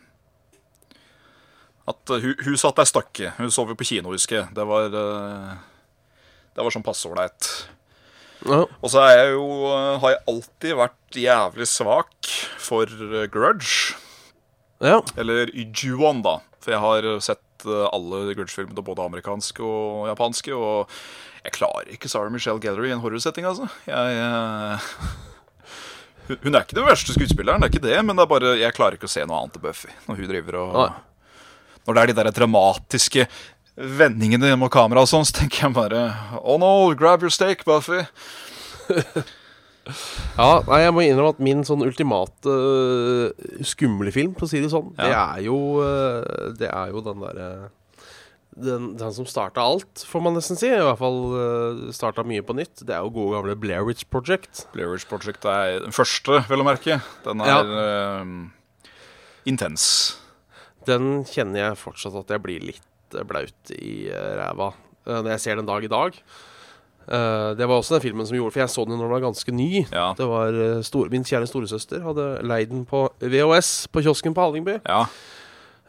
at 1.90 2.14
hun, 2.24 2.36
hun 2.46 2.60
satt 2.60 2.80
der 2.80 2.88
stakke. 2.88 3.34
Hun 3.40 3.52
sov 3.52 3.72
jo 3.72 3.78
på 3.80 3.88
kino, 3.88 4.14
husker 4.16 4.42
jeg. 4.42 4.52
Det 4.56 4.68
var, 4.68 4.94
uh, 4.94 5.56
det 6.56 6.64
var 6.64 6.76
sånn 6.76 6.86
passe 6.86 7.10
ålreit. 7.10 7.50
Og 8.48 8.90
så 8.92 9.00
er 9.08 9.14
jeg 9.22 9.34
jo, 9.36 9.46
har 10.04 10.14
jeg 10.16 10.24
alltid 10.34 10.76
vært 10.80 11.18
jævlig 11.24 11.68
svak 11.70 12.32
for 12.60 12.90
eh, 12.90 13.28
Grudge. 13.32 13.96
ja. 14.84 14.98
Eller 15.18 15.52
Juon, 15.56 16.22
da. 16.26 16.40
For 16.64 16.74
jeg 16.76 16.82
har 16.84 17.08
sett 17.24 17.66
eh, 17.68 17.86
alle 17.94 18.34
Grudge-filmene, 18.36 18.84
både 18.84 19.06
amerikanske 19.06 19.64
og 19.64 20.10
japanske. 20.12 20.52
Og 20.56 20.92
jeg 21.44 21.56
klarer 21.56 21.92
ikke 21.96 22.12
Sarah 22.12 22.32
Michelle 22.34 22.60
Gellery 22.64 22.92
i 22.92 22.96
en 22.96 23.04
horrorsetting, 23.04 23.48
altså. 23.48 23.70
Jeg, 23.88 24.20
eh, 24.20 24.92
hun- 26.44 26.56
er 26.56 26.64
ikke 26.66 26.80
den 26.80 26.88
verste 26.88 27.16
skuespilleren, 27.16 27.64
det 27.64 27.70
er 27.70 27.74
ikke 27.78 27.88
det, 27.88 27.98
men 28.06 28.16
det 28.20 28.24
er 28.28 28.32
bare, 28.36 28.54
jeg 28.60 28.76
klarer 28.76 28.96
ikke 29.00 29.08
å 29.12 29.16
se 29.16 29.26
noe 29.28 29.40
annet 29.42 29.56
til 29.58 29.64
Buffy. 29.70 29.92
Når 30.08 30.20
hun 30.22 30.32
driver 30.36 30.60
og 30.66 30.78
Nei. 30.82 30.92
Når 31.84 31.96
det 31.98 32.02
er 32.04 32.08
de 32.08 32.14
der 32.16 32.30
dramatiske 32.32 33.24
vendingene 33.78 34.54
mot 34.60 34.72
kamera 34.74 35.02
og 35.02 35.10
sånn, 35.10 35.26
så 35.26 35.40
tenker 35.42 35.68
jeg 35.68 35.74
bare 35.78 36.02
Oh 36.44 36.58
no, 36.62 36.94
grab 36.96 37.22
your 37.26 37.34
steak, 37.34 37.64
Buffy. 37.66 38.04
Ja, 40.38 40.62
nei, 40.64 40.78
jeg 40.86 40.94
må 40.96 41.02
innrømme 41.04 41.34
at 41.34 41.40
min 41.44 41.66
sånn 41.68 41.82
ultimate 41.84 42.48
uh, 42.48 43.34
skumle 43.68 44.14
film, 44.16 44.32
for 44.38 44.48
å 44.48 44.52
si 44.54 44.62
det 44.64 44.70
sånn, 44.72 44.94
det 44.96 45.10
er 45.12 45.42
jo 45.44 45.58
uh, 45.84 46.54
Det 46.56 46.70
er 46.72 46.94
jo 46.94 47.02
den 47.04 47.20
derre 47.20 47.48
den, 48.54 48.86
den 48.96 49.12
som 49.18 49.26
starta 49.28 49.60
alt, 49.66 50.04
får 50.08 50.22
man 50.24 50.36
nesten 50.38 50.56
si. 50.60 50.70
I 50.70 50.78
hvert 50.86 51.00
fall 51.02 51.20
uh, 51.34 51.84
starta 51.92 52.22
mye 52.24 52.44
på 52.46 52.54
nytt. 52.56 52.84
Det 52.86 52.94
er 52.94 53.02
jo 53.02 53.10
gode 53.16 53.34
gamle 53.40 53.56
Blair 53.60 53.82
Witch 53.88 54.06
Project. 54.14 54.68
Blair 54.76 54.92
Witch 54.94 55.08
Project 55.10 55.44
er 55.50 55.80
den 55.82 55.96
første, 55.96 56.44
vel 56.48 56.62
å 56.62 56.68
merke. 56.68 57.00
Den 57.26 57.42
er 57.42 57.50
Ja. 57.50 57.60
eh, 57.82 58.94
intens. 59.50 59.88
Den 60.86 61.24
kjenner 61.26 61.64
jeg 61.72 61.82
fortsatt 61.82 62.16
at 62.22 62.30
jeg 62.38 62.44
blir 62.46 62.62
litt 62.72 62.86
blaut 63.28 63.74
i 63.76 64.10
øh, 64.10 64.34
ræva 64.40 64.72
øh, 65.06 65.22
når 65.22 65.30
jeg 65.36 65.44
ser 65.44 65.60
den 65.60 65.70
dag 65.70 65.86
i 65.86 65.92
dag. 65.92 66.20
Eh, 67.04 67.50
det 67.58 67.68
var 67.68 67.76
også 67.76 67.98
den 67.98 68.02
filmen 68.02 68.28
som 68.28 68.38
gjorde 68.38 68.54
For 68.56 68.64
jeg 68.64 68.72
så 68.72 68.86
den 68.88 68.96
når 68.96 69.04
den 69.04 69.16
var 69.18 69.26
ganske 69.26 69.52
ny. 69.52 69.86
Ja. 69.92 70.14
Det 70.18 70.28
var 70.28 70.56
øh, 70.56 70.84
stor, 70.84 71.10
Min 71.12 71.26
kjære 71.28 71.48
storesøster 71.48 72.04
hadde 72.04 72.28
leid 72.48 72.72
den 72.72 72.86
på 72.86 73.10
VHS 73.20 73.88
på 73.92 74.02
kiosken 74.02 74.34
på 74.34 74.42
Hallingby. 74.42 74.80
Ja. 74.88 75.04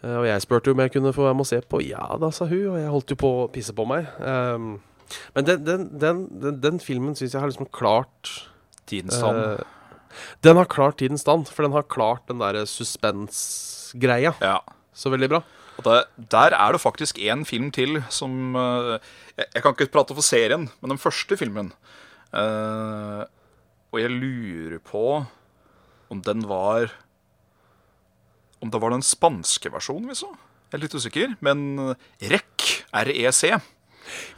Eh, 0.02 0.16
Og 0.18 0.26
jeg 0.26 0.42
spurte 0.42 0.70
om 0.70 0.80
jeg 0.80 0.92
kunne 0.92 1.12
få 1.12 1.28
være 1.28 1.34
med 1.34 1.46
og 1.46 1.50
se 1.52 1.60
på. 1.60 1.80
Ja 1.86 2.18
da, 2.20 2.30
sa 2.30 2.48
hun, 2.50 2.66
og 2.74 2.80
jeg 2.80 2.90
holdt 2.90 3.14
jo 3.14 3.20
på 3.20 3.30
å 3.44 3.46
pisse 3.52 3.72
på 3.76 3.86
meg. 3.88 4.10
Ehm, 4.20 4.74
men 5.36 5.46
den, 5.46 5.64
den, 5.66 5.86
den, 6.00 6.60
den, 6.62 6.80
filmen 6.80 7.14
syns 7.14 7.34
jeg 7.34 7.40
har 7.40 7.50
liksom 7.50 7.68
klart 7.70 8.50
Tidens 8.88 9.20
eh, 9.22 9.60
Den 10.42 10.56
har 10.56 10.66
klart 10.68 10.98
tidens 10.98 11.22
stand, 11.24 11.46
for 11.48 11.64
den 11.64 11.72
har 11.72 11.86
klart 11.88 12.26
den 12.28 12.40
derre 12.42 12.66
suspensgreia 12.66 14.34
ja. 14.40 14.58
så 14.92 15.12
veldig 15.12 15.28
bra. 15.30 15.40
Det, 15.82 16.04
der 16.30 16.54
er 16.54 16.72
det 16.72 16.80
faktisk 16.80 17.18
en 17.18 17.42
film 17.44 17.70
til 17.74 17.98
som 18.14 18.54
eh, 18.54 18.98
jeg, 19.36 19.46
jeg 19.56 19.62
kan 19.62 19.74
ikke 19.74 19.90
prate 19.90 20.14
for 20.14 20.22
serien, 20.22 20.68
men 20.80 20.94
den 20.94 21.00
første 21.02 21.36
filmen 21.40 21.72
Uh, 22.34 23.22
Og 23.94 24.00
jeg 24.00 24.10
lurer 24.10 24.80
på 24.82 25.02
om 26.10 26.22
den 26.26 26.40
var 26.50 26.90
Om 28.58 28.72
det 28.74 28.80
var 28.82 28.90
den 28.90 29.04
spanske 29.06 29.70
versjonen 29.70 30.08
vi 30.10 30.16
så. 30.18 30.32
Jeg 30.72 30.78
er 30.80 30.82
litt 30.82 30.96
usikker. 30.98 31.34
Men 31.44 31.94
REC, 32.18 32.82
REC, 32.90 33.42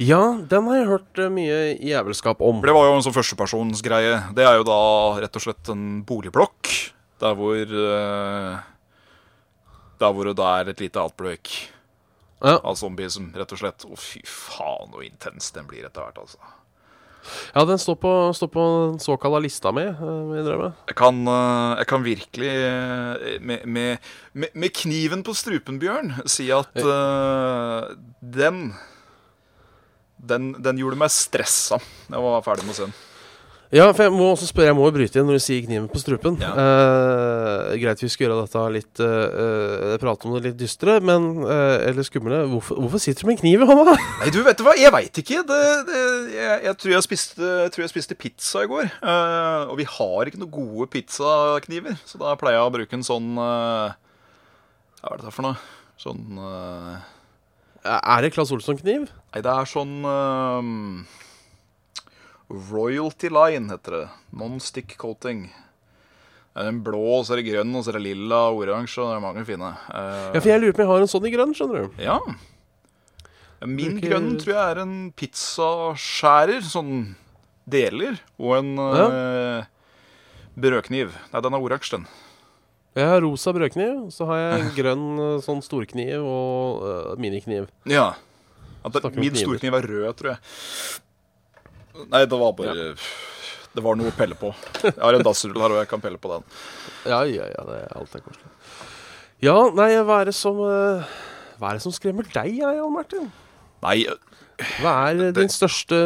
Ja, 0.02 0.20
den 0.50 0.68
har 0.68 0.76
jeg 0.76 0.88
hørt 0.90 1.20
eh, 1.22 1.32
mye 1.32 1.56
jævelskap 1.80 2.42
om. 2.44 2.60
det 2.60 2.74
var 2.76 2.90
jo 2.90 2.96
en 2.98 3.04
sånn 3.06 3.16
førstepersonsgreie. 3.16 4.18
Det 4.36 4.44
er 4.44 4.58
jo 4.58 4.66
da 4.68 4.78
rett 5.22 5.38
og 5.40 5.46
slett 5.46 5.72
en 5.72 6.02
boligblokk 6.06 6.72
der 7.22 7.38
hvor 7.38 7.56
eh, 7.56 8.58
Der 10.00 10.12
hvor 10.12 10.28
det 10.28 10.44
er 10.44 10.70
et 10.72 10.82
lite 10.84 11.00
outbreak. 11.00 11.54
Ja, 12.44 12.58
av 12.60 12.76
zombies, 12.76 13.16
rett 13.16 13.52
og 13.54 13.60
slett 13.62 13.86
Å, 13.88 13.96
fy 13.96 14.20
faen, 14.28 14.92
så 14.92 15.02
intens 15.06 15.48
den 15.54 15.68
blir 15.70 15.86
etter 15.86 16.04
hvert, 16.04 16.18
altså. 16.20 16.36
ja 17.54 17.62
den 17.64 17.80
står 17.80 17.96
på, 18.02 18.10
står 18.36 18.50
på 18.52 18.64
den 18.90 18.98
såkalla 19.00 19.40
lista 19.40 19.72
mi, 19.72 19.86
eh, 19.88 20.34
jeg 20.36 20.96
kan, 21.00 21.22
eh, 21.32 21.78
jeg 21.80 21.88
kan 21.88 22.04
virkelig, 22.04 22.50
eh, 22.52 23.38
med, 23.40 23.64
med, 23.64 24.12
med, 24.34 24.52
med 24.52 24.74
kniven 24.76 25.24
på 25.24 25.32
strupen, 25.32 25.80
Bjørn, 25.80 26.12
si 26.28 26.50
at 26.52 26.76
uh, 26.76 27.88
den 28.20 28.68
den, 30.16 30.52
den 30.60 30.78
gjorde 30.80 30.98
meg 31.00 31.12
stressa 31.12 31.78
da 32.08 32.16
jeg 32.18 32.24
var 32.24 32.44
ferdig 32.44 32.66
med 32.66 32.74
å 32.74 32.78
se 32.78 32.88
den. 32.88 32.96
Ja, 33.74 33.88
for 33.90 34.06
jeg 34.06 34.12
må 34.14 34.28
også 34.30 34.46
spørre, 34.46 34.68
jeg 34.68 34.76
må 34.78 34.84
jo 34.86 34.92
bryte 34.94 35.18
inn 35.18 35.26
når 35.26 35.40
du 35.40 35.42
sier 35.42 35.64
kniven 35.64 35.88
på 35.90 35.98
strupen. 35.98 36.36
Ja. 36.38 36.52
Eh, 36.54 37.72
greit 37.82 38.02
vi 38.04 38.10
skal 38.12 38.28
gjøre 38.28 38.44
dette 38.44 38.62
litt 38.76 39.02
uh, 39.02 39.96
Prate 39.98 40.28
om 40.28 40.36
det 40.36 40.42
litt 40.44 40.60
dystre, 40.60 41.00
men 41.02 41.26
eh, 41.42 41.88
Eller 41.88 42.06
skumle. 42.06 42.44
Hvorfor, 42.52 42.78
hvorfor 42.84 43.02
sitter 43.02 43.24
du 43.26 43.30
med 43.32 43.36
en 43.36 43.42
kniv 43.42 43.64
i 43.64 43.68
hånda? 43.70 43.96
Nei, 44.20 44.30
du, 44.34 44.38
vet 44.46 44.60
du 44.60 44.64
hva? 44.68 44.76
Jeg 44.78 44.94
veit 44.94 45.20
ikke. 45.22 45.42
Det, 45.50 45.58
det, 45.88 46.04
jeg, 46.36 46.62
jeg, 46.68 46.76
tror 46.82 46.94
jeg, 46.94 47.06
spiste, 47.08 47.50
jeg 47.64 47.74
tror 47.74 47.86
jeg 47.86 47.94
spiste 47.96 48.18
pizza 48.22 48.62
i 48.62 48.70
går. 48.70 48.86
eh, 48.86 49.66
og 49.66 49.74
vi 49.82 49.88
har 49.96 50.30
ikke 50.30 50.42
noen 50.44 50.54
gode 50.54 50.88
pizzakniver, 50.94 51.98
så 52.06 52.22
da 52.22 52.38
pleier 52.38 52.60
jeg 52.60 52.70
å 52.70 52.74
bruke 52.78 52.98
en 53.00 53.06
sånn 53.06 53.34
eh, 53.34 53.98
Hva 55.02 55.16
er 55.16 55.26
det 55.26 55.34
for 55.34 55.50
noe? 55.50 55.58
Sånn 55.98 56.38
eh, 56.38 56.96
Er 57.96 58.22
det 58.22 58.34
Claes 58.36 58.54
Olsson-kniv? 58.54 59.10
Nei, 59.34 59.42
det 59.42 59.58
er 59.58 59.70
sånn 59.74 59.96
Royalty 62.50 63.28
line 63.32 63.70
heter 63.72 63.96
det. 64.00 64.04
Non-stick 64.38 64.96
coating. 65.00 65.48
Det 66.56 66.62
er 66.64 66.68
en 66.70 66.82
blå, 66.86 67.00
og 67.18 67.24
så 67.26 67.34
er 67.34 67.42
det 67.42 67.48
grønn, 67.50 67.74
og 67.76 67.82
så 67.84 67.90
er 67.92 67.98
det 67.98 68.04
lilla 68.06 68.38
og 68.52 68.62
oransje. 68.64 69.02
Og 69.02 69.10
det 69.10 69.16
er 69.18 69.24
mange 69.24 69.44
fine. 69.48 69.72
Uh, 69.90 70.30
Ja, 70.32 70.40
for 70.40 70.48
jeg 70.52 70.62
lurer 70.62 70.72
på 70.76 70.80
om 70.80 70.84
jeg 70.86 70.92
har 70.94 71.04
en 71.04 71.10
sånn 71.12 71.26
i 71.28 71.32
grønn, 71.34 71.54
skjønner 71.58 71.82
du. 71.88 72.02
ja. 72.02 72.18
Min 73.66 73.96
Bruker- 73.96 74.08
grønn 74.10 74.30
tror 74.38 74.52
jeg 74.52 74.70
er 74.76 74.78
en 74.82 74.96
pizzaskjærer. 75.16 76.60
Sånn 76.62 77.16
deler. 77.66 78.18
Og 78.38 78.52
en 78.60 78.68
eh, 78.78 79.64
brødkniv. 80.54 81.10
Nei, 81.32 81.40
den 81.42 81.56
er 81.56 81.64
oransje, 81.64 81.96
den. 81.96 82.04
Jeg 82.96 83.08
har 83.10 83.20
rosa 83.24 83.52
brødkniv, 83.52 84.06
så 84.14 84.28
har 84.28 84.38
jeg 84.42 84.60
en 84.60 84.70
grønn 84.76 85.06
eh, 85.24 85.40
sånn 85.44 85.64
storkniv 85.64 86.20
og 86.24 86.84
uh, 86.84 87.16
minikniv. 87.20 87.66
Ja. 87.90 88.12
Min 89.16 89.34
storkniv 89.34 89.74
er 89.80 89.88
rød, 89.90 90.12
tror 90.20 90.30
jeg. 90.36 90.38
Nei, 92.12 92.24
det 92.28 92.38
var 92.40 92.52
bare 92.58 92.90
Det 93.76 93.84
var 93.84 93.96
noe 93.98 94.08
å 94.12 94.16
pelle 94.16 94.36
på. 94.38 94.52
Jeg 94.84 94.96
har 95.02 95.16
en 95.18 95.24
dassrull 95.26 95.60
her, 95.60 95.74
og 95.74 95.80
jeg 95.82 95.88
kan 95.90 96.00
pelle 96.04 96.20
på 96.20 96.30
den. 96.32 96.44
Ja, 97.04 97.22
ja, 97.28 97.48
ja, 97.52 97.64
det 97.68 97.80
er 97.82 97.96
alt 97.98 98.14
er 98.16 98.24
koselig. 98.24 98.52
Ja, 99.44 99.56
nei, 99.76 99.90
hva 100.00 100.22
er 100.22 100.30
det 100.30 100.36
som 100.36 100.60
eh, 100.64 101.16
Hva 101.60 101.70
er 101.70 101.76
det 101.76 101.84
som 101.84 101.92
skremmer 101.92 102.24
deg, 102.32 102.54
Jan 102.56 102.94
Martin? 102.94 103.26
Nei, 103.84 103.98
Hva 104.80 104.94
er 105.10 105.34
din 105.36 105.52
største 105.52 105.98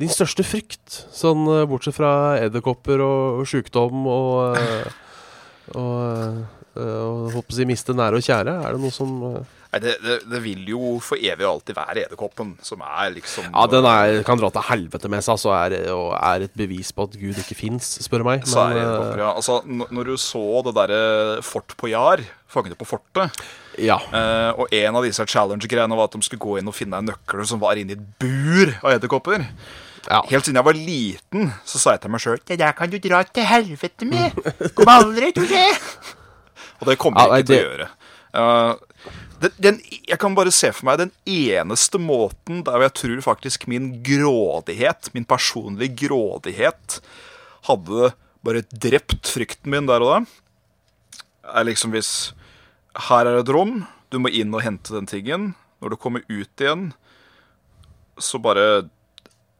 din 0.00 0.08
største 0.08 0.40
frykt, 0.48 0.94
sånn 1.12 1.44
eh, 1.52 1.66
bortsett 1.68 1.96
fra 1.98 2.10
edderkopper 2.40 3.02
og 3.04 3.42
sjukdom 3.48 4.06
og 4.08 4.56
og, 4.56 5.80
Og, 5.80 6.44
eh, 6.80 6.94
og 7.04 7.26
håper 7.34 7.52
å 7.52 7.56
si 7.58 7.66
miste 7.68 7.92
nære 7.96 8.16
og 8.20 8.24
kjære? 8.24 8.54
Er 8.64 8.76
det 8.76 8.80
noe 8.80 8.94
som 8.94 9.12
eh, 9.28 9.58
nei 9.70 9.80
det, 9.84 9.92
det, 10.02 10.16
det 10.26 10.40
vil 10.42 10.64
jo 10.72 10.96
for 11.04 11.20
evig 11.20 11.44
og 11.46 11.52
alltid 11.56 11.76
være 11.78 12.02
edderkoppen, 12.06 12.56
som 12.66 12.80
er 12.82 13.12
liksom 13.14 13.46
Ja, 13.52 13.66
den 13.70 13.86
er, 13.86 14.16
kan 14.26 14.40
dra 14.40 14.50
til 14.54 14.64
helvete 14.66 15.10
med 15.12 15.22
seg, 15.26 15.38
så 15.38 15.52
er, 15.54 15.76
og 15.94 16.08
er 16.18 16.46
et 16.48 16.56
bevis 16.58 16.90
på 16.96 17.06
at 17.06 17.14
Gud 17.20 17.38
ikke 17.44 17.54
fins, 17.58 17.92
spør 18.02 18.24
du 18.24 18.28
meg. 18.32 18.46
Så 18.50 18.58
er 18.64 18.74
Men, 18.74 18.82
edderkopper, 18.82 19.22
ja. 19.22 19.30
Altså, 19.38 19.60
når 19.94 20.10
du 20.10 20.16
så 20.20 20.44
det 20.66 20.74
derre 20.80 21.02
Fort 21.46 21.76
på 21.78 21.92
Jar, 21.92 22.24
Fangene 22.50 22.74
på 22.74 22.88
fortet, 22.90 23.30
eh, 23.78 23.84
ja. 23.86 24.00
eh, 24.10 24.50
og 24.58 24.72
en 24.74 24.96
av 24.98 25.04
disse 25.06 25.22
challenge-greiene 25.30 25.94
var 25.94 26.08
at 26.10 26.16
de 26.18 26.26
skulle 26.26 26.42
gå 26.42 26.56
inn 26.58 26.66
og 26.72 26.74
finne 26.74 26.98
en 26.98 27.06
nøkkel 27.12 27.44
som 27.46 27.62
var 27.62 27.78
inni 27.78 27.94
et 27.94 28.02
bur 28.18 28.72
av 28.82 28.96
edderkopper. 28.96 29.44
ja. 30.10 30.18
Helt 30.32 30.48
siden 30.48 30.58
jeg 30.58 30.66
var 30.66 30.74
liten, 30.80 31.52
så 31.62 31.78
sa 31.78 31.94
jeg 31.94 32.02
til 32.02 32.10
meg 32.10 32.24
sjøl 32.24 32.40
Det 32.50 32.58
der 32.58 32.74
kan 32.74 32.90
du 32.90 32.98
dra 32.98 33.22
til 33.28 33.46
helvete 33.46 34.08
med. 34.10 34.34
Kommer 34.74 35.04
aldri 35.04 35.30
til 35.36 35.46
skje. 35.52 35.64
Og 36.80 36.88
det 36.90 36.98
kommer 36.98 37.22
Ja, 37.22 37.36
jeg 37.38 37.44
ikke 37.46 37.52
til 37.52 37.60
nei, 37.60 37.62
å 37.62 37.70
gjøre. 37.70 37.88
Uh, 38.30 38.89
den, 39.40 39.54
den, 39.56 39.78
jeg 40.08 40.18
kan 40.20 40.34
bare 40.36 40.52
se 40.52 40.68
for 40.74 40.88
meg 40.88 41.00
den 41.00 41.12
eneste 41.28 42.00
måten 42.02 42.60
der 42.66 42.86
jeg 42.86 42.96
tror 43.00 43.22
faktisk 43.30 43.66
min 43.70 43.92
grådighet, 44.04 45.10
min 45.16 45.28
personlige 45.28 46.06
grådighet, 46.06 46.98
hadde 47.68 48.12
bare 48.44 48.64
drept 48.72 49.32
frykten 49.32 49.72
min 49.72 49.88
der 49.88 50.04
og 50.04 50.12
da, 50.12 50.20
er 51.56 51.66
liksom 51.68 51.94
hvis 51.96 52.32
Her 53.08 53.28
er 53.28 53.38
et 53.38 53.50
rom, 53.54 53.84
du 54.10 54.18
må 54.18 54.32
inn 54.34 54.50
og 54.50 54.64
hente 54.64 54.90
den 54.90 55.06
tingen. 55.06 55.52
Når 55.78 55.92
du 55.92 55.96
kommer 55.96 56.24
ut 56.26 56.60
igjen, 56.60 56.88
så 58.18 58.40
bare 58.42 58.90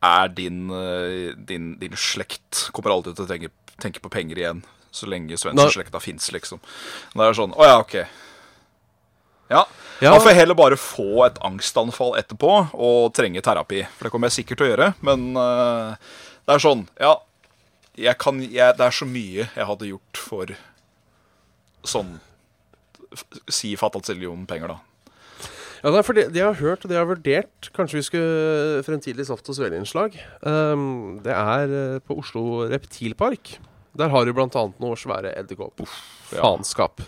er 0.03 0.33
din, 0.35 0.65
eh, 0.75 1.31
din, 1.37 1.77
din 1.79 1.95
slekt 1.97 2.73
Kommer 2.75 2.97
aldri 2.97 3.15
til 3.15 3.27
å 3.27 3.31
tenke, 3.31 3.53
tenke 3.81 4.03
på 4.03 4.11
penger 4.13 4.41
igjen 4.41 4.63
så 4.91 5.07
lenge 5.07 5.31
Nei. 5.31 5.39
Svendsen-slekta 5.39 6.01
fins, 6.03 6.31
liksom. 6.35 6.61
Det 7.15 7.23
er 7.23 7.37
sånn 7.37 7.55
Å 7.55 7.69
ja, 7.69 7.79
OK. 7.85 7.97
Ja. 9.51 9.65
Ja. 10.01 10.15
Da 10.15 10.21
får 10.23 10.31
jeg 10.33 10.41
heller 10.41 10.57
bare 10.57 10.79
få 10.81 11.27
et 11.27 11.39
angstanfall 11.45 12.15
etterpå 12.17 12.53
og 12.73 13.11
trenge 13.17 13.43
terapi. 13.45 13.83
For 13.99 14.09
det 14.09 14.13
kommer 14.15 14.31
jeg 14.31 14.39
sikkert 14.41 14.63
til 14.63 14.69
å 14.69 14.71
gjøre. 14.71 14.91
Men 15.05 15.27
uh, 15.37 15.99
det 16.47 16.57
er 16.57 16.63
sånn 16.65 16.87
Ja, 16.97 17.19
jeg 18.01 18.17
kan 18.23 18.41
jeg, 18.41 18.77
Det 18.79 18.87
er 18.87 18.97
så 18.97 19.09
mye 19.09 19.45
jeg 19.45 19.69
hadde 19.69 19.91
gjort 19.91 20.21
for 20.31 20.55
sånn 21.87 22.17
Si 23.11 23.51
Si 23.51 23.75
fatalt 23.77 24.09
penger 24.49 24.73
da. 24.73 24.79
Ja, 25.81 25.91
det 25.91 25.99
er 25.99 26.05
fordi 26.07 26.25
de 26.33 26.43
har 26.45 26.59
hørt 26.61 26.85
og 26.85 26.93
de 26.93 26.99
har 26.99 27.09
vurdert 27.09 27.71
Kanskje 27.77 28.01
vi 28.01 28.07
skulle 28.07 28.83
fremtidig 28.87 29.27
saft- 29.27 29.49
og 29.49 29.57
svele-innslag. 29.57 30.17
Um, 30.45 31.19
det 31.25 31.33
er 31.33 31.73
eh, 31.73 32.03
på 32.05 32.19
Oslo 32.21 32.69
Reptilpark. 32.69 33.57
Der 33.97 34.13
har 34.13 34.25
du 34.25 34.33
blant 34.37 34.57
annet 34.61 34.79
noe 34.81 34.99
svære 35.01 35.33
edderkopp. 35.41 35.81
ja. 36.31 36.43
Faenskap. 36.45 37.01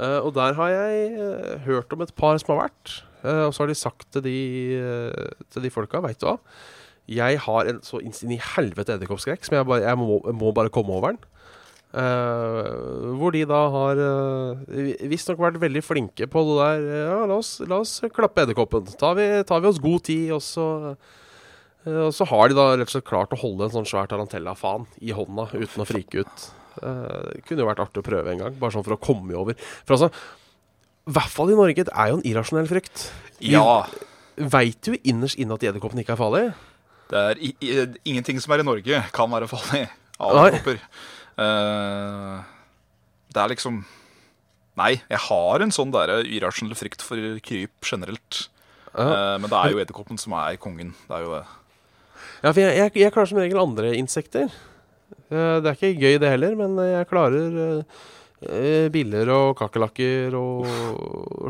Eh, 0.00 0.20
og 0.24 0.32
der 0.36 0.54
har 0.56 0.70
jeg 0.72 1.16
uh, 1.20 1.56
hørt 1.66 1.92
om 1.92 2.04
et 2.04 2.14
par 2.16 2.38
som 2.40 2.54
har 2.54 2.64
vært. 2.66 2.94
Uh, 3.22 3.48
og 3.48 3.52
så 3.52 3.64
har 3.64 3.72
de 3.72 3.78
sagt 3.78 4.06
til 4.14 4.24
de, 4.24 4.38
til 5.52 5.66
de 5.66 5.72
folka, 5.72 6.00
veit 6.02 6.18
du 6.18 6.26
hva 6.26 6.38
Jeg 7.10 7.38
har 7.44 7.68
en 7.70 7.82
så 7.84 8.00
inn 8.02 8.38
helvete 8.56 8.96
edderkoppskrekk 8.96 9.44
som 9.46 9.58
jeg, 9.58 9.68
bare, 9.68 9.84
jeg, 9.84 10.00
må, 10.00 10.18
må 10.32 10.54
bare 10.56 10.72
komme 10.72 10.96
over 10.96 11.14
den. 11.14 11.28
Hvor 11.92 13.34
de 13.34 13.42
da 13.44 13.58
har 13.68 13.98
uh, 14.00 14.62
visstnok 15.10 15.42
vært 15.42 15.60
veldig 15.60 15.82
flinke 15.84 16.24
på 16.24 16.44
det 16.48 16.54
der 16.56 16.86
Ja, 16.88 17.18
la 17.28 17.36
oss, 17.36 17.58
la 17.68 17.82
oss 17.84 17.98
klappe 18.16 18.46
edderkoppen. 18.46 18.88
Tar 18.96 19.20
tar 19.44 19.60
vi 19.60 19.68
oss 19.68 19.82
god 19.82 20.06
tid, 20.08 20.32
og 20.32 20.40
så 20.40 20.96
Og 21.84 22.14
så 22.14 22.24
har 22.30 22.48
de 22.48 22.56
da 22.56 22.70
rett 22.72 22.88
og 22.88 22.94
slett 22.94 23.10
klart 23.10 23.36
å 23.36 23.42
holde 23.42 23.68
en 23.68 23.76
sånn 23.76 23.90
svær 23.90 24.08
tarantella-fan 24.08 24.88
i 25.02 25.12
hånda 25.12 25.50
uten 25.52 25.84
å 25.84 25.88
frike 25.88 26.24
ut. 26.24 26.50
Eh, 26.80 27.32
Det 27.34 27.44
kunne 27.48 27.60
jo 27.64 27.68
vært 27.68 27.82
artig 27.84 28.00
å 28.02 28.06
prøve 28.06 28.32
en 28.32 28.38
gang, 28.38 28.54
bare 28.58 28.72
sånn 28.72 28.84
for 28.86 28.96
å 28.96 29.00
komme 29.02 29.34
over. 29.36 29.54
For 29.84 29.96
altså, 29.98 30.08
i 31.08 31.12
hvert 31.12 31.32
fall 31.34 31.50
i 31.50 31.58
Norge, 31.58 31.84
det 31.84 31.92
er 31.94 32.08
jo 32.12 32.18
en 32.20 32.26
irrasjonell 32.30 32.68
frykt. 32.70 33.10
Vi 33.40 33.52
Ja. 33.52 33.84
veit 34.38 34.86
jo 34.88 34.94
innerst 35.04 35.36
inne 35.38 35.54
at 35.54 35.60
edderkoppen 35.66 35.98
ikke 36.00 36.14
er 36.14 36.20
farlig. 36.22 36.54
Det 37.12 37.18
er 37.18 37.40
i, 37.42 37.50
i, 37.60 37.86
ingenting 38.08 38.40
som 38.40 38.52
er 38.54 38.60
i 38.62 38.64
Norge, 38.64 39.02
kan 39.12 39.28
være 39.30 39.48
farlig 39.50 39.88
av 40.20 40.36
edderkopper. 40.46 40.78
Eh, 41.42 42.42
det 43.32 43.42
er 43.42 43.48
liksom 43.52 43.84
Nei, 44.74 45.02
jeg 45.10 45.18
har 45.28 45.60
en 45.60 45.70
sånn 45.74 45.90
der 45.92 46.22
irrasjonell 46.24 46.72
frykt 46.74 47.02
for 47.04 47.20
kryp 47.44 47.84
generelt. 47.84 48.46
Eh, 48.96 49.36
men 49.36 49.44
det 49.50 49.52
er 49.58 49.70
jo 49.74 49.80
edderkoppen 49.82 50.16
som 50.18 50.32
er 50.32 50.56
kongen. 50.56 50.94
Det 51.08 51.12
er 51.18 51.26
jo 51.26 51.34
det. 51.34 51.42
Ja, 52.42 52.52
for 52.52 52.60
jeg, 52.62 52.76
jeg, 52.78 52.92
jeg 53.02 53.12
klarer 53.12 53.28
som 53.28 53.38
regel 53.42 53.60
andre 53.60 53.90
insekter. 53.98 54.48
Eh, 55.32 55.60
det 55.62 55.70
er 55.70 55.76
ikke 55.78 55.92
gøy 56.02 56.18
det 56.22 56.30
heller, 56.32 56.56
men 56.58 56.76
jeg 56.84 57.08
klarer 57.10 57.56
eh, 58.42 58.88
biller 58.94 59.30
og 59.34 59.56
kakerlakker 59.60 60.34
og, 60.38 60.66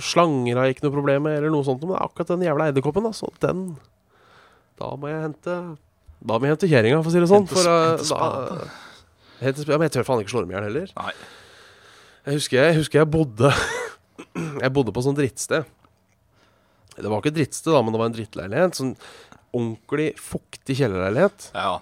slanger 0.04 0.58
har 0.60 0.68
jeg 0.68 0.76
ikke 0.76 0.86
noe 0.88 0.96
problem 0.98 1.26
med, 1.28 1.38
eller 1.40 1.52
noe 1.54 1.64
sånt. 1.66 1.82
Men 1.88 1.98
akkurat 2.02 2.34
den 2.34 2.44
jævla 2.46 2.70
edderkoppen, 2.72 3.08
altså. 3.10 3.30
Den 3.44 3.64
Da 4.80 4.92
må 4.98 5.08
jeg 5.12 5.20
hente 5.28 5.56
Da 6.22 6.38
må 6.38 6.46
jeg 6.46 6.54
hente 6.56 6.68
kjerringa, 6.70 7.02
for 7.02 7.10
å 7.10 7.14
si 7.14 7.20
det 7.22 7.30
sånn. 7.30 7.46
Hente 7.46 7.58
For, 7.58 7.68
eh, 7.70 7.90
hente 7.92 8.08
spade. 8.08 8.56
da- 8.62 8.70
hente 9.42 9.66
ja, 9.66 9.78
men 9.78 9.88
jeg 9.88 9.94
tør 9.96 10.04
faen 10.06 10.20
ikke 10.22 10.30
slå 10.36 10.42
dem 10.44 10.52
i 10.52 10.54
hjel 10.54 10.68
heller. 10.70 10.92
Nei. 10.96 11.12
Jeg 12.26 12.34
husker 12.38 12.58
jeg, 12.62 12.76
husker 12.78 13.00
jeg 13.02 13.10
bodde 13.10 13.50
Jeg 14.62 14.72
bodde 14.72 14.92
på 14.94 15.02
sånn 15.02 15.16
drittsted. 15.18 15.64
Det 16.94 17.08
var 17.08 17.18
ikke 17.22 17.32
et 17.32 17.38
drittsted, 17.40 17.72
da, 17.72 17.80
men 17.82 17.92
det 17.94 17.98
var 18.00 18.10
en 18.10 18.14
drittleilighet. 18.16 18.76
Sånn 18.78 18.92
ordentlig 19.52 20.12
fuktig 20.20 20.76
kjellerleilighet. 20.78 21.50
Ja. 21.56 21.80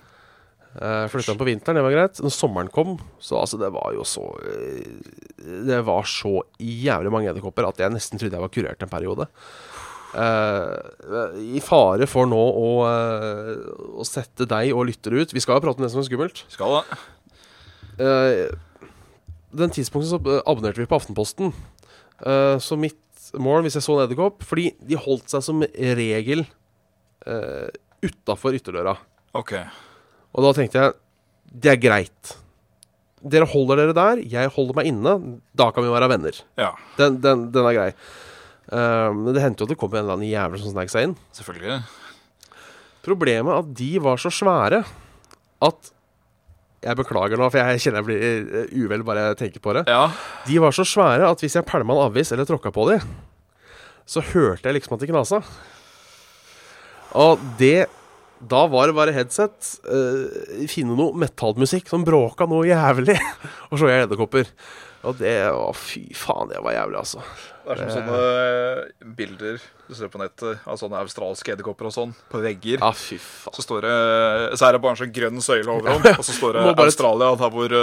Uh, 0.70 1.08
Flytta 1.10 1.32
den 1.32 1.40
på 1.40 1.48
vinteren, 1.48 1.80
det 1.80 1.84
var 1.86 1.96
greit. 1.96 2.20
Når 2.22 2.34
sommeren 2.34 2.70
kom, 2.72 2.94
så 3.22 3.40
altså, 3.40 3.58
det 3.58 3.72
var 3.74 3.90
jo 3.96 4.06
så 4.06 4.22
eh, 4.46 4.86
Det 5.66 5.80
var 5.86 6.06
så 6.06 6.44
jævlig 6.62 7.10
mange 7.10 7.30
edderkopper 7.32 7.66
at 7.66 7.82
jeg 7.82 7.94
nesten 7.94 8.20
trodde 8.20 8.38
jeg 8.38 8.44
var 8.44 8.54
kurert 8.54 8.86
en 8.86 8.92
periode. 8.92 9.26
Uh, 10.10 11.36
I 11.38 11.60
fare 11.62 12.06
for 12.10 12.26
nå 12.26 12.38
å, 12.38 12.70
uh, 12.86 13.52
å 13.98 14.06
sette 14.06 14.46
deg 14.50 14.72
og 14.74 14.88
lyttere 14.88 15.22
ut 15.22 15.30
Vi 15.30 15.38
skal 15.38 15.60
jo 15.60 15.62
prate 15.62 15.78
om 15.78 15.86
det 15.86 15.92
som 15.92 16.02
er 16.02 16.08
skummelt. 16.08 16.42
Skal 16.50 16.80
det. 16.80 16.98
Uh, 18.00 18.58
den 19.56 19.72
tidspunktet 19.74 20.12
så 20.12 20.20
eh, 20.22 20.42
abonnerte 20.46 20.82
vi 20.82 20.88
på 20.88 20.98
Aftenposten. 20.98 21.52
Eh, 22.22 22.56
så 22.62 22.78
mitt 22.78 22.98
mål, 23.38 23.64
hvis 23.64 23.78
jeg 23.78 23.86
så 23.86 23.94
en 23.96 24.04
edderkopp 24.04 24.42
Fordi 24.46 24.72
de 24.84 24.98
holdt 24.98 25.30
seg 25.30 25.44
som 25.44 25.62
regel 26.00 26.42
uh, 27.28 27.68
utafor 28.02 28.56
ytterdøra. 28.56 28.96
Ok. 29.38 29.52
Og 30.34 30.44
da 30.46 30.52
tenkte 30.56 30.82
jeg 30.84 30.96
det 31.50 31.70
er 31.72 31.80
greit. 31.82 32.34
Dere 33.20 33.48
holder 33.50 33.80
dere 33.82 33.94
der, 33.96 34.20
jeg 34.30 34.52
holder 34.54 34.76
meg 34.78 34.86
inne. 34.92 35.14
Da 35.58 35.70
kan 35.74 35.82
vi 35.84 35.90
være 35.92 36.08
venner. 36.12 36.36
Ja, 36.60 36.70
Den, 36.96 37.18
den, 37.20 37.48
den 37.52 37.66
er 37.66 37.74
grei. 37.76 37.88
Eh, 38.70 39.08
Men 39.16 39.34
det 39.34 39.42
hendte 39.42 39.64
jo 39.64 39.66
at 39.66 39.72
det 39.74 39.78
kom 39.80 39.90
en 39.92 40.04
eller 40.04 40.14
annen 40.14 40.30
jævel 40.30 40.62
som 40.62 40.70
snek 40.72 40.92
seg 40.92 41.08
inn. 41.08 41.16
selvfølgelig. 41.36 41.80
Problemet 43.02 43.50
er 43.52 43.62
at 43.64 43.72
de 43.80 43.90
var 44.04 44.20
så 44.20 44.30
svære 44.32 44.84
at 45.64 45.90
Jeg 46.80 46.96
beklager 46.96 47.36
nå, 47.36 47.50
for 47.52 47.60
jeg 47.60 47.80
kjenner 47.82 48.00
jeg 48.00 48.06
blir 48.08 48.22
eh, 48.62 48.70
uvel 48.86 49.02
bare 49.04 49.26
jeg 49.30 49.36
tenker 49.42 49.60
på 49.60 49.74
det. 49.76 49.82
Ja. 49.90 50.06
De 50.46 50.60
var 50.62 50.72
så 50.72 50.86
svære 50.88 51.26
at 51.28 51.42
hvis 51.44 51.58
jeg 51.58 51.66
pælma 51.68 51.92
en 51.98 52.06
avis 52.06 52.30
eller 52.32 52.46
tråkka 52.48 52.70
på 52.72 52.86
dem, 52.88 53.02
så 54.08 54.22
hørte 54.30 54.64
jeg 54.64 54.78
liksom 54.78 54.94
at 54.96 55.02
de 55.04 55.10
knasa. 55.10 55.42
Og 57.20 57.42
det 57.60 57.84
Da 58.40 58.64
var 58.72 58.88
det 58.88 58.96
bare 58.96 59.14
headset, 59.14 59.74
uh, 59.84 60.66
finne 60.70 60.96
noe 60.96 61.16
metallmusikk 61.20 61.90
som 61.90 62.06
bråka 62.06 62.46
noe 62.48 62.68
jævlig, 62.68 63.18
og 63.70 63.80
så 63.80 63.90
jeg 63.90 64.06
edderkopper. 64.06 64.48
Og 65.08 65.16
det 65.16 65.32
Å, 65.48 65.70
fy 65.76 66.02
faen, 66.16 66.50
det 66.50 66.60
var 66.60 66.74
jævlig, 66.76 67.00
altså. 67.00 67.22
Det 67.64 67.76
er 67.76 67.80
som 67.80 67.92
sånne 67.94 69.14
bilder 69.16 69.60
du 69.88 69.94
ser 69.96 70.10
på 70.12 70.20
nettet 70.20 70.66
av 70.68 70.76
sånne 70.80 71.00
australske 71.04 71.54
edderkopper 71.54 71.88
og 71.88 71.94
sånn, 71.94 72.12
på 72.32 72.42
vegger. 72.42 72.82
Ja, 72.82 72.90
fy 72.96 73.16
faen. 73.20 73.56
Så, 73.56 73.64
står 73.64 73.86
det, 73.86 73.94
så 74.60 74.68
er 74.68 74.76
det 74.76 74.82
bare 74.84 74.96
en 74.96 75.00
sånn 75.00 75.14
grønn 75.16 75.44
søyle 75.44 75.72
overhånd 75.72 76.10
og 76.18 76.24
så 76.26 76.36
står 76.36 76.58
det 76.58 76.76
Australia, 76.84 77.32
der 77.40 77.54
hvor 77.56 77.76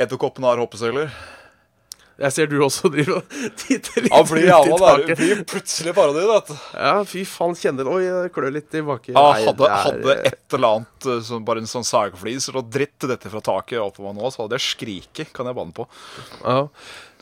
edderkoppene 0.00 0.50
har 0.50 0.62
hoppesøyler. 0.62 1.12
Jeg 2.20 2.34
ser 2.36 2.48
du 2.50 2.56
også 2.60 2.90
driver 2.92 3.20
og 3.22 3.34
titter 3.62 4.02
litt 4.04 4.12
Ja, 4.12 4.18
fordi, 4.28 4.42
ut 4.44 4.50
i 4.50 4.74
taket. 4.76 5.06
der, 5.08 5.20
blir 5.20 5.38
plutselig 5.48 5.94
paranoid, 5.96 6.26
vet 6.28 6.50
du. 6.50 6.56
Ja, 6.76 6.90
fy 7.08 7.22
faen, 7.28 7.54
kjenner 7.56 7.88
Oi, 7.88 8.00
jeg 8.04 8.32
klør 8.34 8.52
litt 8.52 8.76
i 8.76 8.82
baken. 8.84 9.16
Ja, 9.16 9.22
hadde, 9.46 9.68
er- 9.70 9.84
hadde 9.86 10.16
et 10.28 10.56
eller 10.58 10.74
annet 10.80 11.06
eh, 11.14 11.22
som 11.30 11.46
bare 11.48 11.62
en 11.64 11.70
sånn 11.70 11.86
sagflis 11.88 12.50
og 12.52 12.68
dritt 12.74 13.08
dette 13.08 13.32
fra 13.32 13.40
taket 13.46 13.80
oppå 13.80 14.04
meg 14.04 14.18
nå, 14.20 14.28
så 14.34 14.44
hadde 14.44 14.58
jeg 14.60 14.66
skriket, 14.68 15.32
kan 15.36 15.48
jeg 15.48 15.56
banne 15.56 15.72
på. 15.80 15.88
Ja. 16.44 16.58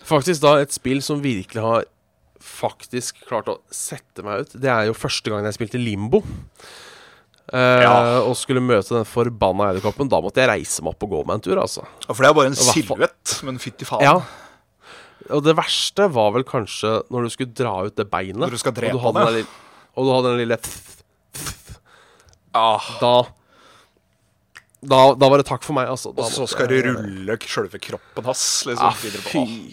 Faktisk 0.09 0.43
da 0.43 0.57
et 0.65 0.75
spill 0.75 0.99
som 1.05 1.23
virkelig 1.23 1.63
har 1.63 1.87
faktisk 2.49 3.23
klart 3.29 3.49
å 3.53 3.59
sette 3.75 4.23
meg 4.27 4.45
ut. 4.47 4.53
Det 4.63 4.71
er 4.73 4.87
jo 4.91 4.95
første 4.99 5.31
gangen 5.31 5.47
jeg 5.51 5.57
spilte 5.59 5.79
Limbo. 5.83 6.25
Uh, 7.49 7.81
Ja. 7.83 7.95
Og 8.27 8.35
skulle 8.37 8.61
møte 8.61 8.93
den 8.99 9.07
forbanna 9.09 9.71
edderkoppen. 9.73 10.11
Da 10.13 10.19
måtte 10.25 10.43
jeg 10.43 10.51
reise 10.51 10.83
meg 10.85 10.95
opp 10.97 11.07
og 11.07 11.15
gå 11.15 11.23
meg 11.29 11.39
en 11.39 11.45
tur, 11.47 11.61
altså. 11.63 11.87
Ja, 12.05 12.13
For 12.13 12.25
det 12.27 12.31
er 12.31 12.37
bare 12.37 12.51
en 12.53 12.59
silhuett, 12.61 13.37
men 13.49 13.61
fytti 13.63 13.89
faen. 13.89 14.05
Ja. 14.05 14.19
Og 15.31 15.43
det 15.45 15.55
verste 15.59 16.07
var 16.15 16.31
vel 16.37 16.45
kanskje 16.49 16.93
når 17.13 17.27
du 17.27 17.33
skulle 17.35 17.55
dra 17.59 17.73
ut 17.89 17.97
det 17.99 18.07
beinet. 18.11 18.39
Når 18.41 18.55
du 18.55 18.61
skal 18.63 18.73
drepe 18.77 18.95
og 18.97 19.01
du 19.01 19.05
hadde 19.07 19.19
det. 19.19 19.27
den 19.27 19.35
lille, 19.35 19.49
og 19.99 20.07
du 20.07 20.13
hadde 20.15 20.31
den 20.33 20.41
lille 20.45 20.59
Ah, 22.55 22.87
Da 23.03 23.15
da, 24.79 24.99
da 25.19 25.27
var 25.29 25.41
det 25.43 25.47
takk 25.49 25.65
for 25.67 25.75
meg, 25.75 25.89
altså. 25.91 26.13
Da 26.15 26.23
og 26.23 26.31
så 26.31 26.45
skal 26.47 26.69
du 26.71 26.77
rulle 26.87 27.35
sjølve 27.43 27.81
kroppen 27.83 28.25
hans 28.29 28.45
liksom, 28.69 28.87
Ah, 28.87 28.95
videre 29.03 29.25
på. 29.27 29.43
Ah, 29.43 29.65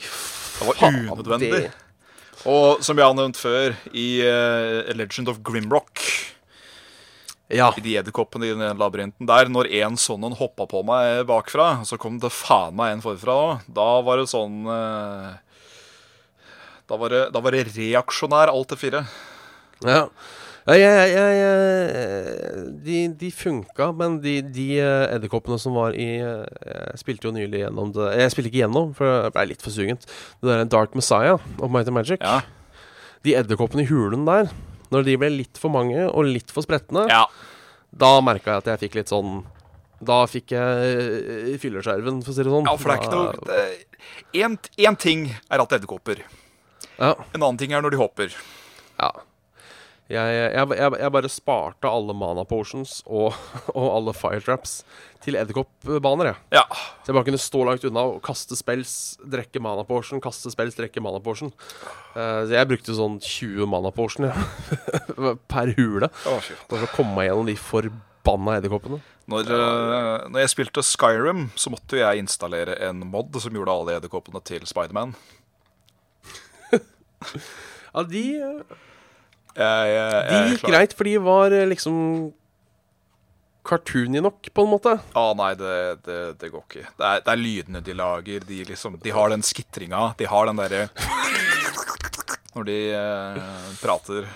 det 0.58 0.66
var 0.66 0.80
unødvendig. 0.90 1.52
det- 1.52 1.72
Og 2.50 2.82
som 2.84 2.96
vi 2.98 3.02
har 3.06 3.14
nevnt 3.14 3.38
før, 3.38 3.76
i 3.94 4.22
uh, 4.26 4.94
Legend 4.98 5.30
of 5.30 5.40
Grimrock 5.46 6.02
Ja. 7.54 7.70
i 7.78 7.84
de 7.86 7.98
edderkoppene 8.00 8.48
i 8.48 8.54
den 8.58 8.80
labyrinten 8.80 9.28
der, 9.30 9.50
når 9.52 9.70
en 9.84 10.00
sånn 10.02 10.24
en 10.26 10.38
hoppa 10.40 10.66
på 10.70 10.82
meg 10.88 11.26
bakfra, 11.30 11.84
så 11.86 12.00
kom 12.02 12.18
det 12.22 12.34
faen 12.34 12.74
meg 12.78 12.96
en 12.96 13.04
forfra 13.06 13.36
òg, 13.42 13.68
da 13.70 13.90
var 14.06 14.22
det 14.22 14.32
sånn 14.32 14.64
eh, 14.66 15.36
da, 16.90 16.98
var 16.98 17.14
det, 17.14 17.22
da 17.36 17.44
var 17.46 17.56
det 17.56 17.68
reaksjonær 17.76 18.54
alt 18.54 18.74
til 18.74 18.82
fire. 18.82 19.06
Ja. 19.86 20.08
Ja, 20.66 20.74
jeg, 20.82 21.10
jeg, 21.14 21.34
jeg, 21.38 22.62
de, 22.82 23.00
de 23.22 23.28
funka, 23.30 23.92
men 23.94 24.16
de, 24.24 24.40
de 24.50 24.64
eh, 24.82 25.04
edderkoppene 25.14 25.60
som 25.62 25.76
var 25.78 25.94
i 25.94 26.08
eh, 26.18 26.42
Jeg 26.66 27.02
spilte 27.04 27.28
jo 27.28 27.34
nylig 27.36 27.60
gjennom 27.62 27.92
det 27.94 28.08
Jeg 28.18 28.32
spilte 28.34 28.50
ikke 28.50 28.64
gjennom, 28.64 28.96
for 28.98 29.06
jeg 29.12 29.36
ble 29.36 29.44
litt 29.52 29.62
for 29.62 29.76
sugent. 29.76 30.08
Det 30.42 30.50
der 30.50 30.66
Dark 30.74 30.98
Messiah 30.98 31.38
of 31.38 31.70
Mighty 31.70 31.94
Magic. 31.94 32.26
Ja. 32.26 32.40
De 33.22 33.36
edderkoppene 33.38 33.86
i 33.86 33.90
hulen 33.92 34.26
der, 34.26 34.50
når 34.94 35.06
de 35.08 35.18
ble 35.22 35.30
litt 35.34 35.60
for 35.62 35.74
mange 35.74 36.06
og 36.08 36.28
litt 36.30 36.54
for 36.54 36.66
spretne, 36.66 37.06
ja. 37.12 37.26
da 37.90 38.12
merka 38.26 38.56
jeg 38.56 38.64
at 38.64 38.72
jeg 38.74 38.84
fikk 38.86 38.98
litt 39.02 39.14
sånn 39.14 39.44
Da 40.06 40.26
fikk 40.28 40.52
jeg 40.52 41.60
fyllerskjerven, 41.62 41.62
fylleskjerven, 41.62 42.18
for 42.26 42.34
å 42.34 42.36
si 42.36 42.44
det 42.44 42.52
sånn. 42.52 42.68
Ja, 42.68 42.76
for 42.78 42.92
det 42.92 42.96
er 42.96 43.04
ikke 43.06 43.14
noe 43.16 44.58
Én 44.86 44.98
ting 45.00 45.30
er 45.50 45.64
at 45.64 45.72
edderkopper. 45.78 46.20
Ja. 47.00 47.14
En 47.34 47.42
annen 47.42 47.58
ting 47.58 47.74
er 47.74 47.82
når 47.82 47.96
de 47.96 48.02
hopper. 48.04 48.36
ja. 49.00 49.12
Jeg, 50.06 50.34
jeg, 50.38 50.70
jeg, 50.78 50.90
jeg 51.02 51.12
bare 51.16 51.30
sparte 51.34 51.90
alle 51.90 52.14
mana 52.14 52.44
potions 52.46 53.00
og, 53.10 53.34
og 53.78 53.88
alle 53.90 54.14
fire 54.14 54.42
traps 54.46 54.84
til 55.26 55.38
edderkoppbaner, 55.40 56.30
jeg. 56.30 56.38
Ja. 56.60 56.64
Så 57.02 57.10
jeg 57.10 57.18
bare 57.18 57.26
kunne 57.26 57.42
stå 57.42 57.64
langt 57.66 57.88
unna 57.90 58.04
og 58.12 58.20
kaste 58.26 58.58
spells, 58.60 58.94
drikke 59.34 59.62
mana 59.64 59.82
potion, 59.88 60.22
kaste 60.22 60.52
spells, 60.54 60.78
drikke 60.78 61.02
mana 61.02 61.18
potion. 61.26 61.50
Uh, 62.14 62.46
så 62.46 62.54
jeg 62.54 62.70
brukte 62.70 62.98
sånn 62.98 63.18
20 63.24 63.66
mana 63.72 63.90
potion 63.96 64.30
per 65.52 65.74
hule 65.80 66.12
for 66.22 66.86
å 66.86 66.92
komme 66.94 67.18
meg 67.18 67.32
gjennom 67.32 67.50
de 67.50 67.58
forbanna 67.58 68.60
edderkoppene. 68.60 69.02
Når, 69.34 69.50
uh, 69.50 70.28
når 70.30 70.44
jeg 70.44 70.54
spilte 70.54 70.86
Skyrim, 70.86 71.48
så 71.58 71.74
måtte 71.74 71.98
jeg 71.98 72.22
installere 72.22 72.78
en 72.86 73.02
mod 73.10 73.34
som 73.42 73.58
gjorde 73.58 73.74
alle 73.74 73.98
edderkoppene 73.98 74.44
til 74.46 74.70
Spiderman. 74.70 75.18
Ja, 77.96 78.02
de, 78.04 78.22
eh, 78.44 78.80
Jeg, 79.56 79.92
jeg, 79.96 80.24
de 80.30 80.36
jeg 80.40 80.50
gikk 80.56 80.66
greit, 80.68 80.94
for 81.00 81.08
de 81.08 81.14
var 81.24 81.54
eh, 81.56 81.68
liksom 81.72 82.00
cartoony 83.66 84.20
nok, 84.22 84.50
på 84.54 84.62
en 84.66 84.70
måte. 84.70 84.92
Ah, 85.18 85.32
nei, 85.38 85.52
det, 85.58 85.76
det, 86.06 86.18
det 86.42 86.50
går 86.54 86.66
ikke. 86.68 86.84
Det 87.00 87.06
er, 87.08 87.22
det 87.26 87.32
er 87.34 87.40
lydene 87.42 87.82
de 87.82 87.96
lager. 87.98 88.44
De, 88.46 88.60
liksom, 88.68 89.00
de 89.02 89.14
har 89.16 89.32
den 89.34 89.42
skitringa. 89.46 90.12
De 90.20 90.28
har 90.30 90.52
den 90.52 90.60
derre 90.60 90.84
Når 92.56 92.68
de 92.70 92.76
eh, 92.96 93.40
prater. 93.82 94.28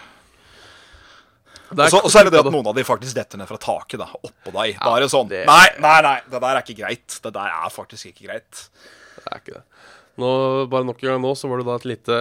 Og 1.69 2.09
så 2.09 2.23
er 2.23 2.25
det 2.25 2.33
det 2.33 2.41
at 2.41 2.49
noen 2.49 2.65
av 2.71 2.73
de 2.79 2.83
faktisk 2.87 3.13
detter 3.19 3.37
ned 3.37 3.47
fra 3.51 3.59
taket. 3.61 3.99
da, 4.01 4.07
Oppå 4.17 4.49
deg. 4.55 4.73
Ja, 4.73 4.81
Bare 4.87 5.05
sånn. 5.11 5.29
det- 5.29 5.45
Nei, 5.45 5.67
nei, 5.79 5.99
nei, 6.01 6.15
det 6.25 6.39
der 6.41 6.49
er 6.57 6.63
ikke 6.65 6.79
greit. 6.81 7.19
Det 7.21 7.31
der 7.35 7.53
er 7.53 7.69
faktisk 7.69 8.09
ikke 8.09 8.25
greit. 8.31 8.63
Det 9.19 9.27
er 9.29 9.43
ikke 9.43 9.53
det. 9.59 9.63
Nå, 10.19 10.31
bare 10.73 10.83
nok 10.89 11.03
en 11.03 11.11
gang 11.13 11.21
nå, 11.23 11.35
så 11.37 11.47
var 11.47 11.61
det 11.61 11.67
da 11.69 11.75
et 11.77 11.85
lite 11.93 12.17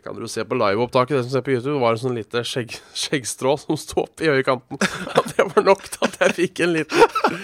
Det 0.00 0.06
kan 0.08 0.16
jo 0.16 0.28
se 0.32 0.40
på 0.48 0.56
liveopptaket, 0.56 1.12
det 1.12 1.26
som 1.26 1.32
ser 1.34 1.42
på 1.44 1.52
YouTube. 1.52 1.76
Var 1.76 1.92
en 1.92 2.00
sånn 2.00 2.14
lite 2.16 2.40
skjegg, 2.48 2.72
skjeggstrå 2.96 3.50
som 3.60 3.76
sto 3.76 4.06
opp 4.06 4.22
i 4.24 4.30
øyekanten. 4.32 4.78
At 5.18 5.26
det 5.36 5.44
var 5.44 5.66
nok 5.66 5.82
til 5.84 6.06
at 6.06 6.14
jeg 6.22 6.36
fikk 6.38 6.62
en 6.64 6.70
liten 6.72 7.42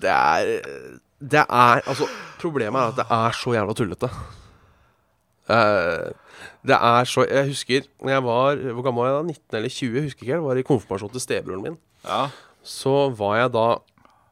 Det 0.00 0.08
er 0.08 0.48
Det 1.20 1.42
er 1.42 1.82
Altså, 1.84 2.08
problemet 2.40 2.80
er 2.80 2.94
at 2.94 2.96
det 3.02 3.04
er 3.18 3.36
så 3.36 3.52
jævla 3.52 3.74
tullete. 3.76 4.08
Uh, 5.44 6.08
det 6.64 6.78
er 6.78 7.10
så 7.10 7.26
Jeg 7.28 7.50
husker 7.50 7.84
når 8.00 8.14
jeg 8.14 8.24
var 8.24 8.62
Hvor 8.78 8.86
gammel 8.86 9.04
var 9.04 9.10
jeg 9.10 9.18
da? 9.18 9.34
19 9.34 9.58
eller 9.60 9.74
20? 9.76 9.98
Jeg 9.98 10.06
husker 10.06 10.24
ikke. 10.24 10.32
Jeg 10.32 10.46
var 10.46 10.62
i 10.62 10.64
konfirmasjon 10.70 11.12
til 11.12 11.24
stebroren 11.26 11.66
min. 11.66 11.76
Ja. 12.06 12.22
Så 12.64 12.94
var 13.20 13.36
jeg 13.42 13.52
da 13.58 13.66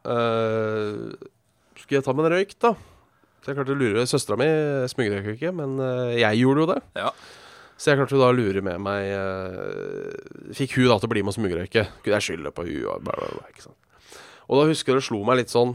uh, 0.09 1.29
Skulle 1.77 2.01
jeg 2.01 2.09
ta 2.09 2.17
meg 2.17 2.31
en 2.31 2.37
røyk, 2.39 2.57
da? 2.65 2.73
Så 3.43 3.53
jeg 3.53 3.61
klarte 3.61 3.77
å 3.77 3.79
lure 3.85 4.09
Søstera 4.09 4.41
mi 4.41 4.49
smugrøyker 4.89 5.33
jo 5.35 5.37
ikke, 5.37 5.51
men 5.61 5.77
øh, 5.83 6.13
jeg 6.15 6.45
gjorde 6.45 6.63
jo 6.63 6.73
det. 6.73 6.81
ja. 7.05 7.13
Så 7.83 7.91
jeg 7.91 7.99
klarte 7.99 8.15
jo 8.15 8.21
da 8.23 8.29
å 8.31 8.37
lure 8.37 8.61
med 8.63 8.79
meg 8.85 9.09
øh, 9.11 10.53
Fikk 10.55 10.77
hun 10.79 10.87
da 10.93 10.99
til 11.03 11.09
å 11.09 11.13
bli 11.13 11.23
med 11.25 11.33
og 11.33 11.37
smugrøyke. 11.39 11.83
Kunne 12.05 12.19
jeg 12.21 12.27
skylde 12.29 12.53
på 12.55 12.63
hun 12.69 12.85
og 12.93 13.03
bla, 13.03 13.17
bla, 13.19 13.31
bla. 13.35 13.49
Ikke 13.51 13.65
sant? 13.65 13.79
Og 14.47 14.61
da 14.61 14.69
husker 14.71 14.93
jeg 14.95 15.01
det 15.01 15.07
slo 15.09 15.23
meg 15.27 15.41
litt 15.43 15.51
sånn 15.55 15.75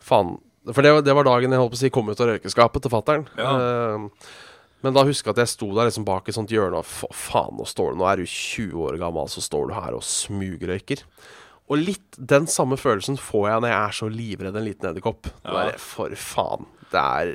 Faen. 0.00 0.34
For 0.72 0.82
det, 0.84 0.92
var- 0.96 1.02
det 1.04 1.14
var 1.16 1.26
dagen 1.28 1.52
jeg 1.54 1.60
holdt 1.60 1.72
på 1.74 1.78
å 1.78 1.82
si 1.84 1.90
kom 1.92 2.08
ut 2.10 2.20
av 2.20 2.30
røykeskapet 2.32 2.82
til 2.84 2.92
fattern. 2.92 3.26
Ja. 3.38 3.98
men 4.82 4.94
da 4.96 5.02
husker 5.04 5.28
jeg 5.30 5.34
at 5.36 5.42
jeg 5.44 5.52
sto 5.52 5.68
der 5.76 5.88
liksom 5.90 6.06
bak 6.08 6.28
et 6.28 6.34
sånt 6.36 6.50
hjørne 6.52 6.78
og 6.80 6.86
fa- 6.88 7.10
faen, 7.12 7.52
nå 7.58 7.66
står 7.68 7.92
du 7.92 7.98
Nå 8.00 8.06
er 8.08 8.16
du 8.22 8.24
20 8.24 8.80
år 8.88 8.96
gammel, 9.00 9.28
så 9.28 9.42
står 9.44 9.68
du 9.68 9.74
her 9.76 9.96
og 9.96 10.02
smugrøyker. 10.04 11.02
Og 11.70 11.78
litt 11.84 12.16
den 12.18 12.48
samme 12.50 12.78
følelsen 12.80 13.18
får 13.20 13.44
jeg 13.50 13.60
når 13.62 13.70
jeg 13.70 13.80
er 13.80 13.96
så 14.00 14.08
livredd 14.10 14.56
en 14.56 14.64
liten 14.66 14.88
edderkopp. 14.90 15.22
Det 15.44 15.52
Ja. 15.54 15.66
For 15.78 16.16
faen. 16.16 16.66
Det 16.90 16.98
er 17.00 17.34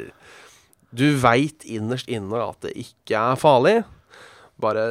Du 0.93 1.05
veit 1.21 1.65
innerst 1.65 2.09
inne 2.11 2.43
at 2.43 2.61
det 2.65 2.75
ikke 2.77 3.17
er 3.17 3.39
farlig. 3.39 3.75
Bare 4.61 4.85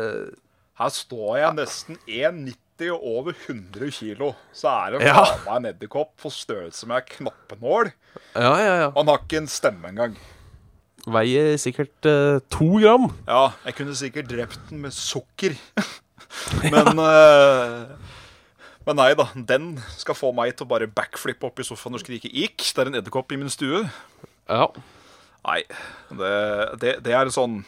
Her 0.79 0.91
står 0.93 1.37
jeg 1.39 1.57
nesten 1.61 1.99
1,90 2.11 2.91
og 2.91 3.05
over 3.07 3.35
100 3.47 3.91
kilo. 3.95 4.33
Så 4.53 4.69
er 4.73 4.97
det 4.97 5.03
faen 5.07 5.45
meg 5.47 5.57
en 5.61 5.69
edderkopp 5.71 6.17
på 6.21 6.33
størrelse 6.35 6.89
med 6.91 6.99
ei 6.99 7.19
knappenål. 7.19 7.93
Ja, 8.35 8.55
ja, 8.59 8.73
ja. 8.83 8.89
Og 8.91 8.99
han 9.05 9.13
har 9.13 9.23
ikke 9.23 9.45
en 9.45 9.51
stemme 9.51 9.93
engang. 9.93 10.17
Veier 11.05 11.55
sikkert 11.61 12.09
eh, 12.09 12.41
to 12.51 12.81
gram. 12.81 13.11
Ja, 13.29 13.53
jeg 13.69 13.77
kunne 13.79 13.95
sikkert 13.97 14.31
drept 14.31 14.59
den 14.71 14.81
med 14.83 14.95
sukker. 14.97 15.55
Men 16.73 16.99
eh, 16.99 17.85
Men 18.85 18.99
nei 18.99 19.11
da. 19.17 19.29
Den 19.37 19.75
skal 19.97 20.17
få 20.19 20.33
meg 20.37 20.57
til 20.57 20.67
å 20.67 20.73
bare 20.75 20.91
backflippe 20.91 21.47
opp 21.49 21.61
i 21.63 21.67
sofaen 21.67 21.97
og 21.97 22.03
skrike 22.03 22.29
'ikk'. 22.29 22.67
Det 22.75 22.83
er 22.83 22.91
en 22.91 22.99
edderkopp 23.01 23.33
i 23.33 23.39
min 23.41 23.53
stue. 23.53 23.85
Ja. 24.49 24.67
Nei, 25.45 25.61
det, 26.11 26.35
det, 26.81 26.99
det 27.05 27.17
er 27.17 27.33
sånn 27.33 27.61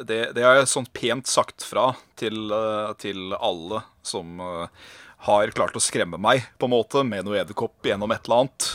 det, 0.00 0.30
det 0.36 0.44
er 0.46 0.62
sånn 0.68 0.86
pent 0.96 1.28
sagt 1.28 1.64
fra 1.66 1.90
til, 2.18 2.48
eh, 2.54 2.92
til 3.00 3.34
alle 3.36 3.82
som 4.06 4.40
eh, 4.40 4.88
har 5.26 5.52
klart 5.56 5.76
å 5.76 5.82
skremme 5.82 6.20
meg 6.20 6.46
på 6.56 6.68
en 6.68 6.74
måte 6.74 7.04
med 7.04 7.26
noe 7.26 7.40
edderkopp 7.42 7.84
gjennom 7.84 8.12
et 8.14 8.24
eller 8.24 8.46
annet. 8.46 8.68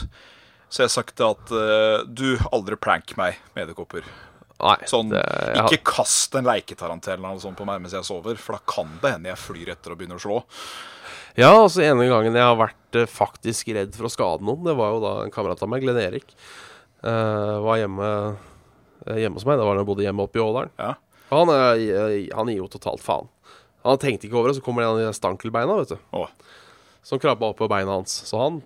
Så 0.70 0.84
jeg 0.84 0.90
har 0.90 0.94
sagt 0.94 1.22
at 1.24 1.52
uh, 1.54 2.04
du 2.06 2.36
aldri 2.52 2.76
prank 2.78 3.14
meg 3.18 3.38
med 3.56 3.64
edderkopper. 3.64 4.06
Sånn, 4.90 5.12
det, 5.14 5.22
jeg 5.56 5.64
Ikke 5.64 5.94
kast 5.96 6.36
en 6.38 6.48
leiketarantell 6.48 7.18
eller 7.18 7.38
noe 7.38 7.44
sånt 7.44 7.58
på 7.58 7.68
meg 7.68 7.82
mens 7.82 7.96
jeg 7.96 8.08
sover, 8.08 8.38
for 8.42 8.58
da 8.58 8.62
kan 8.70 8.92
det 9.02 9.16
hende 9.16 9.32
jeg 9.32 9.42
flyr 9.42 9.72
etter 9.74 9.94
og 9.94 10.00
begynner 10.00 10.20
å 10.20 10.26
slå. 10.26 10.38
Ja, 11.36 11.50
altså 11.52 11.84
ene 11.84 12.08
gangen 12.08 12.36
jeg 12.38 12.48
har 12.48 12.56
vært 12.56 12.96
eh, 12.96 13.10
faktisk 13.12 13.74
redd 13.76 13.96
for 13.98 14.08
å 14.08 14.12
skade 14.12 14.46
noen, 14.48 14.64
det 14.64 14.76
var 14.78 14.94
jo 14.94 15.02
da 15.04 15.14
en 15.26 15.34
kamerat 15.34 15.64
av 15.66 15.72
meg, 15.72 15.84
Glenn 15.84 16.00
Erik, 16.00 16.30
eh, 17.04 17.56
var 17.66 17.82
hjemme, 17.82 18.12
eh, 19.04 19.18
hjemme 19.26 19.36
hos 19.36 19.48
meg. 19.48 19.60
Det 19.60 19.66
var 19.68 19.76
da 19.76 19.84
jeg 19.84 19.90
bodde 19.90 20.06
hjemme 20.06 20.24
oppe 20.24 20.40
i 20.40 20.44
Ådalen. 20.46 20.72
Ja. 20.80 20.94
Han, 21.34 21.52
eh, 21.52 22.30
han 22.32 22.52
gir 22.52 22.62
jo 22.62 22.70
totalt 22.72 23.04
faen. 23.04 23.28
Han 23.86 24.00
tenkte 24.02 24.30
ikke 24.30 24.40
over 24.40 24.50
det, 24.50 24.58
så 24.62 24.64
kommer 24.66 24.82
det 24.82 24.88
en 24.88 24.96
av 24.96 25.12
de 25.12 25.18
stankelbeina, 25.18 25.76
vet 25.82 25.92
du. 25.94 26.08
Å, 26.16 26.30
Som 27.06 27.20
krabba 27.22 27.52
opp 27.52 27.60
på 27.60 27.68
beina 27.70 28.00
hans. 28.00 28.16
Så 28.26 28.40
han, 28.40 28.64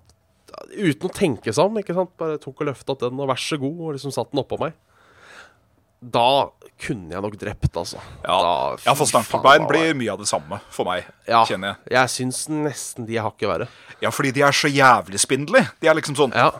uten 0.72 1.10
å 1.10 1.12
tenke 1.12 1.52
seg 1.52 1.66
om, 1.66 1.82
ikke 1.82 1.98
sant, 1.98 2.14
bare 2.22 2.38
tok 2.40 2.62
og 2.62 2.70
løfta 2.70 2.96
den, 3.02 3.18
og 3.20 3.34
vær 3.34 3.42
så 3.42 3.58
god, 3.60 3.82
og 3.82 3.98
liksom 3.98 4.14
satt 4.16 4.30
den 4.32 4.44
oppå 4.46 4.62
meg. 4.62 4.78
Da 6.00 6.52
kunne 6.80 7.12
jeg 7.12 7.24
nok 7.26 7.36
drept, 7.36 7.76
altså. 7.76 8.00
ja. 8.24 8.36
Da, 8.40 8.54
ja, 8.86 8.94
for 8.96 9.10
stankelbein 9.10 9.66
blir 9.68 9.98
mye 10.00 10.14
av 10.14 10.22
det 10.22 10.30
samme 10.30 10.62
for 10.72 10.88
meg, 10.88 11.08
ja, 11.28 11.42
kjenner 11.48 11.74
jeg. 11.74 11.92
Jeg 11.98 12.12
syns 12.14 12.46
nesten 12.54 13.08
de 13.10 13.18
er 13.20 13.26
hakket 13.28 13.52
verre. 13.52 13.68
Ja, 14.00 14.12
fordi 14.16 14.32
de 14.38 14.46
er 14.48 14.56
så 14.56 14.72
jævlig 14.72 15.20
spindelige. 15.20 15.68
De 15.84 15.92
er 15.92 15.98
liksom 16.00 16.16
sånn 16.20 16.36
Ja. 16.36 16.54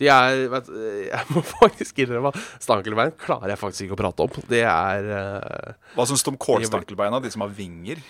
De 0.00 0.08
er 0.10 0.48
vet, 0.50 0.68
Jeg 1.06 1.34
må 1.34 1.42
faktisk 1.60 1.98
innrømme 2.02 2.32
at 2.32 2.38
stankelbein 2.62 3.12
klarer 3.20 3.52
jeg 3.52 3.60
faktisk 3.60 3.84
ikke 3.86 3.98
å 3.98 4.02
prate 4.04 4.26
om. 4.26 4.38
Det 4.50 4.62
er 4.66 5.08
uh, 5.10 5.74
Hva 5.96 6.06
syns 6.10 6.22
du 6.22 6.32
om 6.32 6.38
kålstankelbeina, 6.40 7.20
de 7.22 7.30
som 7.34 7.44
har 7.44 7.52
vinger? 7.54 8.02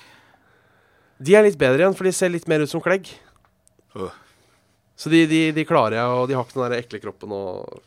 De 1.22 1.36
er 1.36 1.44
litt 1.46 1.58
bedre 1.60 1.84
igjen, 1.84 1.96
for 1.96 2.08
de 2.08 2.12
ser 2.16 2.32
litt 2.32 2.48
mer 2.50 2.64
ut 2.64 2.70
som 2.70 2.82
klegg. 2.84 3.08
Øh. 3.96 4.12
Så 4.98 5.12
de, 5.12 5.24
de, 5.28 5.40
de 5.56 5.64
klarer 5.68 5.98
jeg, 5.98 6.20
og 6.20 6.28
de 6.28 6.36
har 6.36 6.44
ikke 6.44 6.58
den 6.58 6.66
der 6.66 6.82
ekle 6.82 7.00
kroppen 7.02 7.34
og 7.36 7.80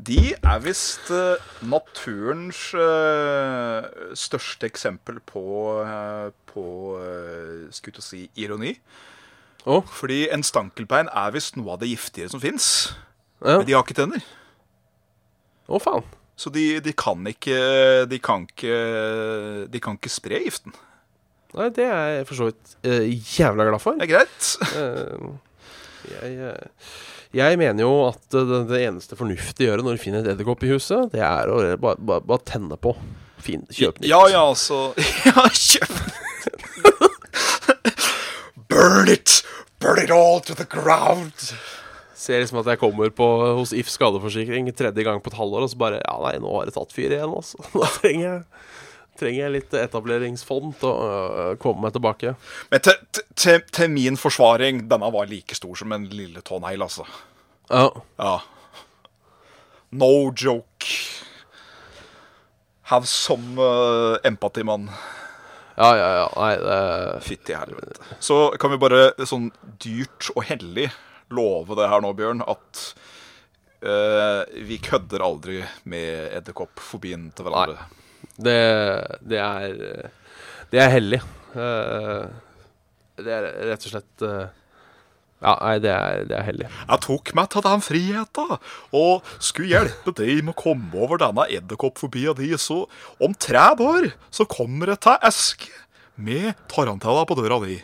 De 0.00 0.32
er 0.32 0.60
visst 0.64 1.10
eh, 1.12 1.50
naturens 1.66 2.60
eh, 2.78 3.88
største 4.16 4.68
eksempel 4.70 5.18
på, 5.26 5.42
uh, 5.84 6.30
på 6.48 6.64
skulle 7.74 8.00
jeg 8.00 8.06
si, 8.06 8.20
ironi. 8.40 8.76
Oh. 9.68 9.84
Fordi 9.84 10.22
en 10.32 10.44
stankelbein 10.46 11.10
er 11.12 11.34
visst 11.34 11.58
noe 11.58 11.74
av 11.74 11.82
det 11.82 11.90
giftigere 11.90 12.32
som 12.32 12.40
fins. 12.40 12.94
ja. 13.44 13.58
Men 13.58 13.66
de 13.68 13.76
har 13.76 13.84
ikke 13.84 13.98
tenner. 13.98 14.24
Å 15.68 15.82
faen. 15.82 16.06
Så 16.40 16.48
de, 16.54 16.80
de 16.80 16.94
kan 16.96 17.20
ikke 17.28 17.56
De 18.08 18.16
kan 18.24 18.46
ikke 18.48 18.76
De 19.68 19.80
kan 19.84 19.98
ikke 19.98 20.10
spre 20.10 20.38
giften. 20.40 20.72
Nei, 21.52 21.66
det 21.76 21.84
er 21.84 22.14
jeg 22.14 22.26
for 22.30 22.38
så 22.38 22.48
vidt 22.48 22.74
uh, 22.86 23.04
jævla 23.36 23.68
glad 23.68 23.82
for. 23.82 24.00
Det 24.00 24.08
er 24.08 24.12
greit. 24.14 25.49
Jeg, 26.08 26.36
eh, 26.50 26.92
jeg 27.36 27.58
mener 27.60 27.84
jo 27.84 27.92
at 28.08 28.36
eh, 28.36 28.46
det, 28.48 28.60
det 28.70 28.80
eneste 28.88 29.18
fornuftige 29.18 29.68
å 29.68 29.72
gjøre 29.72 29.84
når 29.86 29.98
du 29.98 30.02
finner 30.02 30.24
et 30.24 30.32
edderkopp 30.34 30.64
i 30.66 30.72
huset, 30.72 31.10
det 31.12 31.22
er 31.26 31.50
å 31.50 31.60
bare, 31.80 31.98
bare, 32.00 32.24
bare 32.26 32.46
tenne 32.48 32.78
på. 32.80 32.94
Fin, 33.40 33.62
kjøp 33.72 34.00
nytt. 34.00 34.10
Ja, 34.10 34.20
ja, 34.28 34.42
altså 34.50 34.90
Ja, 35.28 35.46
kjøp 35.48 35.94
Burn 38.70 39.08
it! 39.08 39.40
Burn 39.80 39.98
it 40.02 40.10
all 40.12 40.40
to 40.44 40.54
the 40.54 40.66
ground! 40.68 41.32
Ser 42.20 42.42
liksom 42.42 42.60
at 42.60 42.68
jeg 42.68 42.80
kommer 42.82 43.08
på 43.16 43.26
hos 43.56 43.72
If 43.72 43.88
skadeforsikring 43.88 44.68
tredje 44.76 45.04
gang 45.06 45.22
på 45.24 45.32
et 45.32 45.38
halvår, 45.38 45.64
og 45.64 45.72
så 45.72 45.80
bare 45.80 46.02
Ja, 46.02 46.18
nei, 46.20 46.36
nå 46.42 46.52
har 46.58 46.68
det 46.68 46.76
tatt 46.76 46.92
fyr 46.92 47.14
igjen, 47.14 47.32
altså. 47.32 47.62
Da 47.80 47.88
trenger 47.96 48.26
jeg, 48.26 48.42
trenger 49.20 49.44
jeg 49.44 49.54
litt 49.54 49.76
etableringsfond 49.76 50.74
til 50.80 50.90
å 50.90 51.08
øh, 51.10 51.52
komme 51.62 51.86
meg 51.86 51.94
tilbake. 51.96 52.34
Men 52.72 52.84
til, 52.86 53.24
til, 53.38 53.60
til 53.70 53.92
min 53.92 54.18
forsvaring, 54.20 54.86
denne 54.90 55.12
var 55.14 55.30
like 55.30 55.56
stor 55.58 55.76
som 55.78 55.92
en 55.96 56.08
lille 56.10 56.42
tånegl, 56.46 56.86
altså. 56.88 57.06
Ja. 57.70 57.86
Ja. 58.18 58.38
No 59.90 60.30
joke. 60.32 60.90
Have 62.90 63.06
some 63.06 63.58
uh, 63.58 64.18
empathy, 64.24 64.64
mann. 64.66 64.90
Ja, 65.76 65.96
ja, 65.96 66.08
ja. 66.14 66.26
Nei, 66.36 66.56
det 66.58 67.20
Fytti 67.22 67.54
helvete. 67.54 67.94
Så 68.18 68.50
kan 68.60 68.74
vi 68.74 68.80
bare 68.82 69.12
sånn 69.22 69.48
dyrt 69.80 70.32
og 70.34 70.44
hellig 70.48 70.90
love 71.30 71.78
det 71.78 71.86
her 71.92 72.02
nå, 72.02 72.10
Bjørn, 72.18 72.42
at 72.42 72.82
uh, 73.86 74.42
vi 74.66 74.80
kødder 74.82 75.22
aldri 75.24 75.62
med 75.88 76.34
edderkoppfobien 76.40 77.30
til 77.36 77.46
hverandre. 77.46 77.86
Det, 78.40 78.58
det 79.30 79.38
er 79.42 80.10
Det 80.72 80.80
er 80.84 80.92
hellig. 80.96 81.20
Eh, 81.54 82.24
Det 83.20 83.32
er 83.36 83.46
rett 83.68 83.84
og 83.84 83.92
slett 83.92 84.22
eh, 84.24 84.46
Ja, 85.40 85.54
nei, 85.64 85.74
det 85.80 85.90
er, 85.92 86.22
det 86.28 86.36
er 86.36 86.44
hellig. 86.46 86.66
Jeg 86.88 87.00
tok 87.06 87.30
meg 87.36 87.46
til 87.52 87.62
den 87.64 87.80
friheten 87.84 88.50
og 88.96 89.28
skulle 89.40 89.70
hjelpe 89.72 90.12
deg 90.18 90.42
med 90.44 90.52
å 90.52 90.58
komme 90.60 90.90
over 91.00 91.20
denne 91.22 91.46
edderkoppfobia 91.56 92.34
di, 92.36 92.50
så 92.60 92.82
om 93.24 93.32
tre 93.40 93.62
år 93.80 94.10
så 94.36 94.44
kommer 94.52 94.92
jeg 94.92 95.00
til 95.06 95.16
eske 95.30 95.70
med 96.20 96.52
tarantella 96.68 97.24
på 97.28 97.38
døra 97.40 97.56
di. 97.64 97.78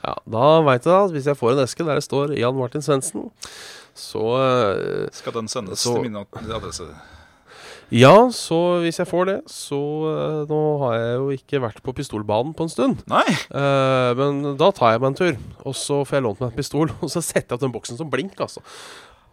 Ja, 0.00 0.14
Da 0.24 0.46
veit 0.64 0.88
jeg 0.88 0.96
at 0.96 1.12
hvis 1.12 1.28
jeg 1.28 1.36
får 1.36 1.52
en 1.52 1.64
eske 1.66 1.84
der 1.84 2.00
det 2.00 2.06
står 2.08 2.32
Jan 2.40 2.56
Martin 2.56 2.80
Svendsen, 2.84 3.28
så 3.92 4.24
eh, 4.40 5.08
Skal 5.12 5.36
den 5.36 5.48
sendes 5.52 5.84
Så- 5.84 5.98
til 6.00 6.08
min 6.08 6.16
adresse? 6.16 6.88
Ja, 7.92 8.14
så 8.32 8.58
hvis 8.80 8.96
jeg 9.02 9.08
får 9.10 9.26
det, 9.28 9.36
så 9.52 9.78
eh, 10.08 10.36
Nå 10.48 10.60
har 10.80 10.94
jeg 10.96 11.16
jo 11.18 11.26
ikke 11.34 11.60
vært 11.60 11.82
på 11.84 11.92
pistolbanen 11.96 12.54
på 12.56 12.64
en 12.64 12.72
stund. 12.72 13.02
Nei. 13.10 13.26
Eh, 13.28 14.10
men 14.16 14.54
da 14.60 14.70
tar 14.72 14.94
jeg 14.94 15.02
meg 15.02 15.10
en 15.10 15.18
tur, 15.18 15.40
og 15.68 15.76
så 15.76 16.00
får 16.08 16.18
jeg 16.18 16.24
lånt 16.24 16.40
meg 16.40 16.50
en 16.50 16.56
pistol. 16.56 16.92
Og 17.04 17.12
så 17.12 17.20
setter 17.24 17.52
jeg 17.52 17.58
opp 17.58 17.66
den 17.66 17.74
boksen 17.74 18.00
som 18.00 18.08
blink, 18.12 18.38
altså. 18.40 18.64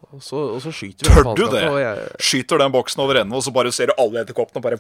Og 0.10 0.24
så, 0.26 0.40
og 0.56 0.62
så 0.64 0.72
skyter 0.74 1.06
vi. 1.06 1.12
Tør 1.12 1.24
du 1.24 1.28
faenskapet, 1.30 1.54
det? 1.54 1.66
og 1.70 1.80
Jeg, 1.84 2.06
Skyter 2.26 2.62
den 2.64 2.72
boksen 2.74 3.04
over 3.04 3.20
ende, 3.22 3.36
og 3.38 3.44
så 3.46 3.52
bare 3.54 3.72
ser 3.76 3.92
du 3.92 4.00
alle 4.02 4.24
edderkoppene 4.24 4.64
bare 4.64 4.80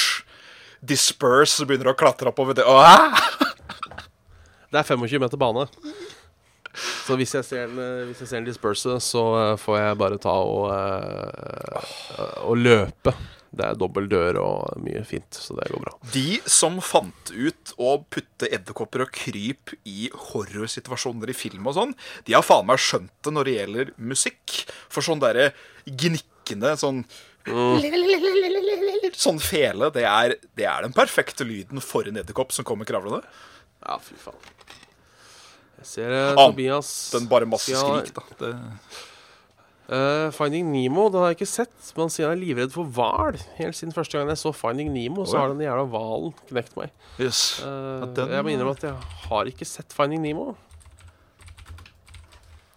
Disperse 0.90 1.58
så 1.58 1.66
begynner 1.68 1.90
du 1.90 1.92
å 1.92 1.98
klatre 1.98 2.30
oppover 2.30 2.56
det. 2.56 2.64
Åh! 2.64 3.18
det 4.72 4.80
er 4.80 4.86
25 4.86 5.20
meter 5.20 5.40
bane. 5.40 5.66
Så 6.78 7.16
hvis 7.18 7.34
jeg 7.34 7.46
ser 7.46 7.66
en, 7.66 7.78
eh, 7.82 8.06
hvis 8.10 8.22
jeg 8.22 8.30
ser 8.30 8.40
en 8.40 8.46
disperse, 8.46 8.96
så 9.02 9.24
eh, 9.40 9.56
får 9.60 9.78
jeg 9.80 10.00
bare 10.00 10.20
ta 10.22 10.36
og, 10.46 10.70
eh, 10.74 11.92
og 12.46 12.58
løpe. 12.60 13.14
Det 13.50 13.64
er 13.66 13.78
dobbel 13.78 14.06
dør 14.06 14.36
og 14.38 14.82
mye 14.84 15.00
fint, 15.06 15.34
så 15.34 15.56
det 15.58 15.66
går 15.72 15.82
bra. 15.82 15.92
De 16.14 16.38
som 16.46 16.76
fant 16.84 17.32
ut 17.34 17.72
å 17.82 17.96
putte 18.06 18.46
edderkopper 18.46 19.02
og 19.02 19.10
kryp 19.14 19.74
i 19.90 20.06
horrorsituasjoner 20.30 21.32
i 21.32 21.34
film 21.34 21.66
og 21.66 21.74
sånn, 21.80 21.96
de 22.28 22.36
har 22.36 22.46
faen 22.46 22.68
meg 22.68 22.78
skjønt 22.82 23.10
det 23.26 23.34
når 23.34 23.50
det 23.50 23.56
gjelder 23.56 23.90
musikk. 24.12 24.60
For 24.86 25.02
sånn 25.02 25.22
derre 25.22 25.50
gnikkende 25.86 26.76
sånn 26.78 27.02
Sånn 29.16 29.38
fele, 29.40 29.88
det 29.94 30.02
er, 30.04 30.34
det 30.58 30.66
er 30.68 30.84
den 30.84 30.92
perfekte 30.94 31.46
lyden 31.48 31.80
for 31.82 32.06
en 32.06 32.20
edderkopp 32.20 32.52
som 32.52 32.66
kommer 32.68 32.84
kravlende. 32.86 33.24
Ja, 33.80 33.96
fy 34.04 34.12
faen. 34.20 34.36
Jeg 35.80 35.86
ser 35.88 36.12
eh, 36.12 36.32
Ah, 36.36 36.46
Tobias 36.50 36.88
Den 37.14 37.26
bare 37.30 37.46
masse 37.48 37.72
Ja, 37.72 37.80
skrik, 37.82 38.12
da. 38.14 38.22
Det, 38.40 38.54
Eh, 39.90 40.28
Finding 40.30 40.68
Nemo 40.70 41.08
den 41.10 41.18
har 41.18 41.32
jeg 41.32 41.40
ikke 41.40 41.48
sett. 41.50 41.72
Men 41.96 42.04
han 42.04 42.10
sier 42.14 42.28
han 42.28 42.36
er 42.36 42.44
livredd 42.44 42.70
for 42.70 42.86
hval. 42.94 43.34
Helt 43.56 43.74
siden 43.74 43.90
første 43.96 44.14
gang 44.20 44.28
jeg 44.30 44.38
så 44.38 44.52
Finding 44.54 44.92
Nemo, 44.94 45.24
så 45.26 45.34
Oi. 45.34 45.40
har 45.40 45.48
den 45.50 45.64
jævla 45.64 45.82
hvalen 45.90 46.34
knekt 46.46 46.76
meg. 46.78 46.92
yes. 47.18 47.40
Eh, 47.58 48.04
den- 48.14 48.30
Jeg 48.30 48.44
må 48.46 48.52
innrømme 48.54 48.76
at 48.76 48.84
jeg 48.86 48.94
har 49.26 49.44
ikke 49.50 49.66
sett 49.66 49.90
Finding 49.92 50.22
Nemo. 50.22 50.54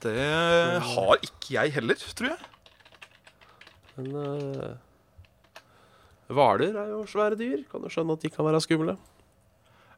det 0.01 0.82
har 0.82 1.16
ikke 1.22 1.54
jeg 1.54 1.72
heller, 1.78 1.95
tror 2.18 2.30
jeg. 2.34 2.38
Men 3.95 4.16
eh, 4.18 4.74
hvaler 6.34 6.76
er 6.82 6.89
jo 6.95 7.04
svære 7.08 7.38
dyr. 7.38 7.62
Kan 7.72 7.82
du 7.86 7.89
skjønne 7.93 8.18
at 8.18 8.22
de 8.26 8.30
kan 8.34 8.45
være 8.47 8.60
skumle? 8.66 8.97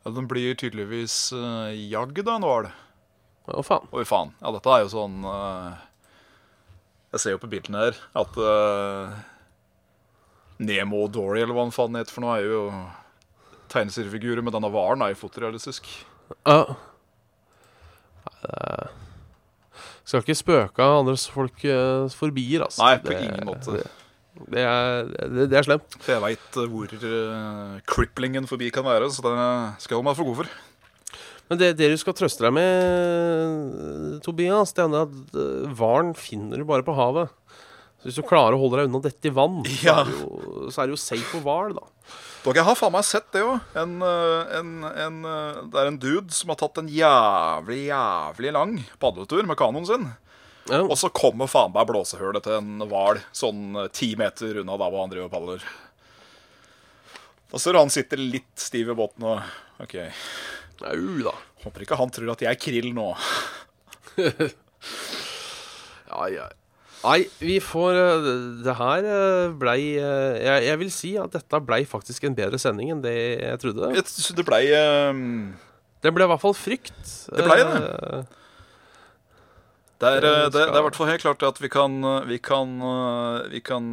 Ja, 0.06 0.12
den 0.12 0.28
blir 0.30 0.54
tydeligvis 0.60 1.32
uh, 1.34 1.72
jagd 1.74 2.20
av 2.28 2.36
en 2.36 2.46
hval. 2.46 2.68
Å, 3.46 3.62
faen. 3.66 3.86
Oi, 3.94 4.04
faen. 4.10 4.32
Ja, 4.42 4.52
dette 4.56 4.74
er 4.74 4.84
jo 4.86 4.90
sånn 4.90 5.20
uh, 5.28 5.76
Jeg 7.14 7.22
ser 7.22 7.36
jo 7.36 7.42
på 7.44 7.50
bildene 7.52 7.84
her 7.84 8.00
at 8.18 8.40
uh, 8.42 9.14
Nemo 10.66 11.04
og 11.06 11.12
Dory, 11.14 11.44
eller 11.44 11.54
hva 11.54 11.66
han 11.68 11.76
faen 11.76 11.98
heter 12.00 12.16
for 12.16 12.26
noe, 12.26 12.38
er 12.40 12.48
jo 12.50 12.62
tegneseriefigurer, 13.74 14.42
men 14.46 14.54
denne 14.56 14.70
hvalen 14.72 15.04
er 15.04 15.12
jo 15.14 15.20
fotorealistisk. 15.26 15.90
Ja. 16.48 16.62
Nei, 18.46 18.88
Skal 20.06 20.22
ikke 20.22 20.38
spøke 20.38 20.86
av 20.86 21.00
andres 21.02 21.26
folk 21.34 21.64
uh, 21.66 22.06
forbier, 22.14 22.66
altså. 22.68 22.84
Nei, 22.86 22.98
på 23.04 23.14
Det- 23.14 23.22
ingen 23.26 23.48
måte. 23.50 23.78
Det, 23.80 23.88
det, 24.52 24.62
er, 24.68 25.12
det, 25.48 25.58
er 25.58 25.66
slemt. 25.66 25.96
Jeg 26.08 26.22
veit 26.22 26.58
hvor 26.72 26.92
uh, 27.02 27.78
cripplingen 27.90 28.48
forbi 28.50 28.70
kan 28.74 28.86
være, 28.86 29.10
så 29.12 29.24
det 29.26 29.36
skal 29.82 29.96
jeg 29.96 30.00
holde 30.00 30.10
meg 30.10 30.18
for 30.20 30.30
god 30.30 30.42
for. 30.44 30.56
Men 31.50 31.60
det, 31.62 31.74
det 31.78 31.92
du 31.94 31.98
skal 32.02 32.16
trøste 32.18 32.42
deg 32.42 32.56
med, 32.58 34.20
Tobias, 34.26 34.74
det 34.74 34.86
er 34.88 34.96
at 35.04 35.36
hvalen 35.78 36.16
finner 36.18 36.58
du 36.58 36.66
bare 36.66 36.86
på 36.86 36.96
havet. 36.98 37.30
Så 38.06 38.10
hvis 38.10 38.18
du 38.22 38.26
klarer 38.30 38.54
å 38.54 38.62
holde 38.62 38.78
deg 38.78 38.90
unna 38.90 39.02
dette 39.02 39.30
i 39.30 39.34
vann, 39.34 39.64
Ja. 39.86 40.04
så, 40.06 40.06
er 40.06 40.10
det 40.10 40.22
jo, 40.22 40.70
så 40.70 40.82
er 40.82 40.90
det 40.90 40.96
jo 40.96 41.02
safe 41.02 41.30
for 41.32 41.46
hval, 41.46 41.74
da. 41.78 41.86
Dere 42.46 42.62
har 42.68 42.78
faen 42.78 42.94
meg 42.94 43.06
sett 43.08 43.32
det 43.34 43.42
òg. 43.42 43.56
En, 43.82 43.96
eh, 44.06 44.52
eh, 44.62 45.62
det 45.74 45.80
er 45.82 45.90
en 45.90 45.98
dude 45.98 46.34
som 46.36 46.52
har 46.54 46.60
tatt 46.60 46.78
en 46.78 46.92
jævlig, 46.92 47.88
jævlig 47.88 48.52
lang 48.54 48.76
padletur 49.02 49.42
med 49.50 49.58
kanoen 49.58 49.88
sin. 49.90 50.06
Ja. 50.70 50.84
Og 50.84 50.94
så 50.98 51.10
kommer 51.14 51.50
faen 51.50 51.74
meg 51.74 51.90
blåsehølet 51.90 52.46
til 52.46 52.60
en 52.60 52.86
hval 52.90 53.24
sånn 53.34 53.74
eh, 53.82 53.90
ti 53.94 54.12
meter 54.18 54.62
unna 54.62 54.78
der 54.78 54.94
hvor 54.94 55.02
han 55.02 55.14
driver 55.14 55.30
og 55.30 55.34
padler. 55.34 55.66
ser 57.58 57.74
du 57.74 57.82
han 57.82 57.94
sitter 57.94 58.22
litt 58.22 58.54
stiv 58.62 58.94
i 58.94 58.98
båten 58.98 59.26
og 59.26 59.82
OK. 59.82 59.98
Au, 60.84 61.08
da. 61.24 61.34
Håper 61.64 61.86
ikke 61.86 61.98
han 62.00 62.12
tror 62.14 62.34
at 62.36 62.44
jeg 62.46 62.52
er 62.52 62.60
krill 62.60 62.92
nå. 62.96 63.08
ai, 66.22 66.32
ai. 66.36 66.52
Nei, 67.06 67.20
vi 67.38 67.60
får 67.62 67.98
uh, 68.00 68.28
Det 68.66 68.74
her 68.80 69.06
uh, 69.06 69.52
blei 69.60 69.80
uh, 70.00 70.34
jeg, 70.40 70.64
jeg 70.66 70.80
vil 70.82 70.92
si 70.94 71.12
at 71.22 71.36
dette 71.36 71.60
blei 71.62 71.84
faktisk 71.86 72.26
en 72.26 72.38
bedre 72.38 72.58
sending 72.62 72.90
enn 72.96 73.04
det 73.04 73.14
jeg 73.14 73.62
trodde. 73.62 73.92
Jeg 73.94 74.08
Det 74.40 74.46
blei 74.48 74.64
um... 75.12 75.54
Det 76.02 76.14
ble 76.14 76.26
i 76.26 76.30
hvert 76.30 76.42
fall 76.42 76.58
frykt. 76.58 77.06
Det 77.34 77.46
ble 77.46 77.62
det. 77.62 78.26
Det, 79.96 80.10
er, 80.10 80.26
eh, 80.28 80.42
det, 80.52 80.60
det 80.60 80.64
er 80.66 80.82
i 80.82 80.84
hvert 80.84 80.98
fall 80.98 81.08
helt 81.08 81.24
klart 81.24 81.44
at 81.48 81.60
vi 81.64 81.70
kan, 81.72 81.94
eh, 82.04 82.26
vi 82.28 82.38
kan, 82.44 82.72
eh, 82.84 83.46
vi 83.54 83.62
kan 83.64 83.86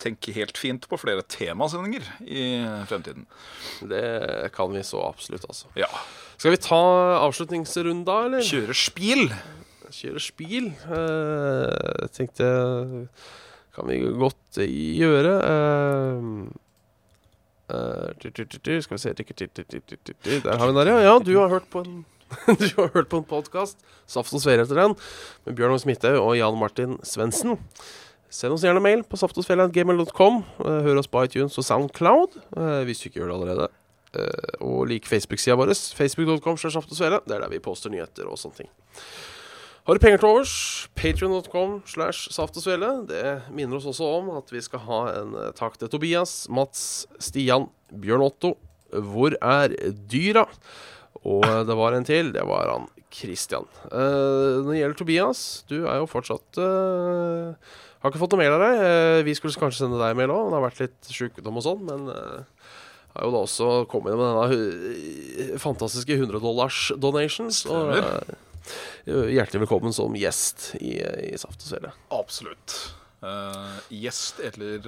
tenke 0.00 0.32
helt 0.32 0.56
fint 0.56 0.86
på 0.88 0.96
flere 1.00 1.24
temasendinger 1.28 2.06
i 2.24 2.64
fremtiden. 2.88 3.26
det 3.90 4.52
kan 4.56 4.72
vi 4.72 4.82
så 4.86 5.02
absolutt, 5.10 5.44
altså. 5.44 5.68
Ja. 5.76 5.90
Skal 6.38 6.54
vi 6.54 6.62
ta 6.64 6.80
avslutningsrunda, 7.26 8.24
eller? 8.28 8.46
Kjøre 8.46 8.76
spil. 8.76 9.28
kjøre 9.90 10.20
spil. 10.22 10.70
Jeg 10.88 12.10
tenkte 12.14 12.46
kan 13.74 13.88
vi 13.88 13.98
godt 14.16 14.60
gjøre. 14.62 15.34
Skal 18.80 18.96
vi 18.96 19.02
se. 19.02 19.12
Der 19.12 20.56
har 20.56 20.64
vi 20.64 20.72
den 20.72 20.80
der, 20.80 20.88
ja. 20.88 21.00
Ja, 21.04 21.18
du 21.18 21.36
har 21.36 21.52
hørt 21.52 21.68
på 21.70 21.84
en 21.84 22.06
Du 22.60 22.68
har 22.76 22.92
hørt 22.94 23.10
på 23.10 23.20
en 23.20 23.26
podkast, 23.26 23.80
Saft 24.10 24.34
og 24.36 24.42
Svele 24.42 24.64
heter 24.64 24.78
den, 24.78 24.94
med 25.46 25.56
Bjørn 25.58 25.74
og 25.74 25.82
Smithaug 25.82 26.20
og 26.20 26.36
Jan 26.38 26.58
Martin 26.58 26.96
Svendsen. 27.06 27.58
Send 28.30 28.54
oss 28.54 28.62
gjerne 28.62 28.82
mail 28.82 29.02
på 29.02 29.18
saftogsvele.gmail.com. 29.18 30.36
Eh, 30.62 30.76
Hør 30.86 31.00
oss 31.02 31.10
på 31.10 31.24
iTunes 31.26 31.58
og 31.58 31.66
Soundcloud 31.66 32.36
eh, 32.38 32.82
hvis 32.86 33.02
du 33.02 33.08
ikke 33.08 33.22
gjør 33.22 33.32
det 33.32 33.38
allerede. 33.40 33.66
Eh, 34.14 34.52
og 34.62 34.84
lik 34.92 35.08
Facebook-sida 35.10 35.56
vår. 35.58 35.72
Facebook.com. 35.98 36.60
Det 36.60 37.10
er 37.10 37.18
der 37.26 37.50
vi 37.50 37.58
poster 37.64 37.90
nyheter 37.90 38.30
og 38.30 38.38
sånne 38.38 38.60
ting. 38.62 38.70
Har 39.88 39.98
du 39.98 40.02
penger 40.04 40.22
til 40.22 40.30
overs? 40.30 40.54
Patrion.com 40.94 41.80
slash 41.90 42.30
Saft 42.30 42.60
og 42.60 42.62
Svele. 42.62 42.92
Det 43.10 43.24
minner 43.50 43.80
oss 43.80 43.88
også 43.90 44.06
om 44.20 44.30
at 44.36 44.54
vi 44.54 44.62
skal 44.62 44.84
ha 44.86 45.00
en 45.24 45.34
takk 45.58 45.80
til 45.80 45.90
Tobias, 45.90 46.44
Mats, 46.52 47.08
Stian, 47.18 47.66
Bjørn 47.90 48.28
Otto. 48.28 48.54
Hvor 48.94 49.34
er 49.42 49.74
dyra? 50.10 50.46
Og 51.28 51.44
det 51.68 51.76
var 51.76 51.92
en 51.96 52.06
til. 52.06 52.32
Det 52.32 52.44
var 52.48 52.70
han 52.72 52.88
Christian. 53.10 53.66
Uh, 53.90 54.62
når 54.62 54.70
det 54.70 54.80
gjelder 54.80 54.98
Tobias, 54.98 55.40
du 55.70 55.80
er 55.82 55.98
jo 56.00 56.08
fortsatt 56.10 56.60
uh, 56.62 57.50
Har 58.00 58.12
ikke 58.12 58.22
fått 58.22 58.36
noe 58.36 58.40
mail 58.40 58.54
av 58.54 58.62
deg. 58.62 58.82
Uh, 58.84 59.22
vi 59.26 59.34
skulle 59.36 59.58
kanskje 59.60 59.84
sende 59.84 60.00
deg 60.00 60.18
mail 60.18 60.32
òg. 60.32 60.48
Det 60.48 60.58
har 60.58 60.66
vært 60.68 60.84
litt 60.84 61.10
sjukdom 61.12 61.58
og 61.60 61.66
sånn, 61.66 61.82
men 61.88 62.06
har 63.10 63.26
jo 63.26 63.32
da 63.34 63.42
også 63.42 63.72
kommet 63.90 64.14
med 64.14 64.22
denne 64.22 65.58
fantastiske 65.58 66.14
100 66.14 66.38
dollars 66.38 66.84
donations. 67.02 67.64
Og 67.66 67.90
hjertelig 69.10 69.64
velkommen 69.64 69.94
som 69.96 70.14
gjest 70.14 70.70
i, 70.78 71.00
i 71.00 71.34
Saft 71.40 71.64
og 71.64 71.72
Svele. 71.72 71.90
Absolutt. 72.14 72.76
Gjest 73.90 74.38
eller 74.46 74.86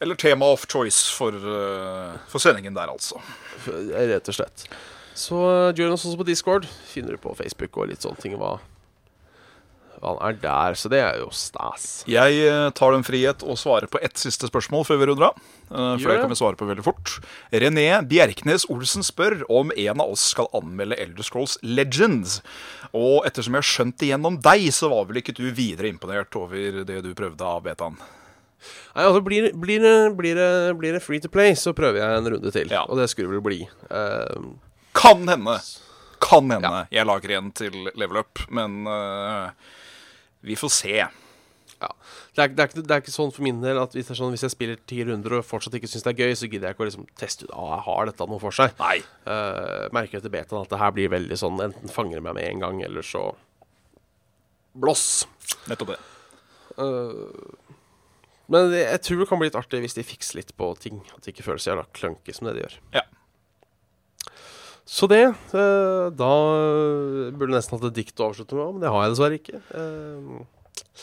Eller 0.00 0.14
tema 0.14 0.48
of 0.48 0.64
choice 0.66 1.10
for, 1.12 1.34
eh, 1.36 2.16
for 2.28 2.40
sendingen 2.40 2.74
der, 2.74 2.88
altså. 2.88 3.20
Rett 3.68 4.28
og 4.32 4.36
slett. 4.38 4.64
Så 5.12 5.36
eh, 5.44 5.74
join 5.76 5.92
oss 5.92 6.06
også 6.08 6.16
på 6.16 6.28
Discord. 6.28 6.68
Finner 6.88 7.16
du 7.16 7.20
på 7.20 7.34
Facebook 7.36 7.76
og 7.76 7.90
litt 7.90 8.06
sånne 8.06 8.22
ting. 8.22 8.38
Hva, 8.40 8.54
han 10.00 10.20
er 10.24 10.38
der. 10.40 10.76
Så 10.80 10.88
det 10.88 11.02
er 11.04 11.18
jo 11.20 11.28
stas. 11.36 12.06
Jeg 12.08 12.38
eh, 12.46 12.70
tar 12.72 12.94
den 12.96 13.04
frihet 13.04 13.44
og 13.44 13.58
svarer 13.60 13.90
på 13.92 14.00
ett 14.00 14.16
siste 14.16 14.48
spørsmål 14.48 14.86
før 14.88 15.02
vi 15.02 15.08
runder 15.10 15.28
av. 15.28 15.42
For 15.70 16.08
det. 16.08 16.16
kan 16.18 16.32
vi 16.32 16.38
svare 16.40 16.58
på 16.58 16.66
veldig 16.66 16.82
fort. 16.82 17.18
René 17.52 17.84
Bjerknes 18.08 18.64
Olsen 18.72 19.04
spør 19.06 19.44
om 19.52 19.68
en 19.76 20.00
av 20.02 20.14
oss 20.16 20.24
skal 20.32 20.48
anmelde 20.56 20.96
Elder 20.98 21.28
Scrolls 21.28 21.58
Legends. 21.62 22.40
Og 22.96 23.28
ettersom 23.28 23.54
jeg 23.54 23.62
har 23.62 23.68
skjønt 23.68 24.00
det 24.00 24.08
gjennom 24.14 24.40
deg, 24.42 24.64
så 24.74 24.88
var 24.90 25.04
vel 25.06 25.20
ikke 25.20 25.36
du 25.36 25.44
videre 25.52 25.92
imponert 25.92 26.40
over 26.40 26.80
det 26.88 27.02
du 27.04 27.12
prøvde 27.14 27.46
av 27.46 27.62
betaen. 27.68 28.00
Nei, 28.94 29.04
altså 29.04 29.22
blir, 29.24 29.50
blir, 29.56 29.84
blir, 30.18 30.40
blir 30.78 30.96
det 30.96 31.02
free 31.04 31.22
to 31.22 31.30
play, 31.32 31.54
så 31.58 31.74
prøver 31.76 32.02
jeg 32.02 32.18
en 32.18 32.32
runde 32.34 32.52
til. 32.54 32.72
Ja. 32.72 32.84
Og 32.88 33.00
det 33.00 33.08
skulle 33.12 33.32
vel 33.32 33.44
bli. 33.44 33.62
Uh, 33.90 34.50
Kan 34.96 35.24
hende. 35.30 35.60
Kan 36.20 36.52
hende 36.52 36.84
jeg 36.92 37.08
lager 37.08 37.38
en 37.38 37.50
til 37.56 37.88
level 37.96 38.20
up, 38.20 38.42
men 38.52 38.84
uh, 38.90 39.48
vi 40.44 40.56
får 40.58 40.72
se. 40.76 40.96
ja. 41.80 41.88
det, 42.36 42.42
er, 42.42 42.48
det, 42.52 42.60
er 42.60 42.68
ikke, 42.68 42.82
det 42.84 42.94
er 42.96 43.02
ikke 43.02 43.14
sånn 43.14 43.32
for 43.32 43.44
min 43.46 43.62
del 43.64 43.80
at 43.80 43.94
hvis, 43.96 44.10
sånn, 44.12 44.32
hvis 44.34 44.44
jeg 44.44 44.52
spiller 44.52 44.80
ti 44.90 45.00
runder 45.08 45.38
og 45.38 45.46
fortsatt 45.48 45.78
ikke 45.78 45.88
syns 45.88 46.04
det 46.04 46.12
er 46.12 46.26
gøy, 46.26 46.36
så 46.36 46.48
gidder 46.50 46.68
jeg 46.68 46.76
ikke 46.76 46.84
å 46.84 46.90
liksom 46.90 47.08
teste 47.20 47.48
ut 47.48 47.54
ah, 47.56 47.78
har 47.86 48.10
dette 48.10 48.28
noe 48.28 48.42
for 48.42 48.56
seg. 48.56 48.74
Nei. 48.82 48.98
Uh, 49.24 49.88
merker 49.96 50.20
etter 50.20 50.32
betaen 50.32 50.66
at 50.66 50.72
det 50.72 50.80
her 50.82 50.92
blir 50.96 51.12
veldig 51.12 51.40
sånn 51.40 51.60
Enten 51.64 51.92
fanger 51.92 52.20
det 52.20 52.26
meg 52.28 52.36
med 52.36 52.48
en 52.50 52.66
gang, 52.66 52.84
eller 52.84 53.06
så 53.06 53.30
blåss. 54.80 55.26
Nettopp 55.70 55.96
det. 55.96 56.00
Men 58.50 58.72
jeg 58.74 59.00
tror 59.06 59.20
det 59.22 59.28
kan 59.30 59.38
bli 59.40 59.46
litt 59.46 59.58
artig 59.58 59.80
hvis 59.84 59.94
de 59.94 60.02
fikser 60.06 60.40
litt 60.40 60.52
på 60.58 60.72
ting. 60.82 61.00
At 61.14 61.22
det 61.22 61.34
ikke 61.34 61.46
føles 61.46 61.68
jævla 61.68 61.86
clunky 61.96 62.34
som 62.34 62.48
det 62.48 62.56
de 62.58 62.64
gjør. 62.64 62.76
Ja. 62.96 63.04
Så 64.90 65.06
det 65.06 65.22
eh, 65.22 66.06
Da 66.18 66.30
burde 67.30 67.52
jeg 67.52 67.54
nesten 67.54 67.76
hatt 67.76 67.86
et 67.92 67.98
dikt 68.00 68.18
å 68.18 68.30
avslutte 68.32 68.58
med, 68.58 68.72
men 68.74 68.82
det 68.82 68.90
har 68.90 69.04
jeg 69.04 69.12
dessverre 69.14 69.38
ikke. 69.38 69.60
Eh, 69.78 70.96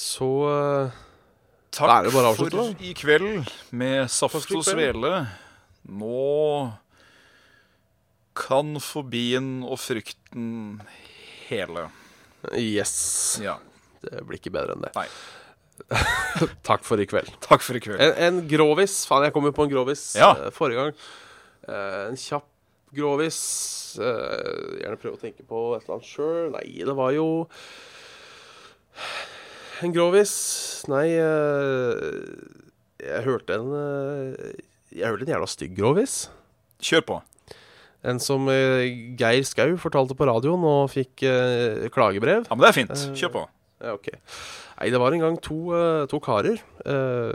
så 0.00 0.28
eh, 0.46 0.92
er 0.94 1.74
Takk 1.74 2.06
det 2.06 2.12
bare 2.14 2.30
å 2.30 2.36
for 2.38 2.46
avslutte, 2.46 2.68
da. 2.70 2.86
i 2.86 2.92
kveld 2.98 3.50
med 3.74 4.06
Saft 4.10 4.38
for 4.46 4.60
og. 4.60 4.64
Svele. 4.68 5.12
Nå 5.90 6.70
kan 8.38 8.78
fobien 8.82 9.60
og 9.66 9.78
frykten 9.82 10.80
hele. 11.48 11.88
Yes. 12.54 12.94
Ja. 13.42 13.58
Det 14.06 14.22
blir 14.26 14.38
ikke 14.38 14.54
bedre 14.54 14.78
enn 14.78 14.86
det. 14.86 14.94
Nei. 14.96 15.08
Takk 16.68 16.84
for 16.86 17.00
i 17.02 17.06
kveld. 17.08 17.30
Takk 17.44 17.62
for 17.64 17.76
i 17.78 17.82
kveld. 17.82 18.00
En, 18.02 18.14
en 18.26 18.40
grovis. 18.50 19.00
Faen, 19.08 19.26
jeg 19.26 19.34
kom 19.34 19.46
jo 19.48 19.52
på 19.56 19.66
en 19.66 19.72
grovis 19.72 20.04
Ja. 20.18 20.32
uh, 20.38 20.48
forrige 20.54 20.80
gang. 20.80 20.92
Uh, 21.68 22.10
en 22.10 22.18
kjapp 22.20 22.46
grovis. 22.96 23.38
Uh, 24.00 24.78
gjerne 24.80 24.98
prøve 25.00 25.16
å 25.18 25.22
tenke 25.22 25.46
på 25.46 25.62
et 25.76 25.84
eller 25.84 25.96
annet 25.98 26.10
sjøl. 26.10 26.50
Nei, 26.54 26.66
det 26.86 26.96
var 26.98 27.14
jo 27.16 27.26
En 29.80 29.92
grovis 29.94 30.32
Nei, 30.90 31.06
jeg 33.00 33.22
hørte 33.24 33.54
en 33.56 33.70
Jeg 34.92 35.06
hørte 35.06 35.24
en 35.24 35.32
jævla 35.32 35.48
stygg 35.48 35.76
grovis. 35.78 36.14
Kjør 36.84 37.04
på. 37.08 37.20
En 38.10 38.20
som 38.20 38.48
Geir 38.50 39.44
Skau 39.48 39.76
fortalte 39.80 40.16
på 40.16 40.28
radioen 40.28 40.64
og 40.68 40.90
fikk 40.92 41.24
klagebrev. 41.94 42.44
Ja, 42.48 42.56
men 42.56 42.64
det 42.64 42.70
er 42.72 42.76
fint. 42.76 43.06
Kjør 43.16 43.32
på. 43.38 43.46
Ja, 43.80 43.94
ok. 43.96 44.10
Nei, 44.80 44.90
det 44.92 45.00
var 45.00 45.12
en 45.16 45.22
gang 45.24 45.38
to, 45.40 45.58
eh, 45.76 46.06
to 46.10 46.20
karer. 46.20 46.60
eh, 46.84 47.32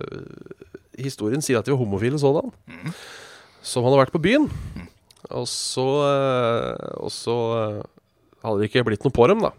historien 1.02 1.41
sier 1.43 1.60
at 1.60 1.66
de 1.68 1.74
var 1.74 1.82
homofile 1.82 2.20
sådan. 2.22 2.54
Som 3.66 3.84
hadde 3.88 3.98
vært 4.04 4.14
på 4.14 4.22
byen. 4.22 4.46
Og 5.34 5.48
så 5.50 5.86
eh, 6.06 7.02
Og 7.02 7.10
så 7.12 7.36
eh, 7.58 7.82
hadde 8.46 8.62
det 8.62 8.70
ikke 8.70 8.86
blitt 8.86 9.04
noe 9.04 9.12
på 9.16 9.26
dem, 9.32 9.41
da. 9.41 9.52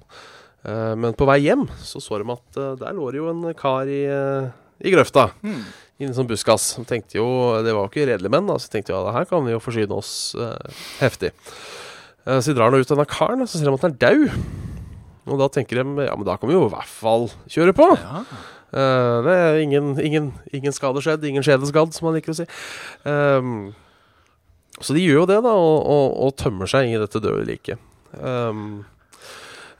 Eh, 0.66 0.94
men 0.98 1.14
på 1.18 1.26
vei 1.26 1.40
hjem 1.42 1.66
så 1.82 2.00
så 2.02 2.20
de 2.22 2.30
at 2.32 2.60
eh, 2.62 2.76
der 2.80 2.94
lå 2.94 3.10
det 3.10 3.18
jo 3.20 3.30
en 3.32 3.42
kar 3.58 3.90
i, 3.90 4.04
eh, 4.06 4.46
i 4.86 4.94
grøfta. 4.94 5.28
I 5.98 6.04
en 6.06 6.14
sånn 6.14 6.28
buskas. 6.28 6.76
De 6.78 6.84
tenkte 6.84 7.16
jo, 7.18 7.26
Det 7.64 7.72
var 7.74 7.86
jo 7.86 7.90
ikke 7.90 8.06
redelige 8.06 8.30
menn, 8.30 8.46
da, 8.46 8.58
så 8.60 8.68
de 8.68 8.76
tenkte 8.78 8.92
jo 8.94 8.98
ja, 9.00 9.06
det 9.08 9.14
her 9.16 9.28
kan 9.30 9.44
vi 9.46 9.54
jo 9.56 9.60
forsyne 9.64 9.96
oss 9.96 10.12
eh, 10.38 10.80
heftig. 11.00 11.32
Eh, 12.26 12.38
så 12.38 12.50
de 12.52 12.56
drar 12.58 12.70
nå 12.70 12.78
ut 12.82 12.90
denne 12.94 13.06
karen, 13.10 13.42
og 13.42 13.48
så 13.50 13.58
ser 13.58 13.66
de 13.70 13.74
at 13.74 13.86
den 13.86 13.96
er 13.96 14.02
daud. 14.06 14.65
Og 15.26 15.40
da 15.40 15.48
tenker 15.50 15.80
de 15.80 16.06
ja, 16.06 16.14
men 16.14 16.26
da 16.26 16.36
kan 16.38 16.50
vi 16.50 16.54
jo 16.54 16.66
i 16.68 16.72
hvert 16.72 16.90
fall 16.90 17.26
kjøre 17.50 17.74
på. 17.76 17.88
Eh, 18.76 19.16
det 19.26 19.34
er 19.34 19.58
ingen, 19.62 19.94
ingen, 20.02 20.30
ingen 20.54 20.74
skade 20.74 21.02
skjedd, 21.04 21.24
ingen 21.26 21.44
sjele 21.46 21.66
skadd, 21.68 21.94
som 21.94 22.08
man 22.08 22.16
liker 22.18 22.34
å 22.34 22.38
si. 22.40 22.46
Um, 23.06 23.72
så 24.82 24.96
de 24.96 25.04
gjør 25.04 25.22
jo 25.22 25.30
det, 25.30 25.40
da, 25.46 25.54
og, 25.56 25.78
og, 25.82 26.06
og 26.26 26.36
tømmer 26.40 26.70
seg 26.70 26.86
inn 26.86 26.98
i 26.98 27.00
dette 27.00 27.22
døde 27.22 27.46
liket. 27.48 27.82
Ehm, 28.20 28.84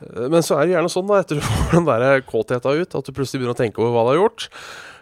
eh, 0.00 0.26
men 0.32 0.40
så 0.44 0.56
er 0.56 0.66
det 0.66 0.76
gjerne 0.76 0.92
sånn, 0.92 1.08
da, 1.10 1.20
etter 1.20 1.38
du 1.40 1.44
får 1.44 1.74
den 1.76 1.88
der 1.90 2.22
kåtheta 2.26 2.72
ut, 2.72 2.96
at 2.96 3.08
du 3.08 3.12
plutselig 3.16 3.42
begynner 3.42 3.56
å 3.56 3.60
tenke 3.60 3.82
over 3.82 3.96
hva 3.96 4.06
du 4.06 4.12
har 4.14 4.22
gjort. 4.22 4.48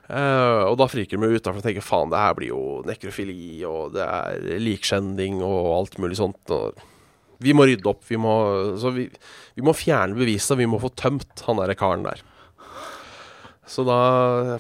Uh, 0.05 0.69
og 0.69 0.75
da 0.77 0.85
friker 0.91 1.17
de 1.17 1.31
ut, 1.31 1.41
da, 1.41 1.53
for 1.53 1.63
å 1.63 1.65
tenker 1.65 1.85
faen, 1.85 2.11
det 2.13 2.21
her 2.21 2.35
blir 2.37 2.51
jo 2.51 2.65
nekrofili, 2.85 3.63
og 3.65 3.95
det 3.95 4.05
er 4.05 4.59
likskjending 4.61 5.39
og 5.47 5.71
alt 5.79 5.97
mulig 6.03 6.19
sånt. 6.19 6.43
Og 6.53 6.83
vi 7.43 7.55
må 7.57 7.67
rydde 7.67 7.91
opp, 7.91 8.03
vi 8.09 8.19
må, 8.21 8.35
vi, 8.95 9.09
vi 9.57 9.65
må 9.65 9.75
fjerne 9.77 10.17
beviset, 10.19 10.59
vi 10.59 10.69
må 10.71 10.81
få 10.83 10.93
tømt 10.95 11.45
han 11.47 11.61
der 11.61 11.75
karen 11.79 12.07
der. 12.07 12.23
Så 13.67 13.85
da 13.89 13.99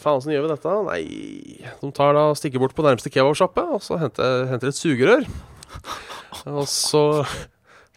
Faen, 0.00 0.18
åssen 0.18 0.32
gjør 0.32 0.46
vi 0.46 0.52
dette? 0.54 0.76
Nei, 0.86 1.02
de 1.82 1.90
tar 1.94 2.14
da 2.16 2.30
stikker 2.38 2.62
bort 2.62 2.74
på 2.76 2.84
nærmeste 2.86 3.12
kebabsjappe, 3.12 3.66
og 3.76 3.82
så 3.84 3.98
henter, 4.00 4.46
henter 4.48 4.72
et 4.72 4.78
sugerør. 4.78 5.28
Og 6.50 6.64
så 6.68 7.04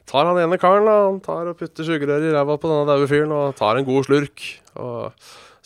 tar 0.08 0.28
han 0.30 0.40
ene 0.40 0.60
karen 0.62 0.88
da 0.88 0.98
Han 1.08 1.20
tar 1.24 1.50
og 1.52 1.58
putter 1.60 1.88
sugerøret 1.88 2.28
i 2.30 2.34
ræva 2.36 2.58
på 2.60 2.70
denne 2.72 2.88
daue 2.90 3.10
fyren 3.10 3.34
og 3.36 3.56
tar 3.60 3.80
en 3.80 3.88
god 3.88 4.08
slurk. 4.08 4.44
Og 4.78 5.14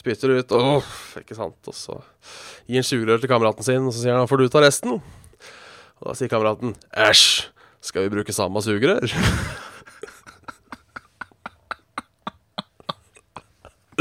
spytter 0.01 0.33
ut. 0.39 0.53
Åh, 0.57 0.91
ikke 1.21 1.37
sant. 1.37 1.57
Og 1.69 1.77
så 1.77 1.97
gir 2.65 2.81
han 2.81 2.87
sugerør 2.87 3.21
til 3.21 3.31
kameraten 3.31 3.65
sin, 3.65 3.85
og 3.85 3.93
så 3.93 4.01
sier 4.03 4.17
han 4.17 4.27
'får 4.27 4.37
du 4.41 4.49
ta 4.49 4.61
resten'? 4.61 5.01
Og 6.01 6.07
da 6.07 6.13
sier 6.17 6.29
kameraten 6.29 6.75
'æsj, 6.93 7.50
skal 7.81 8.05
vi 8.05 8.13
bruke 8.13 8.33
samme 8.33 8.61
sugerør'? 8.63 9.11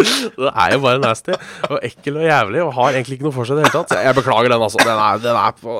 Det 0.00 0.48
er 0.56 0.72
jo 0.74 0.78
bare 0.80 1.00
nasty 1.02 1.34
og 1.68 1.80
ekkel 1.84 2.16
og 2.20 2.24
jævlig 2.24 2.62
og 2.64 2.72
har 2.76 2.94
egentlig 2.94 3.18
ikke 3.18 3.26
noe 3.26 3.34
for 3.36 3.48
seg 3.48 3.58
i 3.58 3.60
det 3.60 3.66
hele 3.66 3.74
tatt. 3.74 3.92
Så 3.92 4.04
Jeg 4.04 4.16
beklager 4.16 4.52
den, 4.52 4.62
altså. 4.64 4.78
Den 4.80 5.00
er, 5.04 5.18
den 5.20 5.36
er, 5.36 5.50
på, 5.60 5.72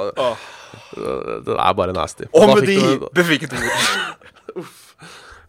den 1.46 1.57
er 1.57 1.76
bare 1.78 1.94
nasty. 1.96 2.26
Og 2.36 2.51
med 2.55 2.66
de 2.68 2.76
befikket 3.16 3.55
ord. 3.57 3.62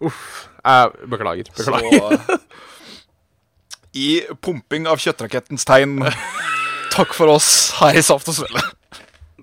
Jeg 0.62 1.10
beklager. 1.10 1.52
Beklager. 1.58 2.22
Så 2.22 2.38
I 3.98 4.22
pumping 4.40 4.88
av 4.88 5.02
kjøttrakettens 5.04 5.68
tegn, 5.68 5.98
takk 6.94 7.12
for 7.18 7.34
oss 7.34 7.50
her 7.82 7.98
i 8.00 8.04
Saft 8.06 8.30
og 8.32 8.38
Svelle. 8.38 8.64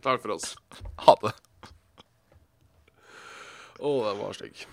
Takk 0.00 0.22
for 0.22 0.38
oss. 0.38 0.54
Ha 1.04 1.18
det. 1.26 1.34
Å, 3.78 3.90
den 4.08 4.18
var 4.18 4.34
stygg. 4.34 4.66